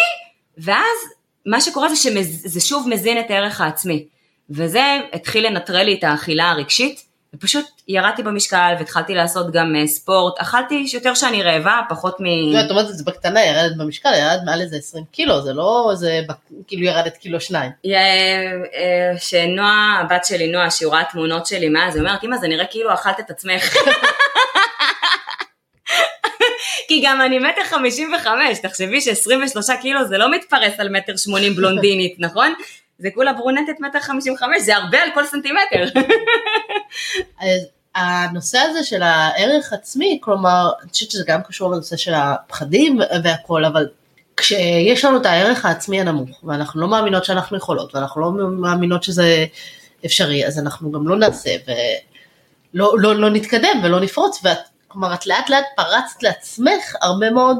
ואז 0.64 0.98
מה 1.46 1.60
שקורה 1.60 1.88
זה 1.88 1.96
שזה 1.96 2.60
שוב 2.60 2.88
מזין 2.88 3.20
את 3.20 3.30
הערך 3.30 3.60
העצמי. 3.60 4.04
וזה 4.50 4.98
התחיל 5.12 5.46
לנטרל 5.46 5.82
לי 5.82 5.94
את 5.94 6.04
האכילה 6.04 6.50
הרגשית, 6.50 7.10
ופשוט 7.34 7.66
ירדתי 7.88 8.22
במשקל 8.22 8.74
והתחלתי 8.78 9.14
לעשות 9.14 9.52
גם 9.52 9.76
אה, 9.76 9.86
ספורט, 9.86 10.38
אכלתי 10.38 10.86
יותר 10.94 11.14
שאני 11.14 11.42
רעבה, 11.42 11.80
פחות 11.88 12.16
מ... 12.20 12.24
לא, 12.52 12.60
את 12.60 12.70
אומרת 12.70 12.90
את 12.90 12.96
זה 12.98 13.04
בקטנה, 13.04 13.44
ירדת 13.44 13.76
במשקל, 13.76 14.08
ירדת 14.18 14.40
מעל 14.44 14.60
איזה 14.60 14.76
20 14.76 15.04
קילו, 15.12 15.42
זה 15.42 15.52
לא 15.52 15.88
איזה, 15.90 16.20
כאילו 16.66 16.84
ירדת 16.84 17.16
קילו 17.16 17.40
שניים. 17.40 17.70
אה, 18.74 19.18
שנועה, 19.18 20.00
הבת 20.00 20.24
שלי 20.24 20.52
נועה, 20.52 20.70
שהיא 20.70 20.88
רואה 20.88 21.04
תמונות 21.12 21.46
שלי 21.46 21.68
מאז, 21.68 21.96
היא 21.96 22.04
אומרת, 22.04 22.24
אמא 22.24 22.36
זה 22.36 22.48
נראה 22.48 22.66
כאילו 22.66 22.94
אכלת 22.94 23.20
את 23.20 23.30
עצמך. 23.30 23.76
כי 26.88 27.02
גם 27.04 27.20
אני 27.20 27.38
מטר 27.38 27.64
חמישים 27.64 28.12
וחמש, 28.16 28.58
תחשבי 28.62 29.00
ש-23 29.00 29.76
קילו 29.80 30.08
זה 30.08 30.18
לא 30.18 30.30
מתפרס 30.30 30.74
על 30.78 30.88
מטר 30.88 31.16
שמונים 31.16 31.54
בלונדינית, 31.54 32.16
נכון? 32.26 32.54
זה 32.98 33.08
כולה 33.14 33.32
ברונטת 33.32 33.80
מטר 33.80 34.00
55, 34.00 34.62
זה 34.62 34.76
הרבה 34.76 35.02
על 35.02 35.08
כל 35.14 35.26
סנטימטר. 35.26 36.00
אז 37.40 37.60
הנושא 37.94 38.58
הזה 38.58 38.84
של 38.84 39.02
הערך 39.02 39.72
עצמי, 39.72 40.18
כלומר, 40.22 40.70
אני 40.82 40.90
חושבת 40.90 41.10
שזה 41.10 41.24
גם 41.26 41.42
קשור 41.42 41.70
לנושא 41.70 41.96
של 41.96 42.14
הפחדים 42.14 42.98
והכל, 43.24 43.64
אבל 43.64 43.88
כשיש 44.36 45.04
לנו 45.04 45.16
את 45.16 45.26
הערך 45.26 45.64
העצמי 45.64 46.00
הנמוך, 46.00 46.44
ואנחנו 46.44 46.80
לא 46.80 46.88
מאמינות 46.88 47.24
שאנחנו 47.24 47.56
יכולות, 47.56 47.94
ואנחנו 47.94 48.20
לא 48.20 48.32
מאמינות 48.50 49.02
שזה 49.02 49.46
אפשרי, 50.06 50.46
אז 50.46 50.58
אנחנו 50.58 50.92
גם 50.92 51.08
לא 51.08 51.16
נעשה, 51.16 51.50
ולא 51.66 52.94
לא, 52.98 53.16
לא 53.16 53.30
נתקדם 53.30 53.80
ולא 53.82 54.00
נפרוץ, 54.00 54.40
ואת, 54.44 54.58
כלומר, 54.92 55.14
את 55.14 55.26
לאט 55.26 55.50
לאט 55.50 55.64
פרצת 55.76 56.22
לעצמך 56.22 56.94
הרבה 57.02 57.30
מאוד 57.30 57.58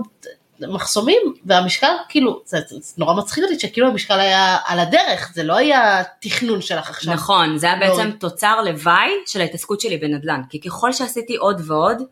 מחסומים, 0.60 1.22
והמשקל, 1.44 1.92
כאילו, 2.08 2.42
זה, 2.44 2.58
זה 2.68 2.94
נורא 2.98 3.14
מצחיק 3.14 3.44
אותי 3.44 3.60
שכאילו 3.60 3.88
המשקל 3.88 4.20
היה 4.20 4.58
על 4.64 4.80
הדרך, 4.80 5.30
זה 5.34 5.42
לא 5.42 5.56
היה 5.56 6.02
תכנון 6.20 6.62
שלך 6.62 6.90
עכשיו. 6.90 7.14
נכון, 7.14 7.58
זה 7.58 7.66
היה 7.66 7.76
בעצם 7.76 8.10
תוצר 8.10 8.60
לוואי 8.62 9.10
של 9.26 9.40
ההתעסקות 9.40 9.80
שלי 9.80 9.96
בנדל"ן, 9.96 10.42
כי 10.50 10.60
ככל 10.60 10.92
שעשיתי 10.92 11.36
עוד 11.36 11.62
ועוד, 11.66 12.02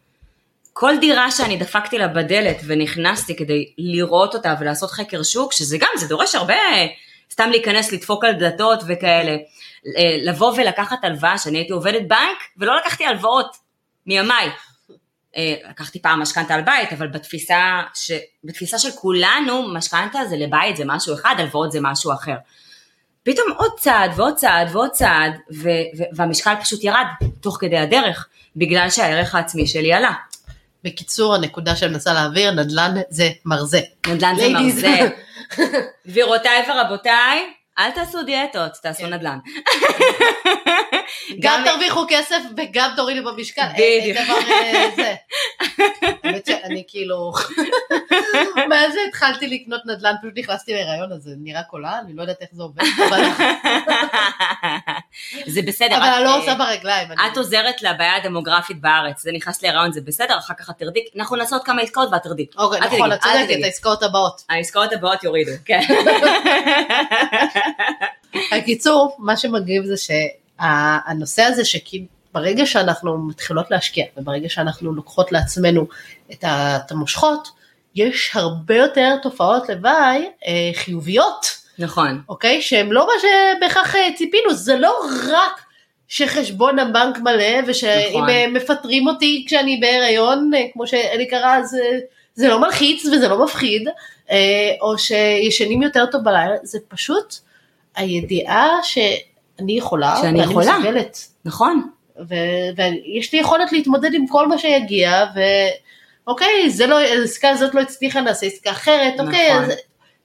כל 0.72 0.96
דירה 1.00 1.30
שאני 1.30 1.56
דפקתי 1.56 1.98
לה 1.98 2.08
בדלת 2.08 2.56
ונכנסתי 2.66 3.36
כדי 3.36 3.72
לראות 3.78 4.34
אותה 4.34 4.54
ולעשות 4.60 4.90
חקר 4.90 5.22
שוק, 5.22 5.52
שזה 5.52 5.78
גם, 5.78 5.88
זה 5.96 6.08
דורש 6.08 6.34
הרבה, 6.34 6.54
סתם 7.32 7.50
להיכנס, 7.50 7.92
לדפוק 7.92 8.24
על 8.24 8.32
דלתות 8.32 8.80
וכאלה, 8.88 9.36
לבוא 10.24 10.52
ולקחת 10.56 11.04
הלוואה, 11.04 11.38
שאני 11.38 11.58
הייתי 11.58 11.72
עובדת 11.72 12.02
בנק 12.08 12.38
ולא 12.56 12.76
לקחתי 12.76 13.06
הלוואות 13.06 13.56
מימיי. 14.06 14.50
אה, 15.36 15.54
לקחתי 15.70 16.02
פעם 16.02 16.20
משכנתה 16.20 16.54
על 16.54 16.62
בית, 16.62 16.92
אבל 16.92 17.06
בתפיסה, 17.06 17.82
ש... 17.94 18.12
בתפיסה 18.44 18.78
של 18.78 18.90
כולנו, 18.90 19.74
משכנתה 19.74 20.18
זה 20.28 20.36
לבית, 20.36 20.76
זה 20.76 20.84
משהו 20.86 21.14
אחד, 21.14 21.34
הלוואות 21.38 21.72
זה 21.72 21.78
משהו 21.82 22.12
אחר. 22.12 22.36
פתאום 23.22 23.46
עוד 23.56 23.70
צעד 23.78 24.10
ועוד 24.16 24.34
צעד 24.34 24.68
ועוד 24.72 24.90
צעד, 24.90 25.32
ו... 25.54 25.68
ו... 25.98 26.02
והמשקל 26.12 26.54
פשוט 26.60 26.84
ירד 26.84 27.06
תוך 27.40 27.56
כדי 27.60 27.78
הדרך, 27.78 28.28
בגלל 28.56 28.90
שהערך 28.90 29.34
העצמי 29.34 29.66
שלי 29.66 29.92
עלה. 29.92 30.12
בקיצור, 30.84 31.34
הנקודה 31.34 31.76
שאני 31.76 31.92
מנסה 31.92 32.12
להעביר, 32.12 32.50
נדל"ן 32.50 32.94
זה 33.10 33.30
מרזה. 33.44 33.80
נדל"ן 34.06 34.34
זה 34.36 34.48
מרזה. 34.48 34.98
גבירותיי 36.08 36.64
ורבותיי, 36.68 37.38
אל 37.78 37.90
תעשו 37.90 38.22
דיאטות, 38.22 38.72
תעשו 38.82 39.02
כן. 39.02 39.14
נדל"ן. 39.14 39.38
גם 41.42 41.62
תרוויחו 41.64 42.04
כסף 42.08 42.40
וגם 42.56 42.90
תורידו 42.96 43.32
במשקל. 43.32 43.62
בדיוק. 43.74 44.18
אה, 44.18 45.14
האמת 46.24 46.46
שאני 46.46 46.84
כאילו, 46.88 47.32
מה 48.68 48.90
זה 48.90 48.98
התחלתי 49.08 49.46
לקנות 49.46 49.86
נדל"ן, 49.86 50.14
פשוט 50.22 50.32
נכנסתי 50.36 50.72
להיריון, 50.72 51.12
אז 51.12 51.22
זה 51.22 51.30
נראה 51.38 51.62
קולה, 51.62 51.98
אני 51.98 52.16
לא 52.16 52.22
יודעת 52.22 52.36
איך 52.40 52.50
זה 52.52 52.62
עובד. 52.62 52.84
זה 55.46 55.62
בסדר. 55.62 55.96
אבל 55.96 56.04
אני 56.04 56.24
לא 56.24 56.38
עושה 56.38 56.54
ברגליים. 56.54 57.08
את 57.12 57.36
עוזרת 57.36 57.82
לבעיה 57.82 58.16
הדמוגרפית 58.16 58.80
בארץ, 58.80 59.22
זה 59.22 59.32
נכנס 59.32 59.62
להיריון, 59.62 59.92
זה 59.92 60.00
בסדר, 60.00 60.38
אחר 60.38 60.54
כך 60.54 60.70
את 60.70 60.78
תרדי, 60.78 61.00
אנחנו 61.16 61.36
נעשה 61.36 61.56
עוד 61.56 61.64
כמה 61.64 61.82
עסקאות 61.82 62.08
ואת 62.12 62.22
תרדי. 62.22 62.46
אוקיי, 62.58 62.80
נכון, 62.80 63.12
את 63.12 63.20
צודקת, 63.20 63.64
העסקאות 63.64 64.02
הבאות. 64.02 64.42
העסקאות 64.48 64.92
הבאות 64.92 65.24
יורידו, 65.24 65.52
כן. 65.64 65.80
הקיצור, 68.52 69.16
מה 69.18 69.36
שמגניב 69.36 69.84
זה 69.84 69.94
שהנושא 69.96 71.42
הזה 71.42 71.64
שכאילו 71.64 72.04
ברגע 72.32 72.66
שאנחנו 72.66 73.18
מתחילות 73.18 73.70
להשקיע 73.70 74.04
וברגע 74.16 74.48
שאנחנו 74.48 74.92
לוקחות 74.92 75.32
לעצמנו 75.32 75.86
את 76.32 76.90
המושכות, 76.90 77.48
יש 77.94 78.30
הרבה 78.34 78.76
יותר 78.76 79.16
תופעות 79.22 79.68
לוואי 79.68 80.28
אה, 80.46 80.70
חיוביות. 80.74 81.46
נכון. 81.78 82.22
אוקיי? 82.28 82.62
שהם 82.62 82.92
לא 82.92 83.06
מה 83.06 83.12
שבהכרח 83.20 83.96
אה, 83.96 84.08
ציפינו, 84.16 84.54
זה 84.54 84.76
לא 84.76 84.98
רק 85.30 85.60
שחשבון 86.08 86.78
הבנק 86.78 87.18
מלא 87.18 87.60
ושאם 87.66 88.10
נכון. 88.10 88.28
אה, 88.28 88.46
מפטרים 88.48 89.08
אותי 89.08 89.44
כשאני 89.46 89.80
בהיריון, 89.80 90.50
אה, 90.54 90.62
כמו 90.72 90.86
שאלי 90.86 91.26
קרא, 91.26 91.62
זה, 91.62 91.98
זה 92.34 92.48
לא 92.48 92.60
מלחיץ 92.60 93.06
וזה 93.06 93.28
לא 93.28 93.44
מפחיד, 93.44 93.88
אה, 94.30 94.36
או 94.80 94.98
שישנים 94.98 95.82
יותר 95.82 96.06
טוב 96.06 96.24
בלילה, 96.24 96.54
זה 96.62 96.78
פשוט 96.88 97.34
הידיעה 97.98 98.68
שאני 98.82 99.78
יכולה, 99.78 100.16
שאני 100.20 100.40
ואני 100.40 100.50
יכולה, 100.50 100.78
מסוגלת. 100.78 101.18
נכון. 101.44 101.88
ו- 102.28 102.68
ויש 102.76 103.32
לי 103.32 103.38
יכולת 103.38 103.72
להתמודד 103.72 104.14
עם 104.14 104.26
כל 104.26 104.48
מה 104.48 104.58
שיגיע, 104.58 105.24
ואוקיי, 106.26 106.70
זה 106.70 106.86
לא, 106.86 106.98
העסקה 106.98 107.48
הזאת 107.48 107.74
לא 107.74 107.80
הצליחה, 107.80 108.20
נעשה 108.20 108.46
עסקה 108.46 108.70
אחרת, 108.70 109.20
אוקיי, 109.20 109.54
נכון. 109.54 109.64
אז, 109.64 109.72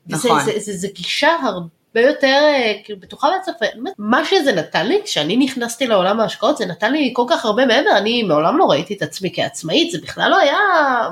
נכון. 0.08 0.40
זה, 0.40 0.52
זה, 0.52 0.60
זה, 0.60 0.78
זה 0.78 0.88
גישה 0.94 1.36
הרבה 1.44 2.02
יותר 2.02 2.28
אה, 2.28 2.74
כאילו 2.84 3.00
בטוחה 3.00 3.30
בעצמך, 3.38 3.56
מה 3.98 4.26
שזה 4.26 4.52
נתן 4.52 4.88
לי, 4.88 5.02
כשאני 5.06 5.38
נכנסתי 5.38 5.88
לעולם 5.88 6.20
ההשקעות, 6.20 6.58
זה 6.58 6.66
נתן 6.66 6.92
לי 6.92 7.12
כל 7.16 7.26
כך 7.30 7.46
הרבה 7.46 7.66
מעבר, 7.66 7.98
אני 7.98 8.24
מעולם 8.24 8.58
לא 8.58 8.66
ראיתי 8.66 8.94
את 8.94 9.02
עצמי 9.02 9.32
כעצמאית, 9.36 9.92
זה 9.92 9.98
בכלל 10.02 10.32
לא 10.32 10.38
היה 10.38 10.58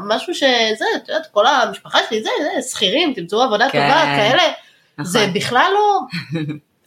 משהו 0.07 0.35
שזה, 0.35 0.85
את 0.95 1.09
יודעת, 1.09 1.27
כל 1.31 1.47
המשפחה 1.47 1.99
שלי, 2.09 2.23
זה, 2.23 2.29
זה 2.55 2.69
שכירים, 2.69 3.13
תמצאו 3.13 3.41
עבודה 3.41 3.69
כן. 3.69 3.87
טובה, 3.87 4.03
כאלה, 4.03 4.43
נכון. 5.01 5.11
זה 5.11 5.27
בכלל 5.33 5.71
לא, 5.73 5.99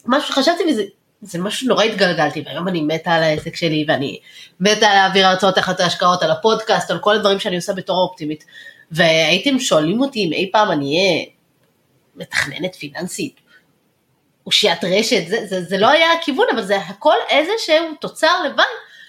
משהו 0.05 0.33
שחשבתי 0.33 0.63
לי, 0.65 0.73
זה, 1.21 1.39
משהו 1.39 1.67
נורא 1.67 1.83
התגלגלתי, 1.83 2.43
והיום 2.45 2.67
אני 2.67 2.81
מתה 2.81 3.13
על 3.13 3.23
העסק 3.23 3.55
שלי, 3.55 3.85
ואני 3.87 4.19
מתה 4.59 4.79
להעביר 4.79 5.27
הרצאות 5.27 5.55
תחת 5.55 5.79
ההשקעות, 5.79 6.23
על 6.23 6.31
הפודקאסט, 6.31 6.91
על 6.91 6.99
כל 6.99 7.15
הדברים 7.15 7.39
שאני 7.39 7.55
עושה 7.55 7.73
בתור 7.73 7.97
אופטימית. 7.97 8.45
והייתם 8.91 9.59
שואלים 9.59 10.01
אותי 10.01 10.25
אם 10.27 10.33
אי 10.33 10.49
פעם 10.51 10.71
אני 10.71 10.85
אהיה 10.85 11.25
מתכננת 12.15 12.75
פיננסית, 12.75 13.39
אושיית 14.45 14.83
רשת, 14.83 15.27
זה, 15.27 15.45
זה, 15.45 15.61
זה 15.61 15.77
לא 15.77 15.89
היה 15.89 16.07
הכיוון, 16.11 16.45
אבל 16.53 16.61
זה 16.61 16.77
הכל 16.77 17.15
איזשהו 17.29 17.95
תוצר 17.99 18.43
לבד. 18.45 18.63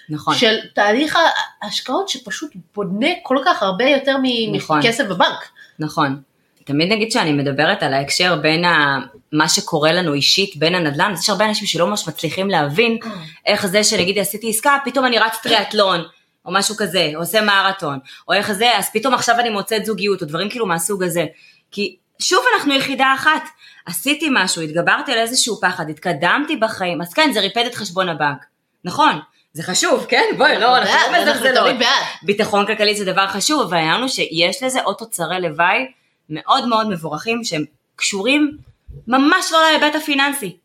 נכון. 0.09 0.35
של 0.35 0.57
תהליך 0.75 1.17
ההשקעות 1.61 2.09
שפשוט 2.09 2.51
בונה 2.75 3.07
כל 3.23 3.37
כך 3.45 3.63
הרבה 3.63 3.85
יותר 3.85 4.15
נכון. 4.53 4.79
מכסף 4.79 5.03
בבנק. 5.03 5.49
נכון. 5.79 6.21
תמיד 6.67 6.91
נגיד 6.91 7.11
שאני 7.11 7.33
מדברת 7.33 7.83
על 7.83 7.93
ההקשר 7.93 8.35
בין 8.35 8.65
ה... 8.65 8.99
מה 9.31 9.49
שקורה 9.49 9.91
לנו 9.91 10.13
אישית 10.13 10.57
בין 10.57 10.75
הנדל"ן, 10.75 11.11
אז 11.13 11.19
יש 11.19 11.29
הרבה 11.29 11.45
אנשים 11.45 11.67
שלא 11.67 11.87
ממש 11.87 12.07
מצליחים 12.07 12.49
להבין 12.49 12.97
איך 13.45 13.65
זה 13.65 13.83
שנגיד 13.83 14.19
עשיתי 14.19 14.49
עסקה, 14.49 14.77
פתאום 14.85 15.05
אני 15.05 15.19
רץ 15.19 15.37
טריאטלון, 15.43 16.03
או 16.45 16.51
משהו 16.53 16.75
כזה, 16.77 17.11
או 17.15 17.19
עושה 17.19 17.41
מרתון, 17.41 17.99
או 18.27 18.33
איך 18.33 18.51
זה, 18.51 18.77
אז 18.77 18.89
פתאום 18.93 19.13
עכשיו 19.13 19.39
אני 19.39 19.49
מוצאת 19.49 19.85
זוגיות, 19.85 20.21
או 20.21 20.27
דברים 20.27 20.49
כאילו 20.49 20.65
מהסוג 20.65 21.03
הזה. 21.03 21.25
כי 21.71 21.95
שוב 22.19 22.43
אנחנו 22.55 22.73
יחידה 22.73 23.13
אחת, 23.15 23.43
עשיתי 23.85 24.27
משהו, 24.31 24.61
התגברתי 24.61 25.11
על 25.11 25.17
איזשהו 25.17 25.61
פחד, 25.61 25.89
התקדמתי 25.89 26.55
בחיים, 26.55 27.01
אז 27.01 27.13
כן, 27.13 27.31
זה 27.33 27.39
ריפד 27.39 27.65
את 27.65 27.75
חשבון 27.75 28.09
הבנק. 28.09 28.45
נכון, 28.83 29.19
זה 29.53 29.63
חשוב, 29.63 30.05
כן? 30.09 30.23
בואי, 30.37 30.59
לא, 30.59 30.77
אנחנו 30.77 30.95
לא 31.11 31.21
מזלזלות. 31.21 31.75
ביטחון 32.23 32.67
כלכלי 32.67 32.95
זה 32.95 33.05
דבר 33.05 33.27
חשוב, 33.27 33.61
אבל 33.61 33.77
העניין 33.77 34.01
הוא 34.01 34.07
שיש 34.07 34.63
לזה 34.63 34.81
עוד 34.81 34.95
תוצרי 34.95 35.41
לוואי 35.41 35.85
מאוד 36.29 36.67
מאוד 36.67 36.89
מבורכים, 36.89 37.43
שהם 37.43 37.65
קשורים 37.95 38.57
ממש 39.07 39.51
לא 39.51 39.59
להיבט 39.61 39.95
הפיננסי. 39.95 40.57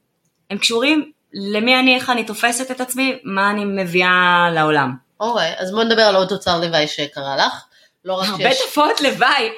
הם 0.50 0.58
קשורים 0.58 1.12
למי 1.32 1.78
אני, 1.80 1.94
איך 1.94 2.10
אני 2.10 2.24
תופסת 2.24 2.70
את 2.70 2.80
עצמי, 2.80 3.18
מה 3.24 3.50
אני 3.50 3.64
מביאה 3.64 4.48
לעולם. 4.54 4.94
אוקיי, 5.20 5.54
אז 5.58 5.70
בוא 5.70 5.84
נדבר 5.84 6.02
על 6.02 6.16
עוד 6.16 6.28
תוצר 6.28 6.60
לוואי 6.60 6.88
שקרה 6.88 7.36
לך. 7.36 7.64
לא 8.04 8.14
רק 8.14 8.24
שיש... 8.24 8.32
הרבה 8.32 8.50
תופעות 8.64 9.00
לוואי. 9.00 9.48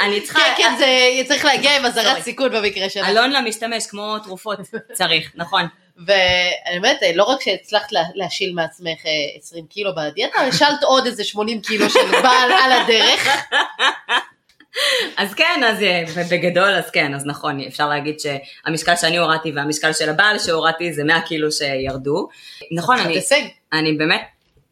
אני 0.00 0.20
צריכה... 0.20 0.40
כן, 0.40 0.52
כן, 0.56 0.74
זה 0.78 0.86
צריך 1.28 1.44
להגיע 1.44 1.76
עם 1.76 1.86
אזהרת 1.86 2.22
סיכון 2.22 2.50
במקרה 2.52 2.90
שלך. 2.90 3.08
אלון 3.08 3.30
למשתמש, 3.30 3.86
כמו 3.86 4.18
תרופות, 4.18 4.58
צריך, 4.92 5.32
נכון. 5.34 5.66
והאמת, 6.06 7.00
לא 7.14 7.24
רק 7.24 7.42
שהצלחת 7.42 7.88
להשיל 8.14 8.52
מעצמך 8.54 9.00
20 9.38 9.64
אה, 9.64 9.68
קילו 9.70 9.90
בדיאטה, 9.94 10.40
השלת 10.40 10.82
עוד 10.82 11.06
איזה 11.06 11.24
80 11.24 11.60
קילו 11.60 11.90
של 11.90 12.10
בעל 12.22 12.52
על 12.52 12.72
הדרך. 12.72 13.28
אז 15.16 15.34
כן, 15.34 15.60
אז 15.66 15.82
אה, 15.82 16.04
בגדול, 16.30 16.74
אז 16.74 16.90
כן, 16.90 17.14
אז 17.14 17.26
נכון, 17.26 17.60
אפשר 17.60 17.88
להגיד 17.88 18.16
שהמשקל 18.20 18.96
שאני 18.96 19.18
הורדתי 19.18 19.52
והמשקל 19.52 19.92
של 19.92 20.08
הבעל 20.08 20.38
שהורדתי 20.38 20.92
זה 20.92 21.04
100 21.04 21.20
קילו 21.20 21.52
שירדו. 21.52 22.28
נכון, 22.72 22.98
אני, 22.98 23.20
אני 23.72 23.92
באמת 23.92 24.22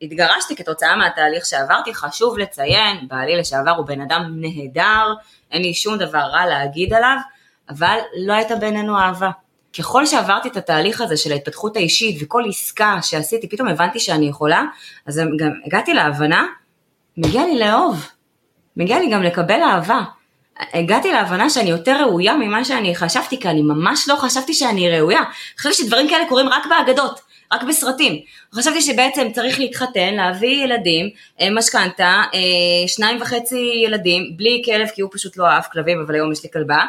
התגרשתי 0.02 0.56
כתוצאה 0.56 0.96
מהתהליך 0.96 1.46
שעברתי, 1.46 1.94
חשוב 1.94 2.38
לציין, 2.38 3.08
בעלי 3.08 3.36
לשעבר 3.36 3.70
הוא 3.70 3.86
בן 3.86 4.00
אדם 4.00 4.32
נהדר, 4.36 5.14
אין 5.50 5.62
לי 5.62 5.74
שום 5.74 5.98
דבר 5.98 6.18
רע 6.18 6.46
להגיד 6.46 6.92
עליו, 6.92 7.16
אבל 7.68 7.98
לא 8.16 8.32
הייתה 8.32 8.56
בינינו 8.56 8.98
אהבה. 8.98 9.30
ככל 9.78 10.06
שעברתי 10.06 10.48
את 10.48 10.56
התהליך 10.56 11.00
הזה 11.00 11.16
של 11.16 11.32
ההתפתחות 11.32 11.76
האישית 11.76 12.22
וכל 12.22 12.42
עסקה 12.48 12.98
שעשיתי, 13.02 13.48
פתאום 13.48 13.68
הבנתי 13.68 14.00
שאני 14.00 14.28
יכולה, 14.28 14.62
אז 15.06 15.22
גם 15.38 15.50
הגעתי 15.66 15.94
להבנה, 15.94 16.46
מגיע 17.16 17.46
לי 17.46 17.58
לאהוב, 17.58 18.08
מגיע 18.76 18.98
לי 18.98 19.10
גם 19.10 19.22
לקבל 19.22 19.60
אהבה. 19.62 20.00
הגעתי 20.72 21.12
להבנה 21.12 21.50
שאני 21.50 21.70
יותר 21.70 21.96
ראויה 22.02 22.36
ממה 22.36 22.64
שאני 22.64 22.94
חשבתי, 22.94 23.40
כי 23.40 23.48
אני 23.48 23.62
ממש 23.62 24.08
לא 24.08 24.16
חשבתי 24.16 24.54
שאני 24.54 24.90
ראויה. 24.90 25.20
חשבתי 25.58 25.74
שדברים 25.74 26.08
כאלה 26.08 26.28
קורים 26.28 26.48
רק 26.48 26.66
באגדות, 26.66 27.20
רק 27.52 27.62
בסרטים. 27.62 28.20
חשבתי 28.54 28.80
שבעצם 28.80 29.32
צריך 29.32 29.58
להתחתן, 29.58 30.14
להביא 30.14 30.64
ילדים, 30.64 31.10
אה, 31.40 31.50
משכנתה, 31.50 32.22
אה, 32.34 32.88
שניים 32.88 33.22
וחצי 33.22 33.82
ילדים, 33.84 34.36
בלי 34.36 34.62
כלב, 34.64 34.88
כי 34.94 35.02
הוא 35.02 35.10
פשוט 35.12 35.36
לא 35.36 35.46
אהב 35.46 35.62
כלבים, 35.72 36.02
אבל 36.06 36.14
היום 36.14 36.32
יש 36.32 36.42
לי 36.42 36.50
כלבה. 36.52 36.80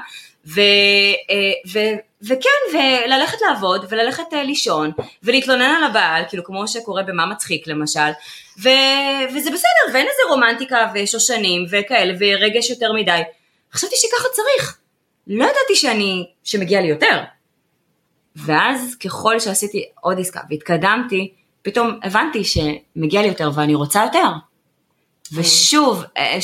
ו, 0.55 0.59
אה, 1.29 1.35
ו, 1.73 1.79
וכן, 2.21 2.77
וללכת 2.77 3.37
לעבוד, 3.41 3.85
וללכת 3.89 4.23
אה, 4.33 4.43
לישון, 4.43 4.91
ולהתלונן 5.23 5.75
על 5.77 5.83
הבעל, 5.83 6.23
כאילו 6.29 6.43
כמו 6.43 6.67
שקורה 6.67 7.03
במה 7.03 7.25
מצחיק 7.25 7.67
למשל, 7.67 8.09
ו, 8.63 8.69
וזה 9.35 9.49
בסדר, 9.49 9.93
ואין 9.93 10.05
איזה 10.05 10.21
רומנטיקה 10.29 10.91
ושושנים 10.95 11.65
וכאלה, 11.71 12.13
ורגש 12.19 12.69
יותר 12.69 12.93
מדי. 12.93 13.21
חשבתי 13.73 13.95
שככה 13.95 14.27
צריך. 14.33 14.77
לא 15.27 15.43
ידעתי 15.43 15.75
שאני, 15.75 16.27
שמגיע 16.43 16.81
לי 16.81 16.87
יותר. 16.87 17.21
ואז 18.35 18.95
ככל 18.95 19.39
שעשיתי 19.39 19.85
עוד 20.01 20.19
עסקה 20.19 20.39
והתקדמתי, 20.49 21.33
פתאום 21.61 21.99
הבנתי 22.03 22.43
שמגיע 22.43 23.21
לי 23.21 23.27
יותר 23.27 23.51
ואני 23.55 23.75
רוצה 23.75 24.03
יותר. 24.03 24.27
ושוב, 25.33 26.03
אה, 26.17 26.37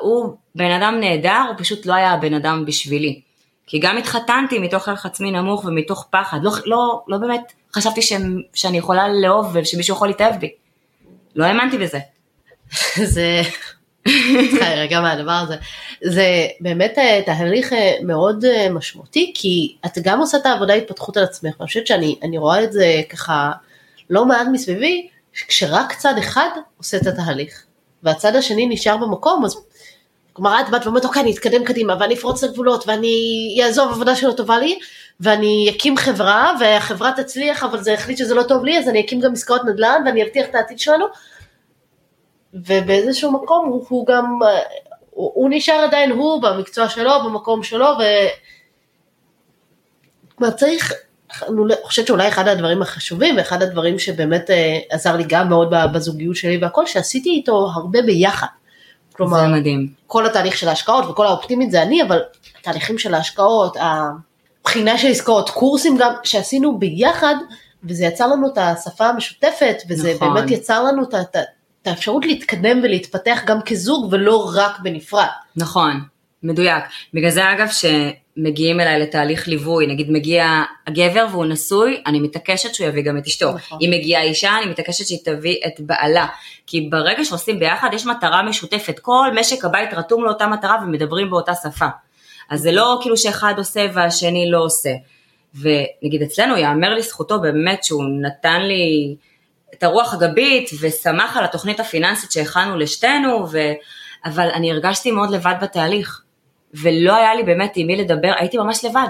הוא 0.00 0.36
בן 0.54 0.70
אדם 0.70 1.00
נהדר, 1.00 1.42
הוא 1.48 1.54
פשוט 1.58 1.86
לא 1.86 1.94
היה 1.94 2.12
הבן 2.12 2.34
אדם 2.34 2.64
בשבילי. 2.66 3.25
כי 3.66 3.78
גם 3.78 3.98
התחתנתי 3.98 4.58
מתוך 4.58 4.88
ערך 4.88 5.06
עצמי 5.06 5.30
נמוך 5.30 5.64
ומתוך 5.64 6.06
פחד, 6.10 6.38
לא, 6.42 6.52
לא, 6.66 7.02
לא 7.08 7.18
באמת 7.18 7.52
חשבתי 7.74 8.02
ש, 8.02 8.12
שאני 8.54 8.78
יכולה 8.78 9.08
לאהוב 9.08 9.46
ושמישהו 9.52 9.94
יכול 9.94 10.08
להתאהב 10.08 10.40
בי. 10.40 10.50
לא 11.36 11.44
האמנתי 11.44 11.78
בזה. 11.78 11.98
זה, 13.14 13.42
צריכה 14.50 14.68
רגע 14.76 15.00
מהדבר 15.00 15.32
הזה. 15.32 15.56
זה 16.04 16.46
באמת 16.60 16.98
אה, 16.98 17.22
תהליך 17.26 17.72
אה, 17.72 17.92
מאוד 18.02 18.44
משמעותי, 18.70 19.32
כי 19.34 19.76
את 19.86 19.98
גם 20.02 20.20
עושה 20.20 20.38
את 20.38 20.46
העבודה 20.46 20.74
התפתחות 20.74 21.16
על 21.16 21.24
עצמך, 21.24 21.54
ואני 21.58 21.66
חושבת 21.66 21.86
שאני 21.86 22.38
רואה 22.38 22.64
את 22.64 22.72
זה 22.72 23.02
ככה 23.10 23.52
לא 24.10 24.26
מעט 24.26 24.46
מסביבי, 24.52 25.08
כשרק 25.48 25.92
צד 25.92 26.14
אחד 26.18 26.48
עושה 26.78 26.96
את 26.96 27.06
התהליך, 27.06 27.62
והצד 28.02 28.36
השני 28.36 28.66
נשאר 28.66 28.96
במקום, 28.96 29.44
אז 29.44 29.56
כלומר 30.36 30.60
את 30.60 30.70
באת 30.70 30.86
ואומרת 30.86 31.04
אוקיי 31.04 31.22
אני 31.22 31.32
אתקדם 31.32 31.64
קדימה 31.64 31.96
ואני 32.00 32.14
אפרוץ 32.14 32.44
את 32.44 32.50
הגבולות 32.50 32.84
ואני 32.88 33.58
אעזוב 33.64 33.90
עבודה 33.90 34.16
שלא 34.16 34.32
טובה 34.32 34.58
לי 34.58 34.78
ואני 35.20 35.72
אקים 35.76 35.96
חברה 35.96 36.52
והחברה 36.60 37.12
תצליח 37.16 37.64
אבל 37.64 37.82
זה 37.82 37.94
החליט 37.94 38.18
שזה 38.18 38.34
לא 38.34 38.42
טוב 38.42 38.64
לי 38.64 38.78
אז 38.78 38.88
אני 38.88 39.00
אקים 39.00 39.20
גם 39.20 39.32
עסקאות 39.32 39.64
נדל"ן 39.64 40.02
ואני 40.06 40.22
אבטיח 40.22 40.46
את 40.46 40.54
העתיד 40.54 40.78
שלנו 40.78 41.04
ובאיזשהו 42.54 43.32
מקום 43.32 43.68
הוא, 43.68 43.84
הוא 43.88 44.06
גם, 44.06 44.38
הוא, 45.10 45.32
הוא 45.34 45.50
נשאר 45.52 45.74
עדיין 45.74 46.10
הוא 46.10 46.42
במקצוע 46.42 46.88
שלו, 46.88 47.10
במקום 47.24 47.62
שלו 47.62 47.86
ו... 47.86 48.02
כלומר 50.34 50.52
צריך, 50.52 50.92
אני 51.42 51.74
חושבת 51.82 52.06
שאולי 52.06 52.28
אחד 52.28 52.48
הדברים 52.48 52.82
החשובים 52.82 53.36
ואחד 53.36 53.62
הדברים 53.62 53.98
שבאמת 53.98 54.50
אה, 54.50 54.78
עזר 54.90 55.16
לי 55.16 55.24
גם 55.28 55.48
מאוד 55.48 55.74
בזוגיות 55.94 56.36
שלי 56.36 56.58
והכל 56.58 56.86
שעשיתי 56.86 57.30
איתו 57.30 57.68
הרבה 57.74 58.02
ביחד. 58.02 58.46
כלומר, 59.16 59.40
זה 59.40 59.46
מדהים. 59.46 59.88
כל 60.06 60.26
התהליך 60.26 60.56
של 60.56 60.68
ההשקעות 60.68 61.04
וכל 61.04 61.26
האופטימית 61.26 61.70
זה 61.70 61.82
אני, 61.82 62.02
אבל 62.02 62.18
התהליכים 62.60 62.98
של 62.98 63.14
ההשקעות, 63.14 63.76
הבחינה 63.80 64.98
של 64.98 65.08
עסקאות, 65.08 65.50
קורסים 65.50 65.96
גם 65.96 66.12
שעשינו 66.24 66.78
ביחד, 66.78 67.34
וזה 67.84 68.04
יצר 68.04 68.26
לנו 68.26 68.46
את 68.52 68.58
השפה 68.58 69.06
המשותפת, 69.06 69.76
וזה 69.88 70.14
נכון. 70.14 70.34
באמת 70.34 70.50
יצר 70.50 70.82
לנו 70.82 71.02
את, 71.02 71.14
את, 71.14 71.36
את 71.82 71.86
האפשרות 71.86 72.26
להתקדם 72.26 72.80
ולהתפתח 72.82 73.42
גם 73.46 73.58
כזוג 73.62 74.08
ולא 74.12 74.50
רק 74.54 74.80
בנפרד. 74.80 75.26
נכון, 75.56 76.00
מדויק. 76.42 76.84
בגלל 77.14 77.30
זה 77.30 77.52
אגב 77.52 77.68
שמגיעים 78.36 78.80
אליי 78.80 79.00
לתהליך 79.00 79.48
ליווי, 79.48 79.86
נגיד 79.86 80.10
מגיע 80.10 80.62
הגבר 80.86 81.26
והוא 81.30 81.46
נשוי, 81.46 82.02
אני 82.06 82.20
מתעקשת 82.20 82.74
שהוא 82.74 82.86
יביא 82.86 83.02
גם 83.02 83.18
את 83.18 83.26
אשתו. 83.26 83.52
נכון. 83.52 83.78
אם 83.82 83.90
מגיעה 83.90 84.22
אישה, 84.22 84.58
אני 84.62 84.70
מתעקשת 84.70 85.06
שהיא 85.06 85.18
תביא 85.24 85.56
את 85.66 85.80
בעלה. 85.80 86.26
כי 86.66 86.80
ברגע 86.90 87.24
שעושים 87.24 87.58
ביחד 87.58 87.88
יש 87.92 88.06
מטרה 88.06 88.42
משותפת, 88.42 88.98
כל 88.98 89.28
משק 89.40 89.64
הבית 89.64 89.94
רתום 89.94 90.24
לאותה 90.24 90.46
מטרה 90.46 90.76
ומדברים 90.82 91.30
באותה 91.30 91.52
שפה. 91.54 91.86
אז 92.50 92.60
זה 92.60 92.72
לא 92.72 92.98
כאילו 93.02 93.16
שאחד 93.16 93.54
עושה 93.56 93.86
והשני 93.94 94.50
לא 94.50 94.58
עושה. 94.58 94.90
ונגיד 95.60 96.22
אצלנו, 96.22 96.56
יאמר 96.56 96.94
לזכותו 96.94 97.40
באמת 97.40 97.84
שהוא 97.84 98.04
נתן 98.22 98.62
לי 98.62 99.16
את 99.74 99.82
הרוח 99.82 100.14
הגבית 100.14 100.70
ושמח 100.80 101.36
על 101.36 101.44
התוכנית 101.44 101.80
הפיננסית 101.80 102.32
שהכנו 102.32 102.76
לשתינו, 102.76 103.46
ו... 103.52 103.58
אבל 104.24 104.48
אני 104.54 104.72
הרגשתי 104.72 105.10
מאוד 105.10 105.30
לבד 105.30 105.54
בתהליך. 105.62 106.22
ולא 106.74 107.16
היה 107.16 107.34
לי 107.34 107.42
באמת 107.42 107.72
עם 107.76 107.86
מי 107.86 107.96
לדבר, 107.96 108.32
הייתי 108.36 108.58
ממש 108.58 108.84
לבד. 108.84 109.08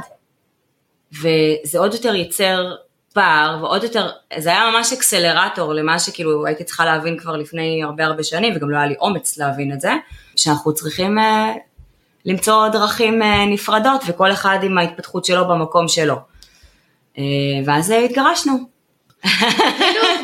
וזה 1.12 1.78
עוד 1.78 1.94
יותר 1.94 2.14
ייצר 2.14 2.74
פער, 3.16 3.58
ועוד 3.60 3.82
יותר, 3.82 4.10
זה 4.38 4.48
היה 4.48 4.70
ממש 4.70 4.92
אקסלרטור 4.92 5.72
למה 5.72 5.98
שכאילו 5.98 6.46
הייתי 6.46 6.64
צריכה 6.64 6.84
להבין 6.84 7.18
כבר 7.18 7.36
לפני 7.36 7.82
הרבה 7.82 8.04
הרבה 8.04 8.22
שנים, 8.22 8.56
וגם 8.56 8.70
לא 8.70 8.76
היה 8.76 8.86
לי 8.86 8.94
אומץ 9.00 9.38
להבין 9.38 9.72
את 9.72 9.80
זה, 9.80 9.92
שאנחנו 10.36 10.74
צריכים 10.74 11.18
אה, 11.18 11.52
למצוא 12.24 12.68
דרכים 12.68 13.22
אה, 13.22 13.46
נפרדות, 13.46 14.00
וכל 14.06 14.32
אחד 14.32 14.58
עם 14.62 14.78
ההתפתחות 14.78 15.24
שלו 15.24 15.48
במקום 15.48 15.88
שלו. 15.88 16.14
אה, 17.18 17.22
ואז 17.64 17.90
התגרשנו. 17.90 18.52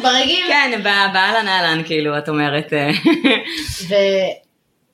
ברגיל. 0.03 0.45
כן, 0.53 0.81
באהלן 0.85 1.49
אהלן, 1.49 1.83
כאילו, 1.85 2.19
את 2.19 2.29
אומרת. 2.29 2.73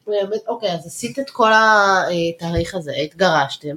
אה. 0.08 0.24
באמת, 0.24 0.40
אוקיי, 0.48 0.72
אז 0.72 0.86
עשית 0.86 1.18
את 1.18 1.30
כל 1.30 1.50
התאריך 1.54 2.74
הזה, 2.74 2.92
התגרשתם, 2.92 3.76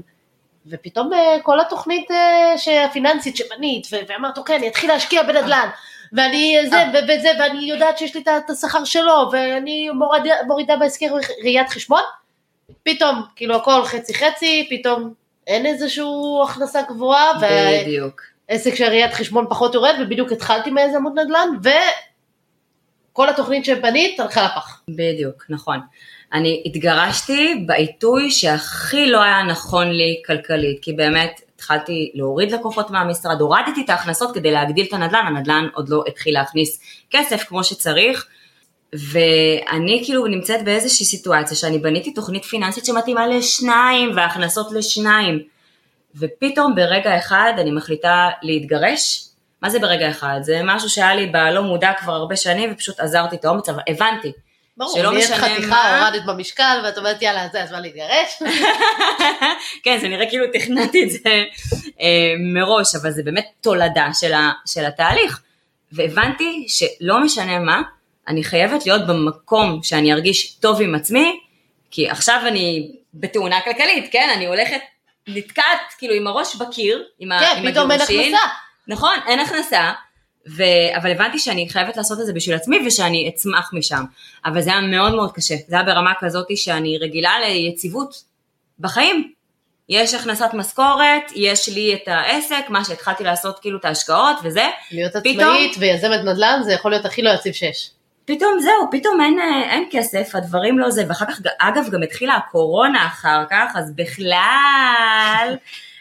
ופתאום 0.68 1.14
אה, 1.14 1.38
כל 1.44 1.60
התוכנית 1.60 2.12
אה, 2.12 2.86
הפיננסית 2.86 3.38
שבנית, 3.38 3.88
ואמרת, 4.10 4.38
אוקיי, 4.38 4.56
אני 4.56 4.68
אתחיל 4.68 4.90
להשקיע 4.90 5.24
בנדל"ן, 5.24 5.68
ואני 6.14 6.58
זה 6.70 6.78
וזה, 7.04 7.32
ואני 7.40 7.64
יודעת 7.64 7.98
שיש 7.98 8.16
לי 8.16 8.24
את 8.38 8.50
השכר 8.50 8.84
שלו, 8.84 9.30
ואני 9.32 9.90
מורידה, 9.90 10.36
מורידה 10.48 10.76
בהסכם 10.78 11.08
ראיית 11.44 11.70
חשבון, 11.70 12.02
פתאום, 12.84 13.22
כאילו 13.36 13.56
הכל 13.56 13.86
חצי 13.86 14.14
חצי, 14.14 14.68
פתאום 14.70 15.14
אין 15.48 15.66
איזושהי 15.66 16.06
הכנסה 16.44 16.82
גבוהה, 16.82 17.32
בדיוק. 17.82 18.22
של 18.76 18.86
ראיית 18.86 19.14
חשבון 19.14 19.46
פחות 19.50 19.74
יורד, 19.74 19.96
ובדיוק 20.02 20.32
התחלתי 20.32 20.72
מאיזה 20.72 20.98
עמוד 20.98 21.20
נדל"ן, 21.20 21.72
וכל 23.12 23.30
התוכנית 23.30 23.66
שבנית 23.66 24.20
הלכה 24.20 24.44
לפח. 24.44 24.82
בדיוק, 24.90 25.46
נכון. 25.50 25.80
אני 26.34 26.64
התגרשתי 26.66 27.64
בעיתוי 27.66 28.32
שהכי 28.32 29.10
לא 29.10 29.24
היה 29.24 29.44
נכון 29.44 29.88
לי 29.88 30.22
כלכלית, 30.26 30.80
כי 30.82 30.94
באמת 30.94 31.42
התחלתי 31.56 32.12
להוריד 32.14 32.52
לקוחות 32.52 32.90
מהמשרד, 32.90 33.42
הורדתי 33.42 33.82
את 33.86 33.90
ההכנסות 33.90 34.36
כדי 34.36 34.52
להגדיל 34.52 34.86
את 34.88 34.94
הנדל"ן, 34.94 35.26
הנדל"ן 35.28 35.68
עוד 35.74 35.90
לא 35.90 36.04
התחיל 36.08 36.34
להכניס 36.34 36.82
כסף 37.12 37.44
כמו 37.44 37.64
שצריך, 37.64 38.26
ואני 38.94 40.02
כאילו 40.06 40.28
נמצאת 40.28 40.64
באיזושהי 40.64 41.06
סיטואציה 41.06 41.58
שאני 41.58 41.80
בניתי 41.80 42.14
תוכנית 42.14 42.46
פיננסית 42.46 42.86
שמתאימה 42.86 43.28
לשניים 43.28 44.12
והכנסות 44.16 44.72
לשניים, 44.72 45.40
ופתאום 46.16 46.76
ברגע 46.76 47.18
אחד 47.18 47.54
אני 47.58 47.72
מחליטה 47.72 48.30
להתגרש, 48.42 49.26
מה 49.62 49.70
זה 49.70 49.80
ברגע 49.80 50.10
אחד? 50.10 50.40
זה 50.42 50.62
משהו 50.64 50.90
שהיה 50.90 51.16
לי 51.16 51.28
בלא 51.28 51.62
מודע 51.64 51.92
כבר 52.00 52.14
הרבה 52.14 52.36
שנים 52.36 52.72
ופשוט 52.74 53.00
עזרתי 53.00 53.36
את 53.36 53.46
האומץ, 53.46 53.70
אבל 53.70 53.82
הבנתי 53.88 54.32
ברור, 54.82 54.98
שלא 54.98 55.12
משנה 55.12 55.38
מה. 55.38 55.48
חתיכה, 55.48 56.00
הורדת 56.00 56.26
במשקל, 56.26 56.82
ואת 56.84 56.98
אומרת 56.98 57.22
יאללה, 57.22 57.48
זה 57.52 57.64
הזמן 57.64 57.82
להתגרש. 57.82 58.44
כן, 59.84 59.98
זה 60.02 60.08
נראה 60.08 60.30
כאילו 60.30 60.46
תכננתי 60.54 61.04
את 61.04 61.10
זה 61.10 61.44
אה, 62.02 62.34
מראש, 62.54 62.96
אבל 62.96 63.12
זה 63.12 63.24
באמת 63.24 63.46
תולדה 63.62 64.08
של, 64.14 64.34
ה, 64.34 64.52
של 64.66 64.86
התהליך. 64.86 65.42
והבנתי 65.92 66.66
שלא 66.68 67.24
משנה 67.24 67.60
מה, 67.60 67.82
אני 68.28 68.44
חייבת 68.44 68.86
להיות 68.86 69.08
במקום 69.08 69.80
שאני 69.84 70.14
ארגיש 70.14 70.54
טוב 70.54 70.82
עם 70.82 70.96
עצמי, 70.96 71.40
כי 71.92 72.10
עכשיו 72.10 72.42
אני 72.48 72.92
בתאונה 73.14 73.62
כלכלית, 73.62 74.10
כן? 74.12 74.30
אני 74.36 74.46
הולכת, 74.46 74.82
נתקעת 75.28 75.94
כאילו 75.98 76.14
עם 76.14 76.28
הראש 76.28 76.56
בקיר, 76.56 77.04
עם, 77.20 77.30
כן, 77.40 77.46
עם 77.58 77.68
הגירושין. 77.68 77.68
כן, 77.68 77.72
פתאום 77.72 77.92
אין 77.92 78.02
הכנסה. 78.02 78.48
נכון, 78.88 79.16
אין 79.28 79.40
הכנסה. 79.40 79.92
ו... 80.48 80.64
אבל 80.96 81.12
הבנתי 81.12 81.40
שאני 81.40 81.70
חייבת 81.70 81.98
לעשות 81.98 82.20
את 82.20 82.26
זה 82.26 82.34
בשביל 82.34 82.56
עצמי 82.56 82.88
ושאני 82.88 83.30
אצמח 83.30 83.74
משם. 83.74 84.04
אבל 84.46 84.62
זה 84.62 84.70
היה 84.70 84.82
מאוד 84.82 85.16
מאוד 85.16 85.32
קשה, 85.32 85.56
זה 85.68 85.76
היה 85.76 85.84
ברמה 85.84 86.14
כזאת 86.20 86.48
שאני 86.56 86.98
רגילה 86.98 87.32
ליציבות 87.40 88.24
בחיים. 88.80 89.32
יש 89.90 90.14
הכנסת 90.14 90.50
משכורת, 90.54 91.32
יש 91.36 91.70
לי 91.70 91.94
את 91.94 92.08
העסק, 92.08 92.70
מה 92.70 92.86
שהתחלתי 92.86 93.24
לעשות 93.24 93.60
כאילו 93.60 93.80
את 93.80 93.86
ההשקעות 93.86 94.38
וזה. 94.44 94.66
להיות 94.92 95.16
עצמאית 95.16 95.38
פתאום, 95.38 95.58
ויזמת 95.80 96.20
נדל"ן 96.20 96.62
זה 96.64 96.74
יכול 96.74 96.92
להיות 96.92 97.06
הכי 97.06 97.22
לא 97.22 97.30
יציב 97.30 97.54
שיש. 97.54 97.92
פתאום 98.26 98.60
זהו, 98.60 98.92
פתאום 98.92 99.22
אין, 99.22 99.40
אין 99.70 99.88
כסף, 99.92 100.36
הדברים 100.36 100.80
לא 100.80 100.90
זה, 100.90 101.04
ואחר 101.08 101.26
כך, 101.26 101.40
אגב, 101.60 101.90
גם 101.92 102.04
התחילה 102.04 102.36
הקורונה 102.36 103.06
אחר 103.06 103.44
כך, 103.50 103.72
אז 103.76 103.96
בכלל 103.96 105.56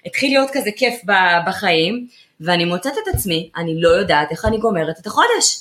התחיל 0.06 0.30
להיות 0.30 0.50
כזה 0.52 0.70
כיף 0.76 1.00
בחיים. 1.46 2.06
ואני 2.40 2.64
מוצאת 2.64 2.92
את 3.02 3.14
עצמי, 3.14 3.50
אני 3.56 3.80
לא 3.80 3.88
יודעת 3.88 4.30
איך 4.30 4.44
אני 4.44 4.58
גומרת 4.58 4.98
את 4.98 5.06
החודש. 5.06 5.56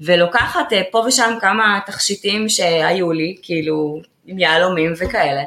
ולוקחת 0.00 0.72
אה, 0.72 0.82
פה 0.90 1.04
ושם 1.06 1.36
כמה 1.40 1.80
תכשיטים 1.86 2.48
שהיו 2.48 3.12
לי, 3.12 3.36
כאילו 3.42 4.00
עם 4.26 4.38
יהלומים 4.38 4.92
וכאלה, 4.98 5.42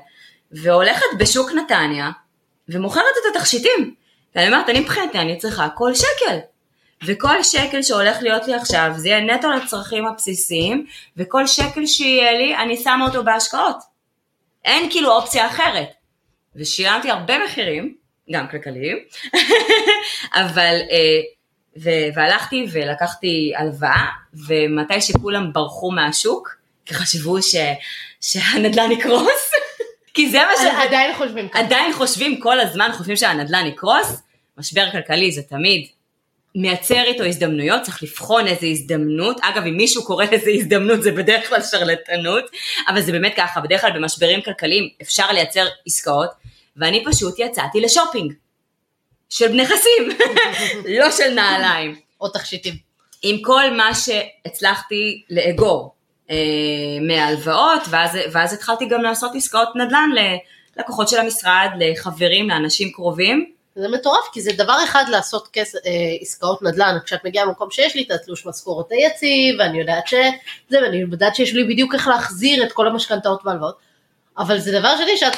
והולכת 0.51 1.05
בשוק 1.19 1.51
נתניה 1.51 2.09
ומוכרת 2.69 3.03
את 3.03 3.35
התכשיטים. 3.35 3.95
ואני 4.35 4.47
אומרת, 4.47 4.69
אני 4.69 4.79
מבחינתי, 4.79 5.17
אני 5.17 5.37
צריכה 5.37 5.69
כל 5.69 5.93
שקל. 5.93 6.37
וכל 7.05 7.43
שקל 7.43 7.81
שהולך 7.81 8.17
להיות 8.21 8.47
לי 8.47 8.53
עכשיו, 8.53 8.91
זה 8.95 9.07
יהיה 9.09 9.21
נטו 9.21 9.51
לצרכים 9.51 10.05
הבסיסיים, 10.05 10.85
וכל 11.17 11.47
שקל 11.47 11.85
שיהיה 11.85 12.31
לי, 12.31 12.57
אני 12.57 12.77
שמה 12.77 13.05
אותו 13.05 13.23
בהשקעות. 13.23 13.77
אין 14.65 14.89
כאילו 14.91 15.11
אופציה 15.11 15.47
אחרת. 15.47 15.89
ושילמתי 16.55 17.09
הרבה 17.09 17.45
מחירים, 17.45 17.95
גם 18.31 18.47
כלכליים, 18.47 18.97
אבל, 20.41 20.75
אה, 20.91 21.21
ו- 21.77 22.15
והלכתי 22.15 22.65
ולקחתי 22.71 23.53
הלוואה, 23.57 24.05
ומתי 24.47 25.01
שכולם 25.01 25.53
ברחו 25.53 25.91
מהשוק, 25.91 26.57
כי 26.85 26.93
חשבו 26.93 27.41
ש- 27.41 27.55
שהנדל"ן 28.21 28.91
יקרוס, 28.91 29.51
כי 30.13 30.29
זה 30.29 30.37
מה 30.37 30.51
ש... 30.61 30.85
עדיין 30.87 31.15
חושבים 31.15 31.49
ככה. 31.49 31.59
עדיין 31.59 31.93
חושבים 31.93 32.39
כל 32.39 32.59
הזמן, 32.59 32.89
חושבים 32.93 33.15
שהנדל"ן 33.15 33.65
יקרוס, 33.65 34.21
משבר 34.57 34.91
כלכלי 34.91 35.31
זה 35.31 35.41
תמיד 35.41 35.87
מייצר 36.55 37.03
איתו 37.03 37.23
הזדמנויות, 37.23 37.81
צריך 37.81 38.03
לבחון 38.03 38.47
איזה 38.47 38.67
הזדמנות, 38.67 39.37
אגב 39.41 39.63
אם 39.65 39.77
מישהו 39.77 40.05
קורא 40.05 40.25
לזה 40.25 40.51
הזדמנות 40.53 41.03
זה 41.03 41.11
בדרך 41.11 41.49
כלל 41.49 41.61
שרלטנות, 41.61 42.43
אבל 42.87 43.01
זה 43.01 43.11
באמת 43.11 43.33
ככה, 43.37 43.59
בדרך 43.61 43.81
כלל 43.81 43.91
במשברים 43.91 44.41
כלכליים 44.41 44.89
אפשר 45.01 45.31
לייצר 45.31 45.67
עסקאות, 45.85 46.29
ואני 46.77 47.03
פשוט 47.05 47.39
יצאתי 47.39 47.81
לשופינג. 47.81 48.33
של 49.29 49.53
נכסים, 49.53 50.09
לא 50.99 51.11
של 51.11 51.33
נעליים, 51.33 51.95
או 52.21 52.29
תכשיטים. 52.29 52.73
עם 53.23 53.41
כל 53.41 53.69
מה 53.77 53.91
שהצלחתי 53.95 55.23
לאגור 55.29 55.93
אה, 56.29 56.35
מההלוואות, 57.01 57.81
ואז, 57.89 58.17
ואז 58.31 58.53
התחלתי 58.53 58.85
גם 58.85 59.01
לעשות 59.01 59.31
עסקאות 59.35 59.75
נדל"ן 59.75 60.09
ללקוחות 60.77 61.09
של 61.09 61.17
המשרד, 61.17 61.69
לחברים, 61.79 62.49
לאנשים 62.49 62.91
קרובים, 62.91 63.51
זה 63.75 63.87
מטורף, 63.87 64.25
כי 64.33 64.41
זה 64.41 64.51
דבר 64.57 64.77
אחד 64.83 65.03
לעשות 65.09 65.47
כס, 65.53 65.75
אה, 65.75 65.81
עסקאות 66.21 66.61
נדל"ן, 66.61 66.97
כשאת 67.05 67.25
מגיעה 67.25 67.45
למקום 67.45 67.71
שיש 67.71 67.95
לי 67.95 68.03
את 68.03 68.11
התלוש 68.11 68.45
משכורת 68.45 68.91
היציב, 68.91 69.55
ואני 69.59 69.79
יודעת 69.79 70.07
שזה, 70.07 70.81
ואני 70.81 70.97
יודעת 70.97 71.35
שיש 71.35 71.53
לי 71.53 71.63
בדיוק 71.63 71.93
איך 71.93 72.07
להחזיר 72.07 72.63
את 72.63 72.71
כל 72.71 72.87
המשכנתאות 72.87 73.41
והלוואות, 73.45 73.77
אבל 74.37 74.59
זה 74.59 74.79
דבר 74.79 74.97
שני 74.97 75.17
שאת 75.17 75.37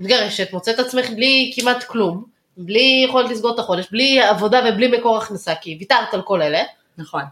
מתגרשת, 0.00 0.52
מוצאת 0.52 0.78
עצמך 0.78 1.10
בלי 1.10 1.52
כמעט 1.56 1.84
כלום, 1.84 2.24
בלי 2.56 3.04
יכולת 3.08 3.30
לסגור 3.30 3.54
את 3.54 3.58
החודש, 3.58 3.86
בלי 3.90 4.20
עבודה 4.20 4.60
ובלי 4.68 4.98
מקור 4.98 5.18
הכנסה, 5.18 5.54
כי 5.54 5.76
ויתרת 5.78 6.14
על 6.14 6.22
כל 6.22 6.42
אלה, 6.42 6.62
נכון. 6.98 7.22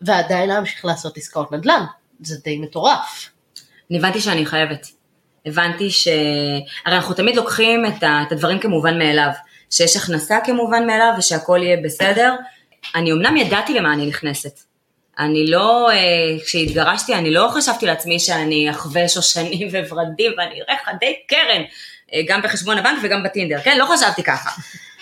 ועדיין 0.00 0.48
להמשיך 0.48 0.84
לעשות 0.84 1.16
עסקאות 1.16 1.52
נדל"ן, 1.52 1.84
זה 2.20 2.36
די 2.44 2.58
מטורף. 2.58 3.30
אני 3.90 3.98
הבנתי 3.98 4.20
שאני 4.20 4.46
חייבת. 4.46 4.86
הבנתי 5.46 5.90
ש... 5.90 6.08
הרי 6.86 6.96
אנחנו 6.96 7.14
תמיד 7.14 7.36
לוקחים 7.36 7.86
את, 7.86 8.02
ה... 8.02 8.22
את 8.26 8.32
הדברים 8.32 8.58
כמובן 8.58 8.98
מאליו, 8.98 9.30
שיש 9.70 9.96
הכנסה 9.96 10.38
כמובן 10.44 10.86
מאליו 10.86 11.12
ושהכול 11.18 11.62
יהיה 11.62 11.76
בסדר. 11.84 12.34
אני 12.94 13.12
אמנם 13.12 13.36
ידעתי 13.36 13.74
למה 13.74 13.92
אני 13.92 14.06
נכנסת. 14.06 14.73
אני 15.18 15.46
לא, 15.46 15.90
אה, 15.90 15.96
כשהתגרשתי 16.44 17.14
אני 17.14 17.30
לא 17.30 17.48
חשבתי 17.52 17.86
לעצמי 17.86 18.18
שאני 18.18 18.70
אחווה 18.70 19.08
שושנים 19.08 19.68
וורדים 19.90 20.32
ואני 20.38 20.60
אראה 20.62 20.76
חדי 20.84 21.14
קרן, 21.28 21.62
אה, 22.14 22.20
גם 22.26 22.42
בחשבון 22.42 22.78
הבנק 22.78 22.98
וגם 23.02 23.22
בטינדר, 23.22 23.60
כן? 23.60 23.78
לא 23.78 23.86
חשבתי 23.86 24.22
ככה. 24.22 24.50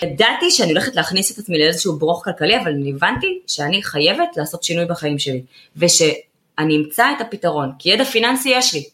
ידעתי 0.03 0.51
שאני 0.51 0.73
הולכת 0.73 0.97
להכניס 0.97 1.33
את 1.33 1.39
עצמי 1.39 1.59
לאיזשהו 1.59 1.99
ברוך 1.99 2.25
כלכלי, 2.25 2.57
אבל 2.61 2.71
אני 2.71 2.93
הבנתי 2.97 3.39
שאני 3.47 3.83
חייבת 3.83 4.37
לעשות 4.37 4.63
שינוי 4.63 4.85
בחיים 4.85 5.19
שלי, 5.19 5.43
ושאני 5.77 6.77
אמצא 6.77 7.07
את 7.17 7.21
הפתרון, 7.21 7.73
כי 7.79 7.91
ידע 7.91 8.05
פיננסי 8.05 8.49
יש 8.49 8.75
לי. 8.75 8.85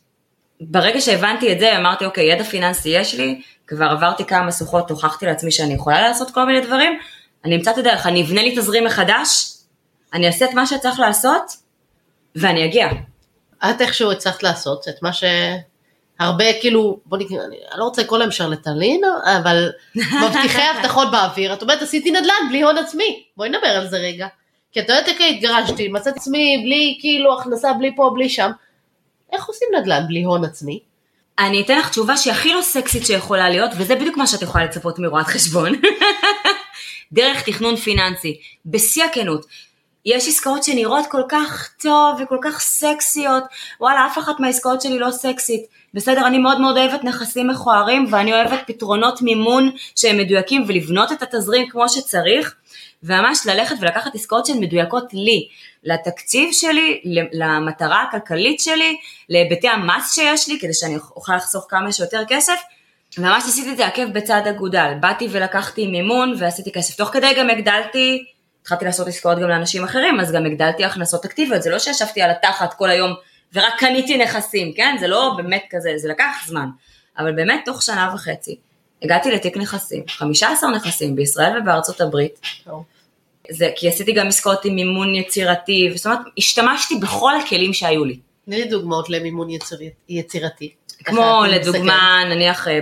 ברגע 0.61 1.01
שהבנתי 1.01 1.53
את 1.53 1.61
זה, 1.61 1.77
אמרתי, 1.77 2.05
אוקיי, 2.05 2.33
ידע 2.33 2.45
פיננסי 2.45 2.89
יש 2.89 3.15
לי, 3.15 3.41
כבר 3.67 3.85
עברתי 3.85 4.25
כמה 4.25 4.47
משוכות, 4.47 4.91
הוכחתי 4.91 5.27
לעצמי 5.27 5.51
שאני 5.51 5.75
יכולה 5.75 6.01
לעשות 6.01 6.31
כל 6.31 6.45
מיני 6.45 6.61
דברים, 6.61 6.99
אני 7.45 7.57
אמצא 7.57 7.71
את 7.71 7.79
הדרך, 7.79 8.07
אני 8.07 8.23
אבנה 8.23 8.43
לי 8.43 8.57
תזרים 8.57 8.85
מחדש, 8.85 9.58
אני 10.15 10.27
אעשה 10.27 10.45
את 10.45 10.55
מה 10.55 10.67
שצריך 10.67 11.01
לעשות, 11.01 11.53
ואני 12.37 12.65
אגיע. 12.65 12.89
את 13.65 13.81
איכשהו 13.81 14.13
הצלחת 14.13 14.43
לעשות 14.43 14.89
את 14.89 15.03
מה 15.03 15.11
שהרבה 15.13 16.45
כאילו, 16.61 17.01
בוא 17.07 17.19
נקרא, 17.19 17.37
אני 17.45 17.57
לא 17.77 17.85
רוצה 17.85 18.03
לקרוא 18.03 18.19
להם 18.19 18.31
שרלטנין, 18.31 19.01
אבל 19.37 19.71
מבטיחי 20.23 20.63
הבטחות 20.63 21.11
באוויר, 21.11 21.53
את 21.55 21.63
אומרת 21.63 21.83
עשיתי 21.83 22.11
נדל"ן 22.11 22.49
בלי 22.49 22.63
הון 22.63 22.79
עצמי, 22.79 23.23
בואי 23.37 23.49
נדבר 23.49 23.69
על 23.69 23.89
זה 23.89 23.97
רגע. 23.97 24.27
כי 24.73 24.81
את 24.81 24.89
יודעת, 24.89 25.09
אוקיי, 25.09 25.35
התגרשתי, 25.35 25.89
מצאת 25.89 26.17
עצמי 26.17 26.63
בלי 26.65 26.99
כאילו 27.01 27.39
הכנסה, 27.39 27.73
בלי 27.73 27.97
פה, 27.97 28.11
בלי 28.15 28.29
שם. 28.29 28.51
איך 29.33 29.47
עושים 29.47 29.69
נדל"ן 29.79 30.07
בלי 30.09 30.23
הון 30.23 30.45
עצמי? 30.45 30.81
אני 31.39 31.63
אתן 31.63 31.79
לך 31.79 31.91
תשובה 31.91 32.17
שהיא 32.17 32.33
הכי 32.33 32.53
לא 32.53 32.63
סקסית 32.63 33.07
שיכולה 33.07 33.51
להיות, 33.51 33.71
וזה 33.77 33.95
בדיוק 33.95 34.17
מה 34.17 34.27
שאת 34.27 34.43
יכולה 34.43 34.65
לצפות 34.65 34.99
מרואת 34.99 35.27
חשבון. 35.27 35.73
דרך 37.13 37.43
תכנון 37.43 37.77
פיננסי, 37.77 38.41
בשיא 38.67 39.05
הכנות. 39.05 39.47
יש 40.09 40.29
עסקאות 40.29 40.65
שנראות 40.65 41.07
כל 41.07 41.23
כך 41.29 41.71
טוב 41.83 42.21
וכל 42.21 42.39
כך 42.43 42.61
סקסיות, 42.61 43.45
וואלה, 43.81 44.07
אף 44.07 44.19
אחת 44.19 44.41
מהעסקאות 44.41 44.81
שלי 44.81 44.99
לא 44.99 45.11
סקסית. 45.11 45.67
בסדר, 45.95 46.27
אני 46.27 46.39
מאוד 46.39 46.61
מאוד 46.61 46.77
אוהבת 46.77 47.05
נכסים 47.05 47.49
מכוערים, 47.49 48.07
ואני 48.11 48.33
אוהבת 48.33 48.61
פתרונות 48.67 49.23
מימון 49.23 49.71
שהם 49.97 50.19
מדויקים, 50.19 50.65
ולבנות 50.67 51.13
את 51.13 51.23
התזרים 51.23 51.69
כמו 51.69 51.89
שצריך, 51.89 52.55
וממש 53.03 53.39
ללכת 53.47 53.77
ולקחת 53.81 54.15
עסקאות 54.15 54.47
שהן 54.47 54.61
מדויקות 54.61 55.05
לי, 55.13 55.49
לתקציב 55.85 56.53
שלי, 56.53 57.01
למטרה 57.33 58.03
הכלכלית 58.03 58.61
שלי, 58.61 58.97
להיבטי 59.29 59.69
המס 59.69 60.15
שיש 60.15 60.49
לי, 60.49 60.59
כדי 60.61 60.75
שאני 60.75 60.97
אוכל 61.17 61.37
לחסוך 61.37 61.67
כמה 61.69 61.93
שיותר 61.93 62.23
כסף, 62.29 62.61
וממש 63.19 63.45
עשיתי 63.47 63.73
את 63.73 63.77
זה 63.77 63.87
עקב 63.87 64.07
בצד 64.13 64.43
אגודל, 64.47 64.93
באתי 65.01 65.29
ולקחתי 65.31 65.87
מימון 65.87 66.35
ועשיתי 66.39 66.73
כסף, 66.73 66.97
תוך 66.97 67.09
כדי 67.09 67.35
גם 67.37 67.51
הגדלתי, 67.51 68.25
התחלתי 68.69 68.85
לעשות 68.85 69.09
עסקאות 69.09 69.39
גם 69.39 69.49
לאנשים 69.49 69.85
אחרים, 69.85 70.21
אז 70.21 70.33
גם 70.33 70.47
הגדלתי 70.47 70.85
הכנסות 70.85 71.25
אקטיביות, 71.25 71.63
זה 71.63 71.71
לא 71.71 71.79
שישבתי 71.79 72.23
על 72.23 72.31
התחת 72.31 72.75
כל 72.75 72.91
היום 72.91 73.15
ורק 73.55 73.75
קניתי 73.79 74.17
נכסים, 74.17 74.73
כן? 74.73 74.97
זה 75.01 75.09
לא 75.09 75.35
באמת 75.37 75.65
כזה, 75.71 75.93
זה 75.97 76.09
לקח 76.09 76.47
זמן, 76.47 76.69
אבל 77.19 77.33
באמת 77.33 77.63
תוך 77.65 77.83
שנה 77.83 78.11
וחצי 78.15 78.57
הגעתי 79.03 79.31
לתיק 79.31 79.57
נכסים, 79.57 80.03
15 80.09 80.71
נכסים 80.71 81.17
בישראל 81.17 81.59
ובארצות 81.61 82.01
הברית, 82.01 82.41
זה, 83.51 83.71
כי 83.77 83.89
עשיתי 83.89 84.13
גם 84.13 84.27
עסקאות 84.27 84.65
עם 84.65 84.75
מימון 84.75 85.15
יצירתי, 85.15 85.91
זאת 85.95 86.07
אומרת, 86.07 86.19
השתמשתי 86.39 86.95
בכל 86.95 87.33
הכלים 87.37 87.73
שהיו 87.73 88.05
לי. 88.05 88.19
תני 88.45 88.57
לי 88.57 88.65
דוגמאות 88.65 89.11
למימון 89.11 89.51
יציר, 89.51 89.79
יצירתי. 90.09 90.73
כמו 91.05 91.45
לדוגמה, 91.49 92.19
מסתכל. 92.21 92.35
נניח 92.35 92.69
אה, 92.69 92.79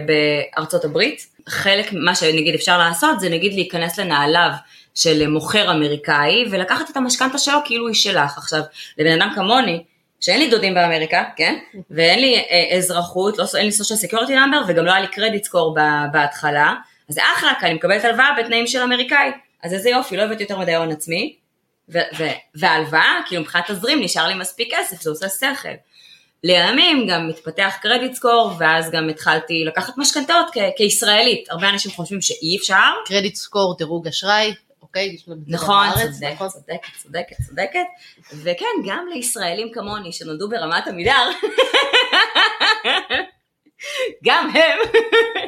בארצות 0.56 0.84
הברית, 0.84 1.26
חלק, 1.48 1.92
מה 1.92 2.14
שנגיד 2.14 2.54
אפשר 2.54 2.78
לעשות, 2.78 3.20
זה 3.20 3.28
נגיד 3.28 3.54
להיכנס 3.54 3.98
לנעליו 3.98 4.50
של 4.96 5.28
מוכר 5.28 5.70
אמריקאי, 5.70 6.44
ולקחת 6.50 6.90
את 6.90 6.96
המשכנתה 6.96 7.38
שלו 7.38 7.58
כאילו 7.64 7.86
היא 7.86 7.94
שלך. 7.94 8.38
עכשיו, 8.38 8.60
לבן 8.98 9.20
אדם 9.20 9.32
כמוני, 9.34 9.84
שאין 10.20 10.38
לי 10.38 10.50
דודים 10.50 10.74
באמריקה, 10.74 11.24
כן? 11.36 11.58
ואין 11.90 12.20
לי 12.20 12.36
אה, 12.36 12.76
אזרחות, 12.76 13.38
לא, 13.38 13.44
אין 13.56 13.66
לי 13.66 13.72
סושיאל 13.72 13.98
סקיורטי 13.98 14.34
נאמבר, 14.34 14.62
וגם 14.68 14.84
לא 14.84 14.90
היה 14.90 15.00
לי 15.00 15.08
קרדיט 15.08 15.44
סקור 15.44 15.76
בהתחלה, 16.12 16.74
אז 17.08 17.14
זה 17.14 17.20
אחלה, 17.36 17.52
כי 17.60 17.66
אני 17.66 17.74
מקבלת 17.74 18.04
הלוואה 18.04 18.30
בתנאים 18.38 18.66
של 18.66 18.82
אמריקאי. 18.82 19.30
אז 19.62 19.74
איזה 19.74 19.90
יופי, 19.90 20.16
לא 20.16 20.22
הבאתי 20.22 20.42
יותר 20.42 20.58
מדי 20.58 20.74
הון 20.74 20.92
עצמי, 20.92 21.36
וההלוואה, 22.54 23.14
כאילו 23.26 23.42
מבחינת 23.42 23.70
תזרים 23.70 24.02
נשאר 24.02 24.26
לי 24.26 24.34
מספיק 24.34 24.74
כסף, 24.74 25.02
זה 25.02 25.10
עושה 25.10 25.28
שכל. 25.28 25.68
לימים 26.44 27.06
גם 27.08 27.28
מתפתח 27.28 27.74
קרדיט 27.82 28.14
סקור, 28.14 28.52
ואז 28.58 28.90
גם 28.90 29.08
התחלתי 29.08 29.64
לקחת 29.64 29.98
משכנתאות 29.98 30.46
כישראלית. 30.76 31.50
הרבה 31.50 31.68
אנשים 31.68 31.92
חושבים 31.92 32.20
שאי 32.20 32.56
אפשר. 32.56 32.90
קרדיט 33.06 33.34
סקור, 33.34 33.76
דירוג 33.78 34.08
אשראי, 34.08 34.54
אוקיי? 34.96 35.16
נכון, 35.46 35.86
צודקת, 35.94 36.34
נכון, 36.34 36.48
צודקת, 36.48 36.88
צודקת, 37.02 37.36
צודקת. 37.46 37.86
וכן, 38.32 38.66
גם 38.86 39.06
לישראלים 39.14 39.72
כמוני 39.72 40.12
שנולדו 40.12 40.48
ברמת 40.48 40.86
עמידר, 40.86 41.30
גם 44.26 44.50
הם 44.54 44.78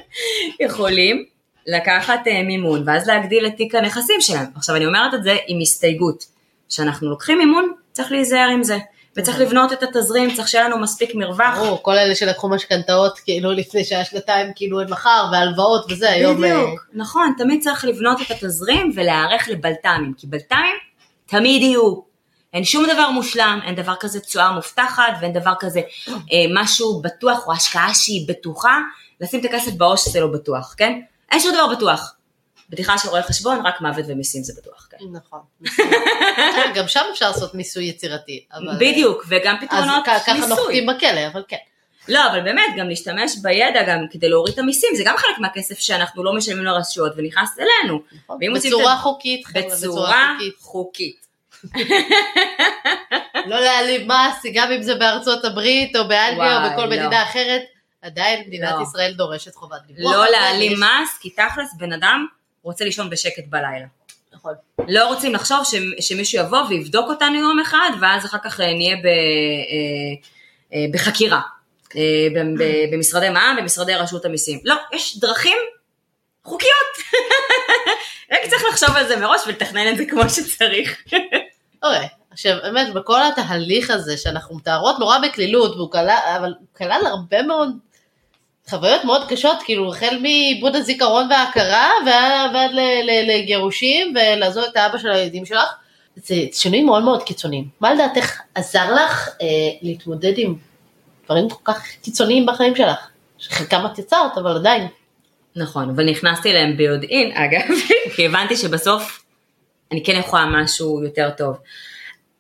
יכולים 0.67 1.25
לקחת 1.67 2.21
uh, 2.27 2.47
מימון 2.47 2.83
ואז 2.87 3.09
להגדיל 3.09 3.47
את 3.47 3.57
תיק 3.57 3.75
הנכסים 3.75 4.21
שלהם. 4.21 4.47
עכשיו 4.55 4.77
אני 4.77 4.87
אומרת 4.87 5.15
את 5.15 5.23
זה 5.23 5.37
עם 5.47 5.61
הסתייגות, 5.61 6.25
כשאנחנו 6.69 7.11
לוקחים 7.11 7.39
מימון 7.39 7.73
צריך 7.93 8.13
להיזהר 8.13 8.49
עם 8.49 8.63
זה. 8.63 8.79
וצריך. 9.17 9.41
לבנות 9.41 9.73
את 9.73 9.83
התזרים, 9.83 10.35
צריך 10.35 10.49
שיהיה 10.49 10.69
לנו 10.69 10.79
מספיק 10.79 11.15
מרווח. 11.15 11.59
ברור, 11.59 11.83
כל 11.83 11.99
אלה 11.99 12.15
שלקחו 12.15 12.49
משכנתאות 12.49 13.19
כאילו 13.19 13.53
לפני 13.53 13.85
שהיה 13.85 14.05
שנתיים 14.05 14.53
כאילו 14.57 14.81
אין 14.81 14.91
מחר, 14.91 15.27
והלוואות 15.33 15.93
וזה, 15.93 16.11
היום... 16.11 16.37
בדיוק, 16.37 16.57
אה, 16.57 16.75
נכון, 16.93 17.33
תמיד 17.39 17.63
צריך 17.63 17.85
לבנות 17.85 18.21
את 18.21 18.31
התזרים 18.31 18.93
ולהיערך 18.95 19.49
לבלת"מים, 19.49 20.13
כי 20.17 20.27
בלת"מים 20.27 20.77
תמיד 21.27 21.63
יהיו. 21.63 22.09
אין 22.53 22.65
שום 22.65 22.87
דבר 22.93 23.11
מושלם, 23.11 23.61
אין 23.67 23.75
דבר 23.75 23.95
כזה 24.01 24.21
תשואה 24.21 24.53
מובטחת 24.53 25.13
ואין 25.21 25.33
דבר 25.33 25.53
כזה 25.61 25.81
אה, 26.09 26.15
משהו 26.55 27.03
בטוח 27.03 27.47
או 27.47 27.53
השקעה 27.53 27.95
שהיא 27.95 28.29
בטוחה, 28.29 28.79
לשים 29.21 29.41
את 29.41 29.45
הכסף 29.45 29.73
בעו"ש 29.73 30.09
זה 30.09 30.21
לא 30.21 30.27
בטוח, 30.27 30.75
כן? 30.79 31.01
אין 31.31 31.41
שום 31.41 31.53
דבר 31.55 31.67
בטוח. 31.77 32.15
בדיחה 32.71 32.99
של 32.99 33.09
רואה 33.09 33.23
חשבון, 33.23 33.67
רק 33.67 33.81
מוות 33.81 34.05
ומיסים 34.09 34.43
זה 34.43 34.53
בטוח, 34.57 34.89
כן. 34.91 34.97
נכון. 35.13 35.41
גם 36.75 36.89
שם 36.89 37.01
אפשר 37.13 37.29
לעשות 37.29 37.55
מיסוי 37.55 37.85
יצירתי. 37.85 38.45
בדיוק, 38.81 39.25
וגם 39.29 39.57
פתרונות 39.61 40.09
מיסוי. 40.09 40.15
אז 40.15 40.23
ככה 40.23 40.47
נוחתים 40.47 40.87
בכלא, 40.87 41.27
אבל 41.33 41.43
כן. 41.49 41.57
לא, 42.09 42.27
אבל 42.31 42.41
באמת, 42.41 42.65
גם 42.79 42.89
להשתמש 42.89 43.37
בידע 43.43 43.83
גם 43.83 43.99
כדי 44.11 44.29
להוריד 44.29 44.53
את 44.53 44.59
המיסים, 44.59 44.91
זה 44.97 45.03
גם 45.07 45.17
חלק 45.17 45.39
מהכסף 45.39 45.79
שאנחנו 45.79 46.25
לא 46.25 46.33
משלמים 46.33 46.65
לרשויות 46.65 47.13
ונכנס 47.17 47.59
אלינו. 47.59 48.01
נכון, 48.13 48.39
בצורה 48.55 48.97
חוקית, 48.97 49.47
בצורה 49.55 50.37
חוקית. 50.61 51.27
לא 53.47 53.61
להעליב 53.61 54.03
מס, 54.13 54.43
גם 54.55 54.73
אם 54.73 54.83
זה 54.83 54.95
בארצות 54.95 55.45
הברית 55.45 55.97
או 55.97 56.09
באנגליה 56.09 56.65
או 56.65 56.71
בכל 56.73 56.85
לא. 56.85 56.91
מדינה 56.91 57.23
אחרת. 57.23 57.63
עדיין 58.03 58.45
מדינת 58.47 58.75
לא. 58.79 58.83
ישראל 58.83 59.13
דורשת 59.13 59.55
חובת 59.55 59.81
דיווח. 59.87 60.13
לא 60.13 60.27
להעלים 60.31 60.73
יש- 60.73 60.79
מס, 60.79 61.19
כי 61.21 61.31
תכלס 61.31 61.75
בן 61.79 61.93
אדם 61.93 62.27
רוצה 62.63 62.85
לישון 62.85 63.11
בשקט 63.11 63.45
בלילה. 63.49 63.87
נכון. 64.33 64.55
לא 64.89 65.09
רוצים 65.09 65.35
לחשוב 65.35 65.59
ש, 65.65 65.75
שמישהו 66.01 66.45
יבוא 66.45 66.59
ויבדוק 66.69 67.09
אותנו 67.09 67.35
יום 67.35 67.61
אחד, 67.61 67.91
ואז 68.01 68.25
אחר 68.25 68.39
כך 68.45 68.61
אה, 68.61 68.75
נהיה 68.75 68.97
ב, 68.97 69.07
אה, 69.07 69.13
אה, 70.75 70.87
בחקירה. 70.93 71.41
אה, 71.97 72.29
במשרדי 72.93 73.29
מע"מ, 73.29 73.57
במשרדי 73.57 73.95
רשות 73.95 74.25
המיסים. 74.25 74.61
לא, 74.65 74.75
יש 74.93 75.19
דרכים 75.19 75.57
חוקיות. 76.45 76.97
רק 78.33 78.41
צריך 78.51 78.65
לחשוב 78.71 78.97
על 78.97 79.09
זה 79.09 79.17
מראש 79.17 79.41
ולתכנן 79.47 79.93
את 79.93 79.97
זה 79.97 80.05
כמו 80.05 80.23
שצריך. 80.29 81.03
אוקיי, 81.83 82.09
עכשיו 82.31 82.57
באמת 82.63 82.95
בכל 82.95 83.21
התהליך 83.23 83.91
הזה 83.91 84.17
שאנחנו 84.17 84.57
מתארות 84.57 84.99
נורא 84.99 85.19
בקלילות, 85.19 85.73
אבל 86.37 86.55
הוא 86.59 86.69
כלל 86.77 87.03
הרבה 87.07 87.43
מאוד 87.43 87.77
חוויות 88.71 89.05
מאוד 89.05 89.29
קשות, 89.29 89.59
כאילו 89.65 89.93
החל 89.93 90.19
מעיבוד 90.23 90.77
הזיכרון 90.77 91.27
וההכרה 91.31 91.91
ועד, 92.07 92.71
לגירושים 93.29 94.15
ולעזוב 94.15 94.65
את 94.71 94.77
האבא 94.77 94.99
של 94.99 95.11
הילדים 95.11 95.47
שלך, 95.47 95.69
זה 96.17 96.35
שינויים 96.53 96.87
מאוד 96.87 97.03
מאוד 97.03 97.23
קיצוניים. 97.23 97.69
מה 97.81 97.95
לדעתך 97.95 98.41
עזר 98.55 98.95
לך 98.95 99.29
אה, 99.43 99.47
להתמודד 99.83 100.33
עם 100.37 100.55
דברים 101.25 101.49
כל 101.49 101.73
כך 101.73 101.87
קיצוניים 102.03 102.47
בחיים 102.47 102.77
שלך? 102.77 103.09
שחלקם 103.39 103.87
את 103.87 103.99
יצרת, 103.99 104.39
אבל 104.39 104.57
עדיין. 104.57 104.87
נכון, 105.57 105.91
אבל 105.91 106.11
נכנסתי 106.11 106.51
אליהם 106.51 106.77
ביודעין, 106.77 107.33
אגב, 107.33 107.77
כי 108.17 108.27
הבנתי 108.27 108.57
שבסוף 108.57 109.25
אני 109.93 110.05
כן 110.05 110.17
יכולה 110.19 110.47
משהו 110.47 111.05
יותר 111.05 111.31
טוב. 111.37 111.57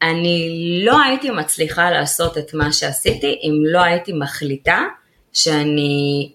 אני 0.02 0.80
לא 0.84 1.00
הייתי 1.02 1.30
מצליחה 1.30 1.90
לעשות 1.90 2.38
את 2.38 2.54
מה 2.54 2.72
שעשיתי 2.72 3.38
אם 3.42 3.52
לא 3.72 3.80
הייתי 3.80 4.12
מחליטה 4.12 4.82
שאני 5.38 6.32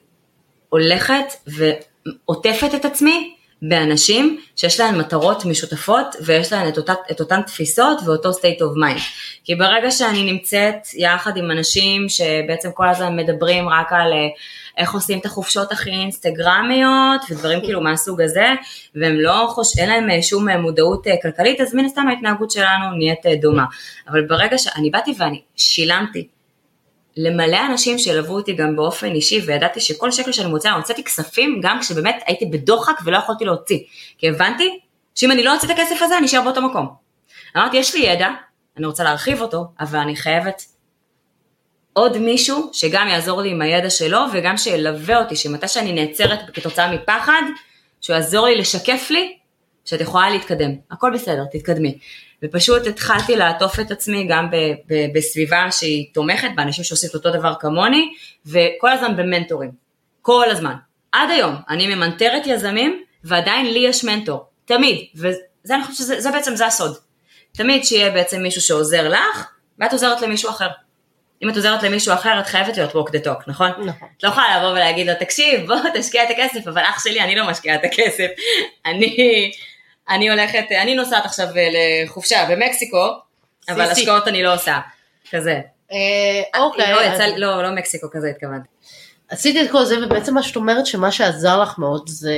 הולכת 0.69 1.25
ועוטפת 1.47 2.75
את 2.75 2.85
עצמי 2.85 3.33
באנשים 3.61 4.39
שיש 4.55 4.79
להם 4.79 4.99
מטרות 4.99 5.45
משותפות 5.45 6.15
ויש 6.25 6.53
להם 6.53 6.67
את, 6.67 6.77
אותה, 6.77 6.93
את 7.11 7.19
אותן 7.19 7.41
תפיסות 7.41 7.97
ואותו 8.05 8.31
state 8.31 8.59
of 8.59 8.77
mind. 8.77 9.01
כי 9.43 9.55
ברגע 9.55 9.91
שאני 9.91 10.31
נמצאת 10.31 10.87
יחד 10.93 11.37
עם 11.37 11.51
אנשים 11.51 12.09
שבעצם 12.09 12.69
כל 12.73 12.89
הזמן 12.89 13.15
מדברים 13.15 13.69
רק 13.69 13.93
על 13.93 14.13
אה, 14.13 14.27
איך 14.77 14.93
עושים 14.93 15.19
את 15.19 15.25
החופשות 15.25 15.71
הכי 15.71 15.89
אינסטגרמיות 15.89 17.21
ודברים 17.29 17.61
כאילו 17.61 17.81
מהסוג 17.81 18.21
הזה, 18.21 18.47
והם 18.95 19.19
לא 19.19 19.47
חוש... 19.49 19.77
אין 19.77 19.89
להם 19.89 20.09
אה, 20.09 20.21
שום 20.21 20.49
אה, 20.49 20.57
מודעות 20.57 21.03
כלכלית, 21.21 21.61
אז 21.61 21.75
מן 21.75 21.85
הסתם 21.85 22.07
ההתנהגות 22.07 22.51
שלנו 22.51 22.91
נהיית 22.97 23.41
דומה. 23.41 23.65
אבל 24.07 24.21
ברגע 24.21 24.57
שאני 24.57 24.89
באתי 24.89 25.13
ואני 25.17 25.41
שילמתי 25.55 26.27
למלא 27.17 27.57
אנשים 27.69 27.99
שילוו 27.99 28.35
אותי 28.35 28.53
גם 28.53 28.75
באופן 28.75 29.11
אישי, 29.11 29.41
וידעתי 29.45 29.79
שכל 29.79 30.11
שקל 30.11 30.31
שאני 30.31 30.49
מוציאה, 30.49 30.73
הוצאתי 30.73 31.03
כספים 31.03 31.59
גם 31.63 31.79
כשבאמת 31.81 32.23
הייתי 32.27 32.45
בדוחק 32.45 32.99
ולא 33.05 33.17
יכולתי 33.17 33.45
להוציא. 33.45 33.79
כי 34.17 34.29
הבנתי 34.29 34.79
שאם 35.15 35.31
אני 35.31 35.43
לא 35.43 35.53
אוציא 35.53 35.67
את 35.67 35.73
הכסף 35.73 36.01
הזה, 36.01 36.17
אני 36.17 36.25
אשאר 36.25 36.41
באותו 36.41 36.61
מקום. 36.61 36.87
אמרתי, 37.57 37.77
יש 37.77 37.95
לי 37.95 38.01
ידע, 38.01 38.29
אני 38.77 38.85
רוצה 38.85 39.03
להרחיב 39.03 39.41
אותו, 39.41 39.65
אבל 39.79 39.99
אני 39.99 40.15
חייבת 40.15 40.63
עוד 41.93 42.17
מישהו 42.17 42.69
שגם 42.73 43.07
יעזור 43.07 43.41
לי 43.41 43.49
עם 43.49 43.61
הידע 43.61 43.89
שלו, 43.89 44.19
וגם 44.33 44.57
שילווה 44.57 45.17
אותי, 45.17 45.35
שמתי 45.35 45.67
שאני 45.67 45.91
נעצרת 45.91 46.39
כתוצאה 46.53 46.91
מפחד, 46.91 47.41
שהוא 48.01 48.15
יעזור 48.15 48.45
לי 48.45 48.55
לשקף 48.55 49.07
לי 49.09 49.37
שאת 49.85 50.01
יכולה 50.01 50.29
להתקדם. 50.29 50.71
הכל 50.91 51.11
בסדר, 51.13 51.43
תתקדמי. 51.51 51.97
ופשוט 52.43 52.87
התחלתי 52.87 53.35
לעטוף 53.35 53.79
את 53.79 53.91
עצמי 53.91 54.27
גם 54.29 54.51
ב, 54.51 54.55
ב, 54.87 55.05
בסביבה 55.13 55.71
שהיא 55.71 56.13
תומכת, 56.13 56.49
באנשים 56.55 56.83
שעושים 56.83 57.09
את 57.09 57.15
אותו 57.15 57.31
דבר 57.31 57.53
כמוני, 57.59 58.13
וכל 58.45 58.91
הזמן 58.91 59.15
במנטורים. 59.15 59.71
כל 60.21 60.49
הזמן. 60.49 60.73
עד 61.11 61.29
היום 61.29 61.55
אני 61.69 61.95
ממנטרת 61.95 62.47
יזמים, 62.47 63.03
ועדיין 63.23 63.73
לי 63.73 63.79
יש 63.79 64.03
מנטור. 64.03 64.45
תמיד. 64.65 65.05
וזה 65.15 65.75
אני 65.75 65.83
חושבת 65.83 65.97
שזה 65.97 66.21
זה 66.21 66.31
בעצם, 66.31 66.55
זה 66.55 66.65
הסוד. 66.65 66.97
תמיד 67.51 67.83
שיהיה 67.85 68.11
בעצם 68.11 68.41
מישהו 68.41 68.61
שעוזר 68.61 69.09
לך, 69.09 69.47
ואת 69.79 69.93
עוזרת 69.93 70.21
למישהו 70.21 70.49
אחר. 70.49 70.67
אם 71.43 71.49
את 71.49 71.55
עוזרת 71.55 71.83
למישהו 71.83 72.13
אחר, 72.13 72.39
את 72.39 72.47
חייבת 72.47 72.77
להיות 72.77 72.91
walk 72.91 73.09
the 73.09 73.25
talk, 73.25 73.43
נכון? 73.47 73.69
נכון. 73.85 74.07
את 74.17 74.23
לא 74.23 74.29
יכולה 74.29 74.57
לבוא 74.57 74.71
ולהגיד 74.71 75.07
לו, 75.07 75.13
תקשיב, 75.19 75.67
בוא 75.67 75.75
תשקיע 75.93 76.23
את 76.23 76.29
הכסף, 76.29 76.67
אבל 76.67 76.81
אח 76.81 77.03
שלי, 77.03 77.21
אני 77.21 77.35
לא 77.35 77.47
משקיעה 77.47 77.75
את 77.75 77.81
הכסף. 77.83 78.27
אני, 78.85 79.51
אני 80.09 80.29
הולכת, 80.29 80.65
אני 80.81 80.95
נוסעת 80.95 81.25
עכשיו 81.25 81.47
אה, 81.57 81.69
לחופשה 81.73 82.45
במקסיקו, 82.49 83.07
אבל. 83.69 83.81
השקעות 83.81 84.27
אני 84.27 84.43
לא 84.43 84.53
עושה. 84.53 84.79
כזה. 85.31 85.59
אה, 85.91 86.59
אוקיי, 86.61 86.91
לא, 86.91 87.37
לא, 87.37 87.63
לא 87.63 87.71
מקסיקו 87.71 88.07
כזה 88.11 88.29
התכוונתי. 88.29 88.67
עשיתי 89.29 89.61
את 89.61 89.71
כל 89.71 89.83
זה 89.85 90.05
ובעצם 90.05 90.33
מה 90.33 90.43
שאת 90.43 90.55
אומרת 90.55 90.85
שמה 90.85 91.11
שעזר 91.11 91.61
לך 91.61 91.77
מאוד 91.77 92.03
זה 92.07 92.33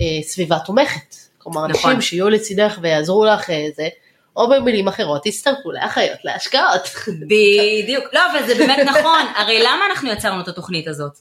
אה, 0.00 0.22
סביבה 0.22 0.58
תומכת. 0.58 1.14
כלומר 1.38 1.66
נכון. 1.66 1.90
אנשים 1.90 2.00
שיהיו 2.00 2.30
לצידך 2.30 2.78
ויעזרו 2.82 3.24
לך 3.24 3.50
אה, 3.50 3.66
זה, 3.76 3.88
או 4.36 4.48
במילים 4.48 4.88
אחרות 4.88 5.22
תצטרפו 5.24 5.72
לאחיות 5.72 6.18
להשקעות. 6.24 6.88
בדיוק. 7.28 8.04
לא, 8.12 8.20
אבל 8.32 8.46
זה 8.46 8.54
באמת 8.54 8.78
נכון. 8.78 9.26
הרי 9.36 9.62
למה 9.62 9.86
אנחנו 9.90 10.10
יצרנו 10.10 10.40
את 10.40 10.48
התוכנית 10.48 10.88
הזאת? 10.88 11.12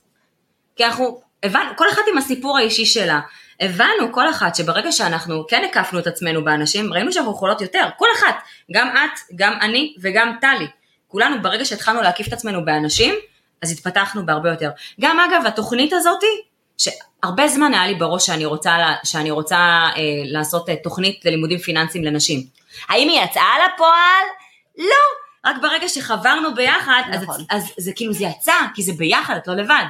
כי 0.75 0.85
אנחנו, 0.85 1.21
הבנו, 1.43 1.69
כל 1.77 1.89
אחת 1.89 2.01
עם 2.11 2.17
הסיפור 2.17 2.57
האישי 2.57 2.85
שלה. 2.85 3.19
הבנו 3.63 4.13
כל 4.13 4.29
אחת 4.29 4.55
שברגע 4.55 4.91
שאנחנו 4.91 5.47
כן 5.47 5.63
הקפנו 5.69 5.99
את 5.99 6.07
עצמנו 6.07 6.43
באנשים, 6.43 6.93
ראינו 6.93 7.11
שאנחנו 7.11 7.31
יכולות 7.31 7.61
יותר, 7.61 7.85
כל 7.97 8.07
אחת, 8.19 8.35
גם 8.71 8.87
את, 8.87 9.19
גם 9.35 9.53
אני 9.61 9.95
וגם 10.01 10.35
טלי. 10.41 10.67
כולנו 11.07 11.41
ברגע 11.41 11.65
שהתחלנו 11.65 12.01
להקיף 12.01 12.27
את 12.27 12.33
עצמנו 12.33 12.65
באנשים, 12.65 13.15
אז 13.61 13.71
התפתחנו 13.71 14.25
בהרבה 14.25 14.49
יותר. 14.49 14.69
גם 15.01 15.19
אגב, 15.19 15.45
התוכנית 15.45 15.93
הזאתי, 15.93 16.41
שהרבה 16.77 17.47
זמן 17.47 17.73
היה 17.73 17.87
לי 17.87 17.95
בראש 17.95 18.25
שאני 18.25 18.45
רוצה, 18.45 18.77
שאני 19.03 19.31
רוצה 19.31 19.57
אה, 19.57 20.01
לעשות 20.25 20.69
אה, 20.69 20.75
תוכנית 20.83 21.25
ללימודים 21.25 21.57
פיננסיים 21.57 22.03
לנשים. 22.03 22.43
האם 22.89 23.09
היא 23.09 23.21
יצאה 23.21 23.53
לפועל? 23.65 24.25
לא. 24.77 25.23
רק 25.45 25.55
ברגע 25.61 25.89
שחברנו 25.89 26.55
ביחד, 26.55 27.01
אז, 27.11 27.23
נכון. 27.23 27.45
אז 27.49 27.73
זה 27.77 27.91
כאילו 27.95 28.13
זה 28.13 28.23
יצא, 28.23 28.53
כי 28.75 28.83
זה 28.83 28.93
ביחד, 28.93 29.35
את 29.35 29.47
לא 29.47 29.55
לבד. 29.55 29.85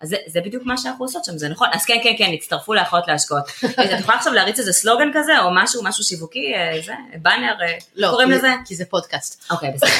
אז 0.00 0.08
זה, 0.08 0.16
זה 0.26 0.40
בדיוק 0.40 0.62
מה 0.66 0.76
שאנחנו 0.76 1.04
עושות 1.04 1.24
שם, 1.24 1.38
זה 1.38 1.48
נכון. 1.48 1.68
אז 1.72 1.84
כן, 1.84 1.98
כן, 2.02 2.12
כן, 2.18 2.30
הצטרפו 2.34 2.74
לאחיות 2.74 3.08
להשקעות. 3.08 3.44
את 3.84 4.00
יכולה 4.00 4.16
עכשיו 4.16 4.32
להריץ 4.32 4.58
איזה 4.58 4.72
סלוגן 4.72 5.10
כזה, 5.14 5.38
או 5.40 5.48
משהו, 5.54 5.82
משהו 5.84 6.04
שיווקי, 6.04 6.54
אה, 6.54 6.80
זה, 6.86 6.92
באנר, 7.22 7.54
אה, 7.62 7.74
לא, 7.96 8.08
קוראים 8.10 8.30
לזה? 8.30 8.48
כי 8.64 8.74
זה 8.74 8.84
פודקאסט. 8.84 9.50
אוקיי, 9.50 9.70
בסדר. 9.70 9.90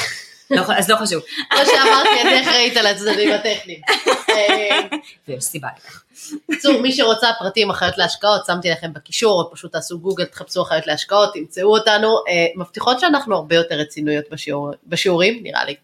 לא, 0.57 0.61
אז 0.77 0.89
לא 0.89 0.95
חשוב. 0.95 1.23
כמו 1.49 1.59
שאמרתי, 1.65 2.21
אני 2.21 2.41
אחראית 2.41 2.77
על 2.77 2.87
הצדדים 2.87 3.31
הטכניים. 3.33 3.81
ויש 5.27 5.43
סיבה 5.43 5.67
לכך. 5.77 6.03
בקיצור, 6.49 6.81
מי 6.81 6.91
שרוצה 6.91 7.27
פרטים 7.39 7.69
אחיות 7.69 7.97
להשקעות, 7.97 8.45
שמתי 8.45 8.69
לכם 8.69 8.93
בקישור, 8.93 9.41
או 9.41 9.51
פשוט 9.51 9.71
תעשו 9.71 9.99
גוגל, 9.99 10.25
תחפשו 10.25 10.61
אחיות 10.61 10.87
להשקעות, 10.87 11.33
תמצאו 11.33 11.77
אותנו. 11.77 12.07
אה, 12.27 12.45
מבטיחות 12.55 12.99
שאנחנו 12.99 13.35
הרבה 13.35 13.55
יותר 13.55 13.75
רצינויות 13.75 14.25
בשיעור- 14.31 14.71
בשיעורים, 14.87 15.39
נראה 15.43 15.65
לי. 15.65 15.75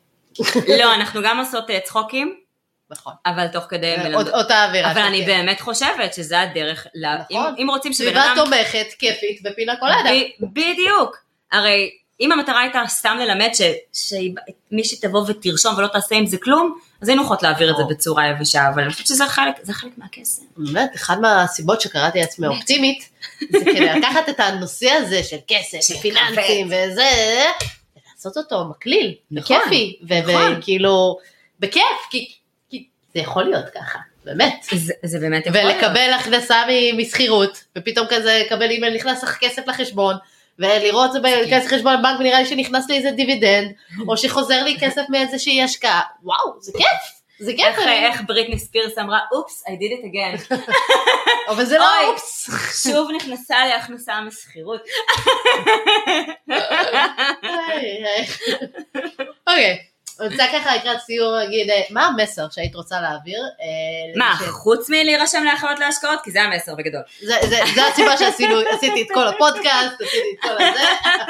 לא, 0.80 0.94
אנחנו 0.94 1.22
גם 1.24 1.40
עושות 1.40 1.66
צחוקים, 1.84 2.36
נכון. 2.90 3.14
אבל 3.26 3.48
תוך 3.48 3.64
כדי... 3.70 3.96
עוד- 4.14 4.30
אותה 4.30 4.66
אווירה. 4.66 4.92
אבל 4.92 5.02
אני 5.02 5.18
כיף. 5.18 5.26
באמת 5.28 5.62
חושבת 5.62 6.14
שזה 6.14 6.42
הדרך, 6.42 6.88
לה- 6.96 7.16
אם- 7.32 7.38
נכון. 7.40 7.56
אם 7.58 7.68
רוצים 7.70 7.94
שבן 7.94 8.06
סביבה 8.06 8.26
אדם... 8.26 8.36
תומכת, 8.46 8.88
כיפית 9.00 9.40
ופינה 9.46 9.76
קולדה. 9.76 10.10
ב- 10.42 10.46
בדיוק. 10.54 11.18
הרי 11.52 11.90
אם 12.22 12.32
המטרה 12.32 12.60
הייתה 12.62 12.82
סתם 12.88 13.18
ללמד 13.22 13.50
ש- 13.54 13.62
שמי 14.10 14.84
שתבוא 14.84 15.24
ותרשום 15.28 15.76
ולא 15.78 15.88
תעשה 15.88 16.16
עם 16.16 16.26
זה 16.26 16.38
כלום, 16.38 16.80
אז 17.02 17.10
היינו 17.10 17.24
יכולות 17.24 17.44
להעביר 17.44 17.72
את 17.72 17.76
זה. 17.78 17.84
בצורה 17.90 18.28
יבשה, 18.28 18.70
אבל 18.74 18.84
אני 18.84 18.92
חושבת 18.94 19.08
שזה 19.08 19.28
חלק, 19.28 19.56
זה 19.62 19.74
חלק 19.74 19.92
מהקסם. 19.98 20.42
באמת, 20.58 20.96
אחת 20.96 21.18
מהסיבות 21.22 21.82
שקראתי 21.82 22.20
לעצמי 22.20 22.48
אופטימית, 22.48 23.10
זה 23.52 23.60
כדי 23.66 23.80
לקחת 24.00 24.30
את 24.30 24.40
הנושא 24.40 24.90
הזה 24.90 25.24
של 25.24 25.38
כסף, 25.48 25.78
של 25.82 25.94
ופיננסים 26.00 26.68
וזה, 26.68 27.10
ולעשות 27.96 28.38
אותו 28.38 28.66
מקליל, 28.70 29.16
נכון, 29.32 29.58
וכיפי, 29.58 30.00
נכון. 30.04 30.54
וכאילו, 30.58 31.18
בכיף, 31.60 31.84
כי 32.10 32.18
כי 32.20 32.34
זה 33.14 33.20
יכול 33.22 33.44
להיות 33.44 33.66
ככה, 33.76 34.00
באמת. 34.26 34.64
זה, 34.72 34.94
זה 35.04 35.20
באמת 35.20 35.46
יכול 35.46 35.60
להיות. 35.60 35.74
ולקבל 35.76 36.14
הכנסה 36.20 36.64
מ- 36.70 36.98
משכירות, 37.02 37.64
ופתאום 37.78 38.08
כזה 38.10 38.42
לקבל 38.46 38.70
אימייל 38.70 38.96
נכנס 38.96 39.24
לך 39.24 39.38
כסף 39.40 39.68
לחשבון, 39.68 40.16
ולראות 40.60 41.12
זה 41.14 41.20
בכסף 41.20 41.68
חשבון 41.68 42.02
בנק 42.04 42.20
ונראה 42.20 42.40
לי 42.40 42.46
שנכנס 42.46 42.90
לי 42.90 42.98
איזה 42.98 43.12
דיבידנד, 43.12 43.72
או 44.08 44.18
שחוזר 44.18 44.64
לי 44.64 44.78
כסף 44.80 45.02
מאיזושהי 45.10 45.64
השקעה, 45.64 46.02
וואו, 46.24 46.62
זה 46.62 46.72
כיף, 46.78 46.88
זה 47.40 47.52
כיף, 47.58 47.66
איך, 47.66 47.80
אני- 47.80 48.06
איך 48.06 48.22
בריטני 48.28 48.60
ספירס 48.60 48.98
אמרה, 48.98 49.20
oops, 49.32 49.64
I 49.68 49.72
did 49.72 49.94
it 50.00 50.06
again. 50.06 50.56
אבל 51.50 51.66
זה 51.66 51.78
לא. 51.78 51.86
אופס. 52.08 52.50
שוב 52.84 53.10
נכנסה 53.16 53.66
לי 53.66 53.74
הכנסה 53.74 54.22
משכירות. 54.22 54.82
אוקיי, 59.48 59.78
רוצה 60.32 60.44
ככה 60.54 60.76
לקראת 60.76 61.00
סיום 61.00 61.34
להגיד, 61.34 61.70
אה, 61.70 61.82
מה 61.90 62.06
המסר 62.06 62.46
שהיית 62.52 62.76
רוצה 62.76 63.02
להעביר? 63.02 63.40
אה, 63.62 63.66
מה, 64.20 64.36
חוץ 64.50 64.90
מלהירשם 64.90 65.44
לאחיות 65.44 65.80
להשקעות? 65.80 66.20
כי 66.24 66.32
זה 66.32 66.42
המסר 66.42 66.76
בגדול. 66.76 67.02
זה- 67.20 67.40
הסיבה 67.92 68.18
שעשינו, 68.18 68.56
עשיתי 68.72 69.02
את 69.02 69.08
כל 69.14 69.28
הפודקאסט, 69.28 70.02
עשיתי 70.02 70.28
את 70.36 70.42
כל 70.42 70.64
הזה. 70.64 70.80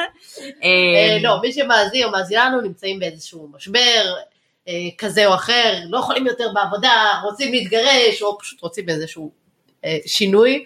אה, 0.64 1.18
לא, 1.22 1.42
מי 1.42 1.52
שמאזין 1.54 2.04
או 2.04 2.12
מאזינה 2.12 2.46
לנו 2.50 2.62
נמצאים 2.62 3.00
באיזשהו 3.00 3.50
משבר, 3.56 4.16
כזה 4.98 5.26
או 5.26 5.36
אחר, 5.36 5.74
לא 5.90 5.98
יכולים 5.98 6.28
יותר 6.28 6.48
בעבודה, 6.54 6.92
רוצים 7.24 7.52
להתגרש, 7.52 8.22
או 8.22 8.38
פשוט 8.40 8.62
רוצים 8.62 8.90
איזשהו 8.90 9.32
שינוי, 10.06 10.66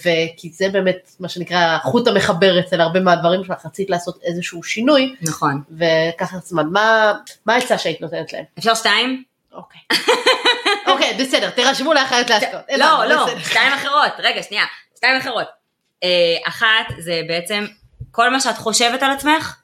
וכי 0.00 0.50
זה 0.52 0.68
באמת 0.68 1.10
מה 1.20 1.28
שנקרא 1.28 1.78
חוט 1.82 2.08
המחבר 2.08 2.60
אצל 2.60 2.80
הרבה 2.80 3.00
מהדברים 3.00 3.44
שלך, 3.44 3.66
רצית 3.66 3.90
לעשות 3.90 4.18
איזשהו 4.22 4.62
שינוי, 4.62 5.14
נכון. 5.22 5.62
וככה 5.78 6.36
זמן, 6.38 6.66
מה 7.46 7.54
העצה 7.54 7.78
שהיית 7.78 8.00
נותנת 8.00 8.32
להם? 8.32 8.44
אפשר 8.58 8.74
שתיים? 8.74 9.24
אוקיי. 9.52 9.80
אוקיי, 10.86 11.14
בסדר, 11.20 11.50
תרשמו 11.50 11.94
לאחרת 11.94 12.30
להשקעות. 12.30 12.64
לא, 12.78 13.04
לא. 13.04 13.26
שתיים 13.38 13.72
אחרות, 13.72 14.12
רגע, 14.18 14.42
שנייה, 14.42 14.64
שתיים 14.96 15.16
אחרות. 15.16 15.46
אה, 16.02 16.08
אחת 16.48 16.94
זה 16.98 17.20
בעצם 17.28 17.64
כל 18.10 18.30
מה 18.30 18.40
שאת 18.40 18.58
חושבת 18.58 19.02
על 19.02 19.10
עצמך, 19.10 19.56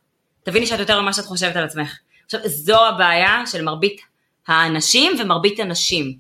תביני 0.43 0.66
שאת 0.66 0.78
יותר 0.78 1.01
ממה 1.01 1.12
שאת 1.12 1.24
חושבת 1.24 1.57
על 1.57 1.64
עצמך. 1.64 1.99
עכשיו, 2.24 2.41
זו 2.45 2.87
הבעיה 2.87 3.43
של 3.47 3.62
מרבית 3.62 4.01
האנשים 4.49 5.12
ומרבית 5.20 5.61
הנשים. 5.61 6.16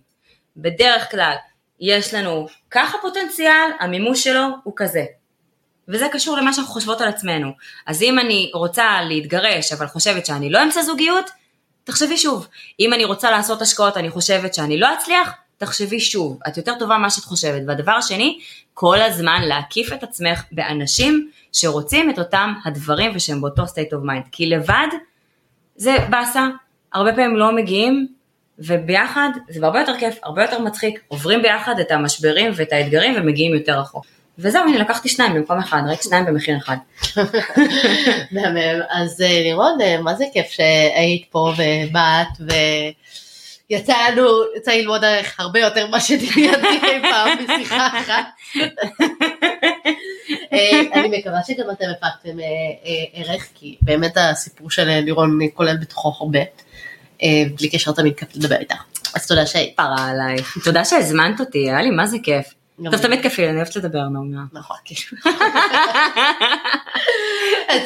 בדרך 0.56 1.10
כלל, 1.10 1.34
יש 1.80 2.14
לנו 2.14 2.46
ככה 2.70 2.98
פוטנציאל, 3.02 3.70
המימוש 3.80 4.24
שלו 4.24 4.42
הוא 4.64 4.72
כזה. 4.76 5.04
וזה 5.88 6.06
קשור 6.12 6.36
למה 6.36 6.52
שאנחנו 6.52 6.72
חושבות 6.72 7.00
על 7.00 7.08
עצמנו. 7.08 7.50
אז 7.86 8.02
אם 8.02 8.18
אני 8.18 8.50
רוצה 8.54 9.02
להתגרש, 9.02 9.72
אבל 9.72 9.86
חושבת 9.86 10.26
שאני 10.26 10.50
לא 10.50 10.62
אמצא 10.62 10.82
זוגיות, 10.82 11.30
תחשבי 11.84 12.16
שוב. 12.16 12.46
אם 12.80 12.92
אני 12.92 13.04
רוצה 13.04 13.30
לעשות 13.30 13.62
השקעות, 13.62 13.96
אני 13.96 14.10
חושבת 14.10 14.54
שאני 14.54 14.78
לא 14.78 14.88
אצליח, 14.94 15.32
תחשבי 15.58 16.00
שוב. 16.00 16.38
את 16.48 16.56
יותר 16.56 16.74
טובה 16.78 16.98
ממה 16.98 17.10
שאת 17.10 17.24
חושבת. 17.24 17.62
והדבר 17.66 17.92
השני, 17.92 18.38
כל 18.74 19.02
הזמן 19.02 19.42
להקיף 19.44 19.92
את 19.92 20.02
עצמך 20.02 20.44
באנשים 20.52 21.30
שרוצים 21.52 22.10
את 22.10 22.18
אותם 22.18 22.54
הדברים 22.64 23.12
ושהם 23.14 23.40
באותו 23.40 23.62
state 23.62 23.92
of 23.92 24.06
mind. 24.06 24.28
כי 24.32 24.46
לבד 24.46 24.86
זה 25.76 25.96
באסה, 26.10 26.46
הרבה 26.92 27.12
פעמים 27.12 27.36
לא 27.36 27.52
מגיעים, 27.52 28.08
וביחד 28.60 29.30
זה 29.48 29.66
הרבה 29.66 29.80
יותר 29.80 29.98
כיף, 29.98 30.18
הרבה 30.22 30.42
יותר 30.42 30.58
מצחיק, 30.58 31.00
עוברים 31.08 31.42
ביחד 31.42 31.80
את 31.80 31.90
המשברים 31.90 32.52
ואת 32.56 32.72
האתגרים 32.72 33.14
ומגיעים 33.16 33.54
יותר 33.54 33.80
רחוק. 33.80 34.04
וזהו, 34.38 34.62
הנה 34.62 34.78
לקחתי 34.78 35.08
שניים 35.08 35.34
במקום 35.34 35.58
אחד, 35.58 35.82
ראיתי 35.86 36.02
שניים 36.02 36.26
במחיר 36.26 36.56
אחד. 36.56 36.76
מהמם. 38.32 38.80
אז 38.90 39.22
אה, 39.22 39.42
לירון, 39.42 39.80
אה, 39.80 40.00
מה 40.02 40.14
זה 40.14 40.24
כיף 40.32 40.50
שהיית 40.50 41.26
פה 41.30 41.52
ובאת 41.56 42.52
ויצא 43.70 43.94
לנו, 44.08 44.28
יצא 44.56 44.70
ללמוד 44.70 45.04
עליך 45.04 45.40
הרבה 45.40 45.60
יותר 45.60 45.86
ממה 45.86 46.00
שדמיינתי 46.00 46.86
אי 46.86 47.00
פעם 47.02 47.38
בשיחה 47.44 47.86
אחת. 47.86 48.24
אה, 50.52 50.80
אני 50.92 51.18
מקווה 51.18 51.40
שגם 51.46 51.70
אתם 51.70 51.86
הפקתם 51.90 52.36
ערך, 53.14 53.48
כי 53.54 53.76
באמת 53.82 54.16
הסיפור 54.16 54.70
של 54.70 54.84
לירון 54.84 55.38
כולל 55.54 55.76
בתוכו 55.76 56.12
הרבה, 56.20 56.40
בלי 57.58 57.68
קשר 57.68 57.92
תמיד 57.92 58.16
כיף 58.16 58.28
לדבר 58.36 58.56
איתך. 58.56 58.76
אז 59.14 59.26
תודה 59.26 59.46
שהיית. 59.46 59.76
פרה 59.76 60.10
עלייך. 60.10 60.58
תודה 60.64 60.84
שהזמנת 60.84 61.40
אותי, 61.40 61.58
היה 61.58 61.82
לי 61.82 61.90
מה 61.90 62.06
זה 62.06 62.16
כיף. 62.22 62.54
טוב. 62.84 62.96
תמיד 62.96 63.22
כיף 63.22 63.38
לי, 63.38 63.48
אני 63.48 63.56
אוהבת 63.56 63.76
לדבר 63.76 63.98
נעמי. 63.98 64.36
נכון, 64.52 64.76
כאילו. 64.84 65.22
אז 67.68 67.82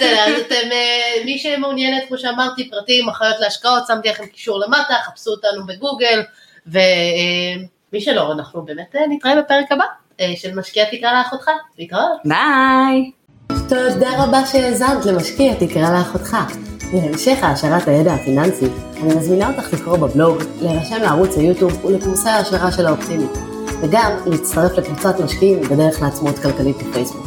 אתם, 0.47 0.73
אה, 0.73 1.25
מי 1.25 1.39
שמעוניינת, 1.39 2.09
כמו 2.09 2.19
שאמרתי, 2.19 2.71
פרטים, 2.71 3.09
אחיות 3.09 3.37
להשקעות, 3.41 3.87
שמתי 3.87 4.09
לכם 4.09 4.27
קישור 4.27 4.61
למטה, 4.61 4.95
חפשו 5.07 5.31
אותנו 5.31 5.67
בגוגל, 5.67 6.23
ומי 6.67 8.01
שלא, 8.01 8.33
אנחנו 8.33 8.63
באמת 8.63 8.97
אה, 8.97 9.01
נתראה 9.09 9.43
בפרק 9.43 9.73
הבא 9.73 9.85
אה, 10.21 10.33
של 10.37 10.55
משקיע 10.55 10.85
תקרא 10.85 11.13
לאחותך. 11.13 11.51
להתראות. 11.79 12.21
ביי. 12.25 13.11
תודה 13.69 14.25
רבה 14.25 14.47
שהאזנת 14.47 15.07
למשקיע 15.07 15.55
תקרא 15.55 15.99
לאחותך. 15.99 16.37
להמשך 16.95 17.39
העשרת 17.43 17.89
הידע 17.89 18.15
הפיננסי, 18.15 18.67
אני 19.03 19.15
מזמינה 19.15 19.51
אותך 19.51 19.73
לקרוא 19.73 19.97
בבלוג, 19.97 20.37
להירשם 20.61 20.97
לערוץ 21.03 21.37
היוטיוב 21.37 21.85
ולקורסי 21.85 22.29
ההשערה 22.29 22.73
של 22.73 22.87
האופטימית, 22.87 23.31
וגם 23.81 24.11
להצטרף 24.27 24.79
לקבוצת 24.79 25.21
משקיעים 25.21 25.61
בדרך 25.61 26.03
לעצמאות 26.03 26.39
כלכלית 26.39 26.77
בפייסבוק. 26.77 27.27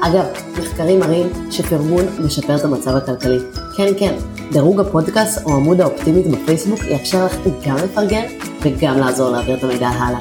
אגב, 0.00 0.24
מחקרים 0.60 1.00
מראים 1.00 1.26
שפרגון 1.50 2.04
משפר 2.24 2.56
את 2.56 2.64
המצב 2.64 2.96
הכלכלי. 2.96 3.38
כן, 3.76 3.92
כן, 3.98 4.14
דירוג 4.52 4.80
הפודקאסט 4.80 5.44
או 5.44 5.54
עמוד 5.54 5.80
האופטימית 5.80 6.26
בפייסבוק 6.26 6.80
יאפשר 6.84 7.26
לך 7.26 7.36
גם 7.66 7.76
לפרגן 7.76 8.24
וגם 8.62 8.98
לעזור 8.98 9.30
להעביר 9.30 9.56
את 9.56 9.64
המידע 9.64 9.88
הלאה. 9.88 10.20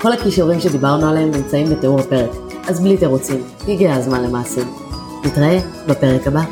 כל 0.00 0.12
הכישורים 0.12 0.60
שדיברנו 0.60 1.08
עליהם 1.08 1.30
נמצאים 1.30 1.70
בתיאור 1.70 2.00
הפרק, 2.00 2.30
אז 2.68 2.80
בלי 2.80 2.96
תירוצים, 2.96 3.42
הגיע 3.68 3.94
הזמן 3.94 4.22
למעשים. 4.22 4.72
נתראה 5.24 5.58
בפרק 5.86 6.26
הבא. 6.26 6.42